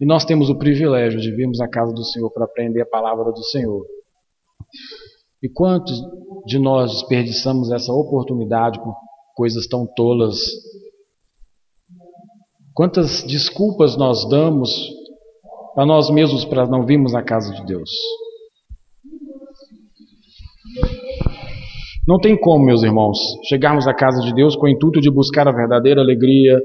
E 0.01 0.07
nós 0.07 0.25
temos 0.25 0.49
o 0.49 0.57
privilégio 0.57 1.21
de 1.21 1.35
virmos 1.35 1.61
à 1.61 1.69
casa 1.69 1.93
do 1.93 2.05
Senhor 2.05 2.31
para 2.31 2.45
aprender 2.45 2.81
a 2.81 2.87
palavra 2.87 3.31
do 3.33 3.43
Senhor. 3.43 3.85
E 5.43 5.49
quantos 5.49 6.01
de 6.47 6.59
nós 6.59 6.93
desperdiçamos 6.93 7.71
essa 7.71 7.93
oportunidade 7.93 8.79
por 8.81 8.95
coisas 9.35 9.67
tão 9.67 9.87
tolas? 9.87 10.39
Quantas 12.73 13.23
desculpas 13.25 13.97
nós 13.97 14.27
damos 14.29 14.71
para 15.75 15.85
nós 15.85 16.09
mesmos 16.11 16.45
para 16.45 16.67
não 16.67 16.87
virmos 16.87 17.15
à 17.15 17.23
casa 17.23 17.53
de 17.53 17.65
Deus? 17.67 17.91
Não 22.07 22.19
tem 22.19 22.37
como, 22.37 22.65
meus 22.65 22.83
irmãos, 22.83 23.19
chegarmos 23.49 23.87
à 23.87 23.95
casa 23.95 24.21
de 24.21 24.35
Deus 24.35 24.57
com 24.57 24.67
o 24.67 24.69
intuito 24.69 25.01
de 25.01 25.11
buscar 25.11 25.47
a 25.47 25.53
verdadeira 25.53 26.01
alegria, 26.01 26.59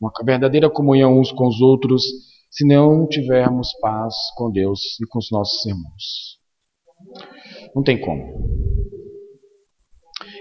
uma 0.00 0.10
verdadeira 0.24 0.70
comunhão 0.70 1.18
uns 1.18 1.30
com 1.30 1.46
os 1.46 1.60
outros, 1.60 2.02
se 2.50 2.66
não 2.66 3.06
tivermos 3.06 3.68
paz 3.80 4.14
com 4.36 4.50
Deus 4.50 4.80
e 5.00 5.06
com 5.06 5.18
os 5.18 5.30
nossos 5.30 5.64
irmãos. 5.66 6.38
Não 7.74 7.82
tem 7.82 8.00
como. 8.00 8.22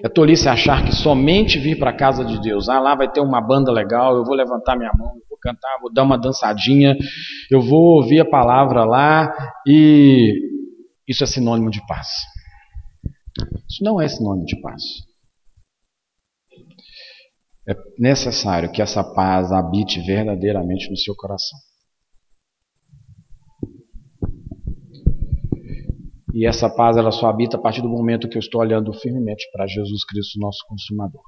É 0.04 0.08
tolice 0.08 0.47
achar 0.47 0.86
que 0.86 0.95
somente 0.95 1.60
vir 1.60 1.78
para 1.78 1.89
a 1.89 1.95
casa 1.95 2.24
de 2.24 2.39
Deus, 2.41 2.70
ah, 2.70 2.80
lá 2.80 2.95
vai 2.95 3.12
ter 3.12 3.20
uma 3.20 3.41
banda 3.41 3.72
legal, 3.72 4.16
eu 4.16 4.24
vou 4.24 4.36
levantar 4.36 4.78
minha 4.78 4.91
mão, 4.97 5.16
vou 5.30 5.38
cantar, 5.41 5.78
vou 5.82 5.91
dar 5.91 6.04
uma 6.04 6.18
dançadinha, 6.18 6.95
eu 7.52 7.60
vou 7.62 7.97
ouvir 7.97 8.22
a 8.22 8.30
palavra 8.30 8.86
lá 8.86 9.34
e 9.68 10.34
isso 11.06 11.24
é 11.24 11.28
sinônimo 11.28 11.70
de 11.70 11.86
paz. 11.86 12.08
Isso 13.69 13.83
não 13.83 13.99
é 14.01 14.07
sinônimo 14.07 14.45
de 14.45 14.59
paz. 14.61 14.81
É 17.67 17.73
necessário 17.99 18.71
que 18.71 18.81
essa 18.81 19.03
paz 19.03 19.51
habite 19.51 20.01
verdadeiramente 20.01 20.89
no 20.89 20.97
seu 20.97 21.15
coração. 21.15 21.59
E 26.33 26.47
essa 26.47 26.69
paz 26.69 26.95
ela 26.95 27.11
só 27.11 27.27
habita 27.27 27.57
a 27.57 27.59
partir 27.59 27.81
do 27.81 27.89
momento 27.89 28.29
que 28.29 28.37
eu 28.37 28.39
estou 28.39 28.61
olhando 28.61 28.93
firmemente 28.93 29.45
para 29.51 29.67
Jesus 29.67 30.05
Cristo, 30.05 30.39
nosso 30.39 30.59
consumador, 30.67 31.23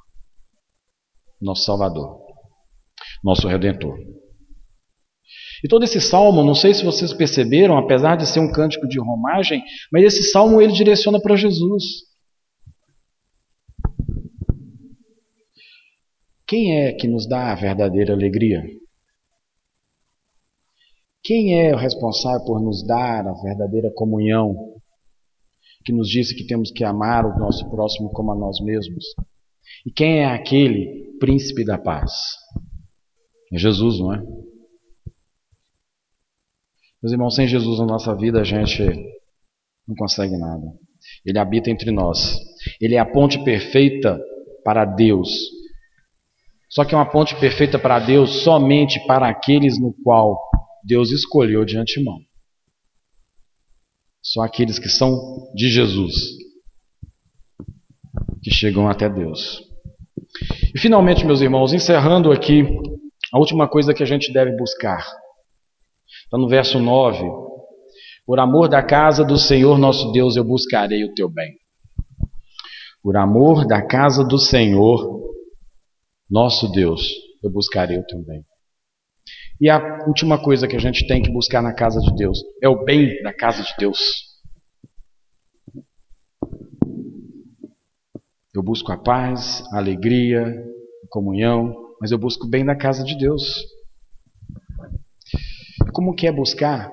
nosso 1.42 1.64
Salvador, 1.64 2.26
nosso 3.24 3.48
Redentor. 3.48 3.98
E 5.64 5.68
todo 5.68 5.84
esse 5.84 6.02
salmo, 6.02 6.44
não 6.44 6.56
sei 6.56 6.74
se 6.74 6.84
vocês 6.84 7.14
perceberam, 7.14 7.78
apesar 7.78 8.16
de 8.16 8.28
ser 8.28 8.40
um 8.40 8.52
cântico 8.52 8.88
de 8.88 9.00
romagem, 9.00 9.64
mas 9.92 10.04
esse 10.04 10.24
salmo 10.24 10.62
ele 10.62 10.74
direciona 10.74 11.20
para 11.22 11.36
Jesus. 11.36 11.84
Quem 16.48 16.82
é 16.82 16.94
que 16.94 17.08
nos 17.08 17.28
dá 17.28 17.52
a 17.52 17.56
verdadeira 17.56 18.14
alegria? 18.14 18.64
Quem 21.24 21.60
é 21.60 21.74
o 21.74 21.78
responsável 21.78 22.44
por 22.46 22.60
nos 22.60 22.86
dar 22.86 23.28
a 23.28 23.34
verdadeira 23.44 23.92
comunhão 23.94 24.72
que 25.84 25.92
nos 25.92 26.08
disse 26.10 26.36
que 26.36 26.46
temos 26.46 26.72
que 26.72 26.84
amar 26.84 27.26
o 27.26 27.38
nosso 27.40 27.70
próximo 27.70 28.12
como 28.12 28.32
a 28.32 28.36
nós 28.36 28.60
mesmos. 28.62 29.06
E 29.86 29.92
quem 29.92 30.20
é 30.20 30.26
aquele 30.26 31.18
príncipe 31.20 31.66
da 31.66 31.78
paz? 31.78 32.12
É 33.52 33.58
Jesus, 33.58 34.00
não 34.00 34.14
é? 34.14 34.24
Meus 37.02 37.14
irmãos, 37.14 37.36
sem 37.36 37.48
Jesus 37.48 37.80
na 37.80 37.86
nossa 37.86 38.16
vida 38.16 38.42
a 38.42 38.44
gente 38.44 38.84
não 39.88 39.96
consegue 39.96 40.38
nada. 40.38 40.66
Ele 41.26 41.40
habita 41.40 41.70
entre 41.72 41.92
nós. 41.92 42.38
Ele 42.80 42.96
é 42.96 43.00
a 43.00 43.06
ponte 43.06 43.44
perfeita 43.44 44.20
para 44.64 44.86
Deus. 44.86 45.30
Só 46.70 46.86
que 46.86 46.94
é 46.94 46.98
uma 46.98 47.10
ponte 47.10 47.36
perfeita 47.36 47.80
para 47.80 48.00
Deus 48.00 48.44
somente 48.44 49.06
para 49.08 49.28
aqueles 49.28 49.80
no 49.80 49.94
qual 50.04 50.40
Deus 50.84 51.12
escolheu 51.12 51.66
de 51.66 51.78
antemão. 51.78 52.20
Só 54.22 54.42
aqueles 54.42 54.78
que 54.78 54.88
são 54.88 55.52
de 55.56 55.70
Jesus 55.70 56.14
que 58.42 58.52
chegam 58.52 58.88
até 58.88 59.10
Deus. 59.10 59.62
E 60.74 60.80
finalmente, 60.80 61.26
meus 61.26 61.42
irmãos, 61.42 61.74
encerrando 61.74 62.32
aqui, 62.32 62.64
a 63.34 63.40
última 63.40 63.68
coisa 63.68 63.94
que 63.94 64.04
a 64.04 64.06
gente 64.06 64.32
deve 64.32 64.56
buscar. 64.56 65.06
Está 66.24 66.38
no 66.38 66.48
verso 66.48 66.80
9. 66.80 67.24
Por 68.26 68.40
amor 68.40 68.70
da 68.70 68.84
casa 68.84 69.24
do 69.24 69.38
Senhor 69.38 69.78
nosso 69.78 70.12
Deus, 70.12 70.36
eu 70.36 70.44
buscarei 70.44 71.04
o 71.04 71.14
teu 71.14 71.30
bem. 71.30 71.54
Por 73.02 73.18
amor 73.18 73.66
da 73.66 73.86
casa 73.86 74.24
do 74.24 74.38
Senhor 74.38 75.22
nosso 76.30 76.72
Deus, 76.72 77.02
eu 77.44 77.52
buscarei 77.52 77.98
o 77.98 78.06
teu 78.06 78.24
bem. 78.24 78.46
E 79.60 79.70
a 79.70 80.06
última 80.08 80.42
coisa 80.42 80.68
que 80.68 80.76
a 80.76 80.80
gente 80.80 81.06
tem 81.08 81.22
que 81.22 81.32
buscar 81.32 81.62
na 81.62 81.74
casa 81.74 82.00
de 82.00 82.16
Deus 82.16 82.40
é 82.64 82.70
o 82.70 82.84
bem 82.84 83.22
da 83.22 83.34
casa 83.34 83.62
de 83.64 83.74
Deus. 83.78 84.00
Eu 88.54 88.62
busco 88.62 88.92
a 88.92 88.98
paz, 88.98 89.64
a 89.72 89.78
alegria, 89.78 90.46
a 90.46 91.08
comunhão, 91.10 91.74
mas 92.00 92.12
eu 92.12 92.18
busco 92.18 92.46
o 92.46 92.50
bem 92.50 92.66
da 92.66 92.76
casa 92.76 93.04
de 93.04 93.18
Deus. 93.18 93.64
Como 95.94 96.16
que 96.16 96.28
é 96.28 96.32
buscar 96.32 96.92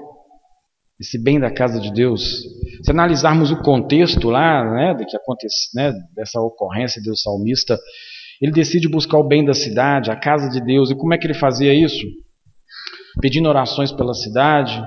esse 1.00 1.22
bem 1.22 1.38
da 1.38 1.50
casa 1.50 1.80
de 1.80 1.92
Deus? 1.92 2.42
Se 2.82 2.90
analisarmos 2.90 3.50
o 3.50 3.62
contexto 3.62 4.30
lá, 4.30 4.64
né, 4.70 4.94
de 4.94 5.04
que 5.04 5.16
acontece, 5.16 5.68
né, 5.74 5.92
dessa 6.14 6.40
ocorrência 6.40 7.02
do 7.02 7.16
salmista, 7.16 7.78
ele 8.40 8.52
decide 8.52 8.88
buscar 8.88 9.18
o 9.18 9.26
bem 9.26 9.44
da 9.44 9.54
cidade, 9.54 10.10
a 10.10 10.16
casa 10.16 10.48
de 10.48 10.60
Deus. 10.60 10.90
E 10.90 10.96
como 10.96 11.14
é 11.14 11.18
que 11.18 11.26
ele 11.26 11.34
fazia 11.34 11.74
isso? 11.74 12.04
pedindo 13.20 13.48
orações 13.48 13.92
pela 13.92 14.14
cidade, 14.14 14.80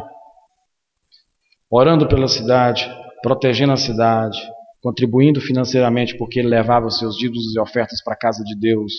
orando 1.70 2.08
pela 2.08 2.28
cidade, 2.28 2.90
protegendo 3.22 3.74
a 3.74 3.78
cidade, 3.78 4.38
contribuindo 4.82 5.42
financeiramente 5.42 6.18
porque 6.18 6.40
ele 6.40 6.48
levava 6.48 6.88
os 6.88 6.98
seus 6.98 7.16
dívidos 7.16 7.56
e 7.56 7.60
ofertas 7.60 8.02
para 8.04 8.14
a 8.14 8.18
casa 8.18 8.44
de 8.44 8.58
Deus. 8.58 8.94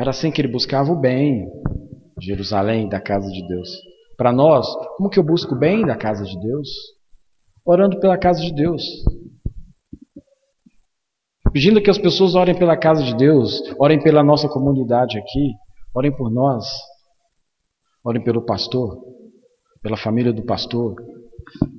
Era 0.00 0.10
assim 0.10 0.30
que 0.30 0.40
ele 0.40 0.48
buscava 0.48 0.90
o 0.90 0.98
bem 0.98 1.46
Jerusalém, 2.18 2.88
da 2.88 3.00
casa 3.00 3.30
de 3.30 3.46
Deus. 3.46 3.68
Para 4.16 4.32
nós, 4.32 4.66
como 4.96 5.10
que 5.10 5.18
eu 5.18 5.22
busco 5.22 5.54
o 5.54 5.58
bem 5.58 5.84
da 5.84 5.96
casa 5.96 6.24
de 6.24 6.40
Deus? 6.40 6.68
Orando 7.64 8.00
pela 8.00 8.16
casa 8.16 8.40
de 8.40 8.52
Deus. 8.54 8.82
Pedindo 11.52 11.82
que 11.82 11.90
as 11.90 11.98
pessoas 11.98 12.34
orem 12.34 12.58
pela 12.58 12.76
casa 12.76 13.02
de 13.02 13.14
Deus, 13.14 13.60
orem 13.78 14.02
pela 14.02 14.22
nossa 14.22 14.48
comunidade 14.48 15.18
aqui, 15.18 15.52
Orem 15.94 16.16
por 16.16 16.30
nós. 16.30 16.64
Orem 18.04 18.22
pelo 18.22 18.44
pastor, 18.44 18.96
pela 19.82 19.96
família 19.96 20.32
do 20.32 20.44
pastor, 20.44 20.94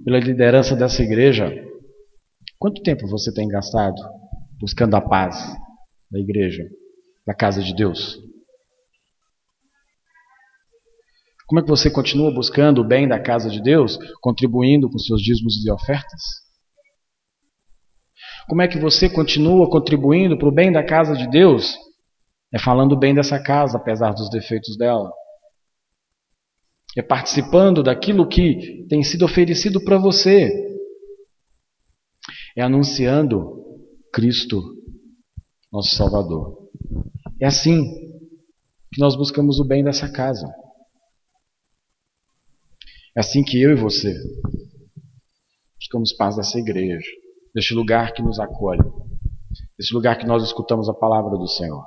pela 0.04 0.20
liderança 0.20 0.76
dessa 0.76 1.02
igreja. 1.02 1.50
Quanto 2.60 2.84
tempo 2.84 3.08
você 3.08 3.34
tem 3.34 3.48
gastado 3.48 3.96
buscando 4.60 4.96
a 4.96 5.02
paz 5.02 5.56
da 6.12 6.20
igreja, 6.20 6.64
da 7.32 7.34
casa 7.34 7.64
de 7.64 7.74
Deus? 7.74 8.20
Como 11.48 11.60
é 11.60 11.64
que 11.64 11.70
você 11.70 11.90
continua 11.90 12.34
buscando 12.34 12.82
o 12.82 12.88
bem 12.88 13.08
da 13.08 13.20
casa 13.20 13.50
de 13.50 13.62
Deus, 13.62 13.98
contribuindo 14.22 14.90
com 14.90 14.98
seus 14.98 15.22
dízimos 15.22 15.66
e 15.66 15.72
ofertas? 15.72 16.22
Como 18.48 18.62
é 18.62 18.68
que 18.68 18.80
você 18.80 19.10
continua 19.10 19.70
contribuindo 19.70 20.38
para 20.38 20.48
o 20.48 20.54
bem 20.54 20.72
da 20.72 20.86
casa 20.86 21.16
de 21.16 21.30
Deus, 21.30 21.78
é 22.54 22.60
falando 22.60 22.98
bem 22.98 23.16
dessa 23.16 23.42
casa, 23.42 23.78
apesar 23.78 24.12
dos 24.14 24.30
defeitos 24.30 24.78
dela. 24.78 25.10
É 26.98 27.02
participando 27.02 27.82
daquilo 27.82 28.28
que 28.28 28.86
tem 28.90 29.04
sido 29.04 29.24
oferecido 29.24 29.82
para 29.86 29.98
você. 29.98 30.50
É 32.58 32.62
anunciando 32.62 33.56
Cristo, 34.12 34.62
nosso 35.72 35.96
Salvador. 35.96 36.61
É 37.42 37.48
assim 37.48 37.84
que 38.94 39.00
nós 39.00 39.16
buscamos 39.16 39.60
o 39.60 39.66
bem 39.66 39.84
dessa 39.84 40.12
casa. 40.12 40.48
É 43.18 43.20
assim 43.20 43.44
que 43.44 43.60
eu 43.60 43.72
e 43.72 43.76
você 43.76 44.14
buscamos 45.76 46.14
paz 46.14 46.36
dessa 46.36 46.60
igreja, 46.60 47.10
deste 47.54 47.74
lugar 47.74 48.14
que 48.14 48.22
nos 48.22 48.40
acolhe, 48.40 48.84
desse 49.78 49.94
lugar 49.94 50.18
que 50.18 50.26
nós 50.26 50.44
escutamos 50.44 50.88
a 50.88 50.94
palavra 50.94 51.32
do 51.32 51.48
Senhor. 51.48 51.84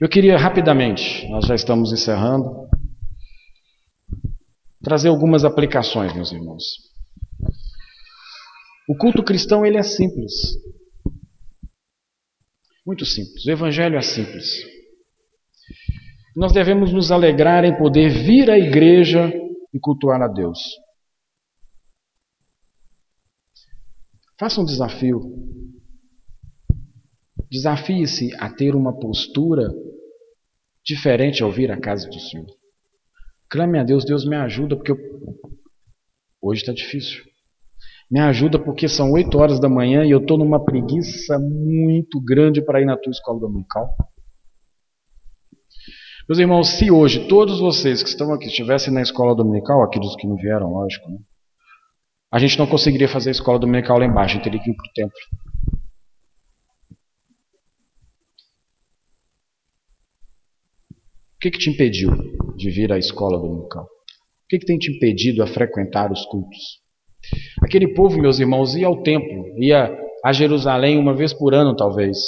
Eu 0.00 0.08
queria 0.08 0.38
rapidamente, 0.38 1.28
nós 1.28 1.44
já 1.44 1.54
estamos 1.54 1.92
encerrando, 1.92 2.68
trazer 4.82 5.08
algumas 5.08 5.44
aplicações, 5.44 6.14
meus 6.14 6.30
irmãos. 6.30 6.62
O 8.88 8.96
culto 8.96 9.24
cristão 9.24 9.66
ele 9.66 9.76
é 9.76 9.82
simples. 9.82 10.32
Muito 12.86 13.04
simples. 13.04 13.44
O 13.44 13.50
evangelho 13.50 13.96
é 13.96 14.02
simples. 14.02 14.46
Nós 16.36 16.52
devemos 16.52 16.92
nos 16.92 17.10
alegrar 17.10 17.64
em 17.64 17.76
poder 17.76 18.10
vir 18.10 18.48
à 18.48 18.56
igreja 18.56 19.32
e 19.74 19.80
cultuar 19.80 20.22
a 20.22 20.28
Deus. 20.28 20.58
Faça 24.38 24.60
um 24.60 24.64
desafio. 24.64 25.20
Desafie-se 27.50 28.34
a 28.34 28.50
ter 28.50 28.74
uma 28.76 28.96
postura 28.98 29.68
diferente 30.84 31.42
ao 31.42 31.50
vir 31.50 31.72
à 31.72 31.80
casa 31.80 32.08
do 32.08 32.20
Senhor. 32.20 32.46
Clame 33.48 33.78
a 33.78 33.84
Deus, 33.84 34.04
Deus 34.04 34.24
me 34.24 34.36
ajuda, 34.36 34.76
porque 34.76 34.92
eu... 34.92 34.98
hoje 36.40 36.60
está 36.60 36.72
difícil. 36.72 37.24
Me 38.10 38.20
ajuda 38.20 38.58
porque 38.58 38.88
são 38.88 39.10
8 39.12 39.36
horas 39.36 39.58
da 39.58 39.68
manhã 39.68 40.04
e 40.04 40.10
eu 40.10 40.20
estou 40.20 40.38
numa 40.38 40.64
preguiça 40.64 41.38
muito 41.38 42.20
grande 42.20 42.62
para 42.62 42.80
ir 42.80 42.84
na 42.84 42.96
tua 42.96 43.10
escola 43.10 43.40
dominical. 43.40 43.88
Meus 46.28 46.38
irmãos, 46.38 46.68
se 46.70 46.90
hoje 46.90 47.26
todos 47.28 47.60
vocês 47.60 48.02
que 48.02 48.08
estão 48.08 48.32
aqui 48.32 48.46
estivessem 48.46 48.92
na 48.92 49.02
escola 49.02 49.34
dominical, 49.34 49.82
aqueles 49.82 50.14
que 50.16 50.26
não 50.26 50.36
vieram, 50.36 50.72
lógico, 50.72 51.08
né? 51.10 51.18
a 52.32 52.38
gente 52.38 52.58
não 52.58 52.66
conseguiria 52.66 53.08
fazer 53.08 53.30
a 53.30 53.32
escola 53.32 53.58
dominical 53.58 53.98
lá 53.98 54.06
embaixo, 54.06 54.32
a 54.32 54.36
gente 54.36 54.44
teria 54.44 54.62
que 54.62 54.70
ir 54.70 54.74
para 54.74 54.88
o 54.88 54.92
templo. 54.92 55.18
O 61.34 61.38
que, 61.40 61.50
que 61.50 61.58
te 61.58 61.70
impediu 61.70 62.10
de 62.56 62.70
vir 62.70 62.92
à 62.92 62.98
escola 62.98 63.38
dominical? 63.38 63.84
O 63.84 64.48
que, 64.48 64.58
que 64.58 64.66
tem 64.66 64.78
te 64.78 64.90
impedido 64.96 65.42
a 65.42 65.46
frequentar 65.46 66.10
os 66.10 66.24
cultos? 66.26 66.85
Aquele 67.62 67.94
povo, 67.94 68.20
meus 68.20 68.38
irmãos, 68.38 68.74
ia 68.74 68.86
ao 68.86 69.02
templo, 69.02 69.46
ia 69.58 69.96
a 70.24 70.32
Jerusalém 70.32 70.98
uma 70.98 71.14
vez 71.14 71.32
por 71.32 71.54
ano, 71.54 71.74
talvez, 71.74 72.18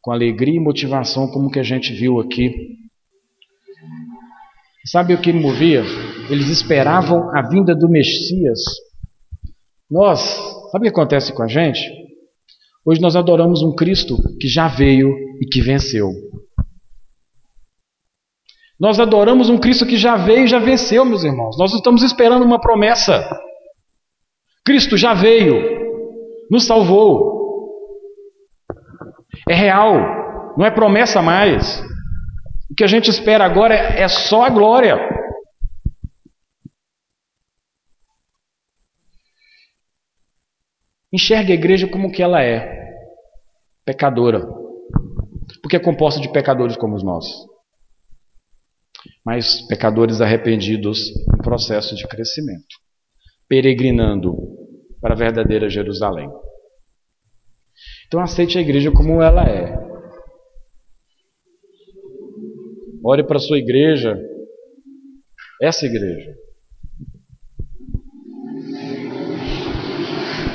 com 0.00 0.12
alegria 0.12 0.56
e 0.56 0.60
motivação, 0.60 1.28
como 1.28 1.50
que 1.50 1.58
a 1.58 1.62
gente 1.62 1.92
viu 1.92 2.20
aqui. 2.20 2.78
Sabe 4.86 5.14
o 5.14 5.20
que 5.20 5.32
movia? 5.32 5.82
Eles 6.30 6.48
esperavam 6.48 7.30
a 7.36 7.42
vinda 7.42 7.74
do 7.74 7.88
Messias. 7.88 8.60
Nós, 9.90 10.20
sabe 10.72 10.78
o 10.78 10.82
que 10.82 11.00
acontece 11.00 11.32
com 11.32 11.42
a 11.42 11.48
gente? 11.48 11.80
Hoje 12.84 13.00
nós 13.00 13.14
adoramos 13.14 13.62
um 13.62 13.74
Cristo 13.74 14.16
que 14.40 14.48
já 14.48 14.68
veio 14.68 15.10
e 15.40 15.46
que 15.46 15.60
venceu. 15.60 16.10
Nós 18.78 18.98
adoramos 18.98 19.50
um 19.50 19.58
Cristo 19.58 19.84
que 19.84 19.98
já 19.98 20.16
veio 20.16 20.44
e 20.44 20.48
já 20.48 20.58
venceu, 20.58 21.04
meus 21.04 21.22
irmãos. 21.22 21.58
Nós 21.58 21.74
estamos 21.74 22.02
esperando 22.02 22.42
uma 22.42 22.58
promessa. 22.58 23.28
Cristo 24.64 24.96
já 24.96 25.14
veio, 25.14 26.48
nos 26.50 26.66
salvou. 26.66 27.30
É 29.48 29.54
real, 29.54 30.54
não 30.56 30.66
é 30.66 30.70
promessa 30.70 31.22
mais. 31.22 31.80
O 32.70 32.74
que 32.76 32.84
a 32.84 32.86
gente 32.86 33.10
espera 33.10 33.44
agora 33.44 33.74
é, 33.74 34.06
só 34.08 34.44
a 34.44 34.50
glória. 34.50 34.96
Enxergue 41.12 41.52
a 41.52 41.56
igreja 41.56 41.88
como 41.88 42.12
que 42.12 42.22
ela 42.22 42.40
é, 42.40 42.94
pecadora, 43.84 44.46
porque 45.60 45.76
é 45.76 45.80
composta 45.80 46.20
de 46.20 46.30
pecadores 46.30 46.76
como 46.76 46.96
nós 46.98 47.50
mas 49.24 49.62
pecadores 49.66 50.20
arrependidos 50.20 51.08
em 51.08 51.42
processo 51.42 51.94
de 51.94 52.06
crescimento, 52.06 52.76
peregrinando 53.50 54.36
para 55.00 55.14
a 55.14 55.16
verdadeira 55.16 55.68
Jerusalém. 55.68 56.30
Então 58.06 58.20
aceite 58.20 58.56
a 58.56 58.60
igreja 58.60 58.92
como 58.92 59.20
ela 59.20 59.42
é. 59.42 59.76
Ore 63.02 63.24
para 63.26 63.38
a 63.38 63.40
sua 63.40 63.58
igreja, 63.58 64.16
essa 65.60 65.84
igreja. 65.84 66.32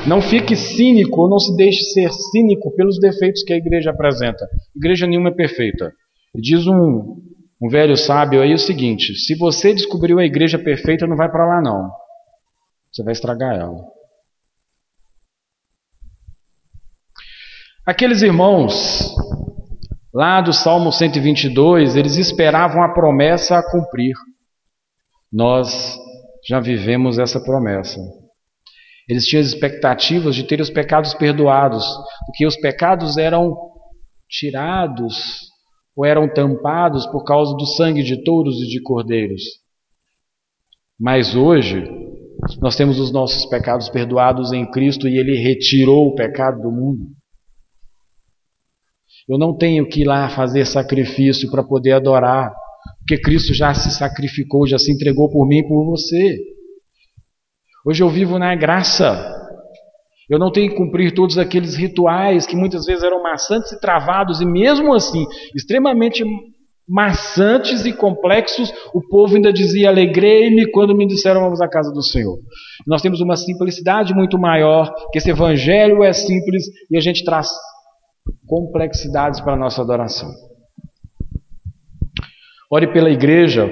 Não 0.08 0.22
fique 0.22 0.56
cínico 0.56 1.22
ou 1.22 1.30
não 1.30 1.40
se 1.40 1.54
deixe 1.58 1.84
ser 1.86 2.10
cínico 2.14 2.74
pelos 2.76 2.98
defeitos 3.00 3.44
que 3.44 3.52
a 3.52 3.58
igreja 3.58 3.90
apresenta. 3.90 4.48
Igreja 4.76 5.06
nenhuma 5.06 5.30
é 5.30 5.34
perfeita. 5.34 5.92
Diz 6.34 6.66
um 6.66 7.20
um 7.62 7.70
velho 7.70 7.98
sábio 7.98 8.42
aí 8.42 8.54
o 8.54 8.60
seguinte: 8.60 9.16
se 9.16 9.36
você 9.36 9.74
descobriu 9.74 10.20
a 10.20 10.26
igreja 10.26 10.60
perfeita, 10.60 11.08
não 11.08 11.18
vai 11.18 11.30
para 11.30 11.46
lá 11.46 11.62
não. 11.62 11.90
Você 12.96 13.04
vai 13.04 13.12
estragar 13.12 13.54
ela. 13.54 13.76
Aqueles 17.86 18.22
irmãos 18.22 19.14
lá 20.14 20.40
do 20.40 20.54
Salmo 20.54 20.94
122, 20.94 21.98
eles 21.98 22.16
esperavam 22.16 22.82
a 22.82 22.94
promessa 22.94 23.58
a 23.58 23.70
cumprir. 23.70 24.16
Nós 25.30 26.00
já 26.48 26.62
vivemos 26.62 27.20
essa 27.20 27.38
promessa. 27.44 28.00
Eles 29.10 29.26
tinham 29.26 29.42
expectativas 29.42 30.34
de 30.34 30.48
ter 30.48 30.62
os 30.62 30.70
pecados 30.70 31.14
perdoados, 31.14 31.86
porque 32.26 32.46
os 32.46 32.56
pecados 32.56 33.18
eram 33.18 33.58
tirados 34.30 35.50
ou 35.94 36.06
eram 36.06 36.34
tampados 36.34 37.06
por 37.08 37.26
causa 37.26 37.54
do 37.58 37.66
sangue 37.66 38.04
de 38.04 38.24
touros 38.24 38.56
e 38.62 38.68
de 38.70 38.82
cordeiros. 38.82 39.44
Mas 40.98 41.36
hoje, 41.36 42.05
nós 42.62 42.76
temos 42.76 43.00
os 43.00 43.12
nossos 43.12 43.46
pecados 43.46 43.90
perdoados 43.90 44.52
em 44.52 44.70
Cristo 44.70 45.08
e 45.08 45.18
Ele 45.18 45.36
retirou 45.36 46.08
o 46.08 46.16
pecado 46.16 46.62
do 46.62 46.72
mundo. 46.72 47.06
Eu 49.28 49.40
não 49.40 49.58
tenho 49.58 49.88
que 49.88 50.02
ir 50.02 50.06
lá 50.06 50.30
fazer 50.30 50.66
sacrifício 50.66 51.50
para 51.50 51.64
poder 51.64 51.94
adorar, 51.94 52.54
porque 53.00 53.20
Cristo 53.20 53.54
já 53.54 53.74
se 53.74 53.90
sacrificou, 53.90 54.68
já 54.68 54.78
se 54.78 54.92
entregou 54.92 55.30
por 55.32 55.48
mim 55.48 55.60
e 55.60 55.68
por 55.68 55.84
você. 55.86 56.38
Hoje 57.86 58.04
eu 58.04 58.10
vivo 58.10 58.38
na 58.38 58.56
graça. 58.56 59.34
Eu 60.30 60.38
não 60.40 60.52
tenho 60.52 60.70
que 60.72 60.78
cumprir 60.78 61.14
todos 61.14 61.38
aqueles 61.38 61.76
rituais 61.76 62.46
que 62.46 62.56
muitas 62.56 62.86
vezes 62.86 63.04
eram 63.04 63.22
maçantes 63.22 63.72
e 63.72 63.80
travados, 63.80 64.42
e 64.42 64.46
mesmo 64.46 64.94
assim, 64.94 65.26
extremamente 65.56 66.24
maçantes 66.88 67.86
e 67.86 67.94
complexos, 67.94 68.72
o 68.94 69.02
povo 69.08 69.36
ainda 69.36 69.52
dizia: 69.52 69.90
Alegrei-me 69.90 70.70
quando 70.72 70.96
me 70.96 71.08
disseram 71.08 71.42
vamos 71.42 71.62
à 71.62 71.68
casa 71.68 71.92
do 71.92 72.04
Senhor. 72.04 72.38
Nós 72.86 73.02
temos 73.02 73.22
uma 73.22 73.36
simplicidade 73.36 74.14
muito 74.14 74.38
maior, 74.38 74.94
que 75.12 75.18
esse 75.18 75.30
evangelho 75.30 76.04
é 76.04 76.14
simples 76.14 76.66
e 76.90 76.98
a 76.98 77.02
gente 77.02 77.24
traz 77.24 77.50
complexidades 78.48 79.42
para 79.42 79.54
a 79.54 79.58
nossa 79.58 79.82
adoração. 79.82 80.30
Ore 82.72 82.92
pela 82.92 83.10
igreja 83.10 83.70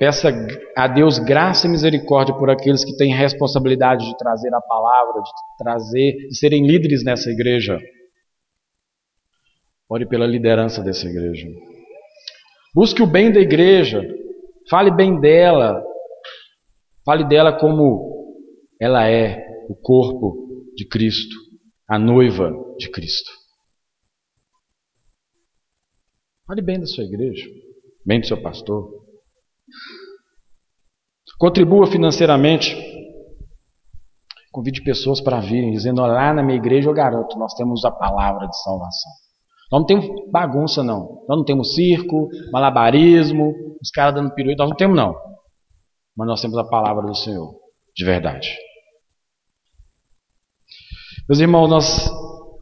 Peça 0.00 0.30
a 0.74 0.88
Deus 0.88 1.18
graça 1.18 1.66
e 1.66 1.70
misericórdia 1.70 2.34
por 2.34 2.48
aqueles 2.48 2.82
que 2.82 2.96
têm 2.96 3.14
responsabilidade 3.14 4.06
de 4.06 4.16
trazer 4.16 4.48
a 4.54 4.60
palavra, 4.62 5.20
de 5.20 5.30
trazer, 5.58 6.12
de 6.26 6.38
serem 6.38 6.66
líderes 6.66 7.04
nessa 7.04 7.28
igreja. 7.28 7.78
Ore 9.86 10.08
pela 10.08 10.26
liderança 10.26 10.82
dessa 10.82 11.06
igreja. 11.06 11.46
Busque 12.74 13.02
o 13.02 13.06
bem 13.06 13.32
da 13.32 13.40
igreja. 13.40 14.02
Fale 14.68 14.90
bem 14.90 15.20
dela. 15.20 15.82
Fale 17.04 17.26
dela 17.26 17.58
como 17.58 18.10
ela 18.80 19.08
é, 19.08 19.44
o 19.68 19.74
corpo 19.74 20.72
de 20.74 20.86
Cristo, 20.86 21.34
a 21.88 21.98
noiva 21.98 22.52
de 22.78 22.90
Cristo. 22.90 23.30
Fale 26.46 26.62
bem 26.62 26.80
da 26.80 26.86
sua 26.86 27.04
igreja, 27.04 27.48
bem 28.04 28.20
do 28.20 28.26
seu 28.26 28.40
pastor. 28.40 29.00
Contribua 31.38 31.86
financeiramente. 31.86 32.76
Convide 34.52 34.82
pessoas 34.82 35.20
para 35.20 35.40
virem, 35.40 35.70
dizendo: 35.70 36.02
lá 36.02 36.34
na 36.34 36.42
minha 36.42 36.58
igreja 36.58 36.88
eu 36.88 36.94
garanto, 36.94 37.38
nós 37.38 37.54
temos 37.54 37.84
a 37.84 37.90
palavra 37.90 38.46
de 38.46 38.62
salvação. 38.62 39.12
Nós 39.70 39.80
não 39.80 39.86
temos 39.86 40.30
bagunça, 40.30 40.82
não. 40.82 41.24
Nós 41.28 41.38
não 41.38 41.44
temos 41.44 41.74
circo, 41.74 42.28
malabarismo, 42.52 43.54
os 43.80 43.90
caras 43.90 44.14
dando 44.14 44.34
pirueta, 44.34 44.62
nós 44.62 44.70
não 44.70 44.76
temos, 44.76 44.96
não. 44.96 45.14
Mas 46.16 46.26
nós 46.26 46.40
temos 46.40 46.58
a 46.58 46.64
palavra 46.64 47.06
do 47.06 47.14
Senhor, 47.14 47.54
de 47.96 48.04
verdade. 48.04 48.56
Meus 51.28 51.38
irmãos, 51.38 51.68
nós, 51.68 52.10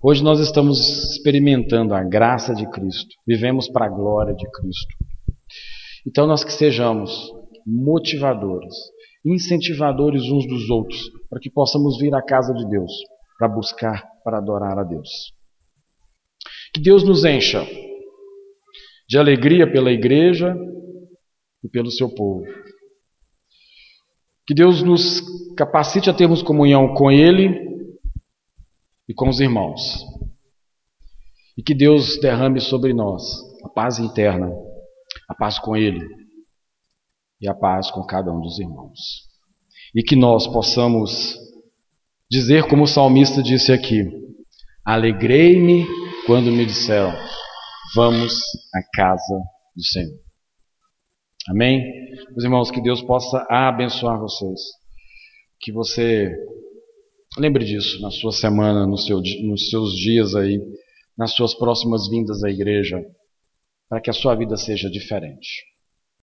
hoje 0.02 0.22
nós 0.22 0.38
estamos 0.40 0.78
experimentando 1.14 1.94
a 1.94 2.04
graça 2.04 2.54
de 2.54 2.68
Cristo, 2.70 3.09
vivemos 3.26 3.68
para 3.68 3.86
a 3.86 3.88
glória 3.88 4.34
de 4.34 4.44
Cristo. 4.50 4.94
Então, 6.06 6.26
nós 6.26 6.44
que 6.44 6.52
sejamos 6.52 7.32
motivadores, 7.66 8.74
incentivadores 9.24 10.24
uns 10.24 10.46
dos 10.46 10.68
outros, 10.68 11.00
para 11.30 11.40
que 11.40 11.50
possamos 11.50 11.98
vir 11.98 12.14
à 12.14 12.22
casa 12.22 12.52
de 12.52 12.68
Deus, 12.68 12.92
para 13.38 13.48
buscar, 13.48 14.06
para 14.22 14.38
adorar 14.38 14.78
a 14.78 14.84
Deus. 14.84 15.38
Que 16.73 16.81
Deus 16.81 17.03
nos 17.03 17.25
encha 17.25 17.66
de 19.09 19.19
alegria 19.19 19.71
pela 19.71 19.91
igreja 19.91 20.55
e 21.64 21.69
pelo 21.69 21.91
seu 21.91 22.14
povo. 22.14 22.45
Que 24.47 24.55
Deus 24.55 24.83
nos 24.83 25.21
capacite 25.57 26.11
a 26.11 26.14
termos 26.14 26.43
comunhão 26.43 26.95
com 26.95 27.11
Ele 27.11 27.69
e 29.09 29.14
com 29.14 29.29
os 29.29 29.41
irmãos. 29.41 30.05
E 31.57 31.62
que 31.62 31.75
Deus 31.75 32.19
derrame 32.21 32.61
sobre 32.61 32.93
nós 32.93 33.23
a 33.64 33.69
paz 33.69 33.99
interna, 33.99 34.51
a 35.29 35.35
paz 35.35 35.59
com 35.59 35.77
Ele 35.77 36.07
e 37.41 37.49
a 37.49 37.55
paz 37.55 37.91
com 37.91 38.05
cada 38.05 38.33
um 38.33 38.41
dos 38.41 38.59
irmãos. 38.59 39.27
E 39.95 40.03
que 40.03 40.14
nós 40.14 40.47
possamos 40.47 41.37
dizer, 42.31 42.69
como 42.69 42.85
o 42.85 42.87
salmista 42.87 43.43
disse 43.43 43.73
aqui: 43.73 44.05
Alegrei-me 44.85 45.87
quando 46.29 46.53
me 46.53 46.66
disseram, 46.66 47.11
vamos 47.95 48.35
à 48.74 48.83
casa 48.93 49.41
do 49.74 49.83
Senhor. 49.83 50.20
Amém? 51.49 51.83
Meus 52.33 52.45
irmãos, 52.45 52.70
que 52.70 52.83
Deus 52.83 53.01
possa 53.01 53.47
abençoar 53.49 54.20
vocês. 54.20 54.61
Que 55.59 55.72
você 55.72 56.31
lembre 57.39 57.64
disso 57.64 58.03
na 58.03 58.11
sua 58.11 58.31
semana, 58.31 58.87
no 58.87 58.99
seu, 58.99 59.22
nos 59.43 59.70
seus 59.70 59.97
dias 59.97 60.35
aí, 60.35 60.61
nas 61.16 61.33
suas 61.33 61.55
próximas 61.55 62.07
vindas 62.11 62.45
à 62.45 62.51
igreja, 62.51 63.03
para 63.89 63.99
que 63.99 64.11
a 64.11 64.12
sua 64.12 64.35
vida 64.35 64.59
seja 64.59 64.91
diferente. 64.91 65.64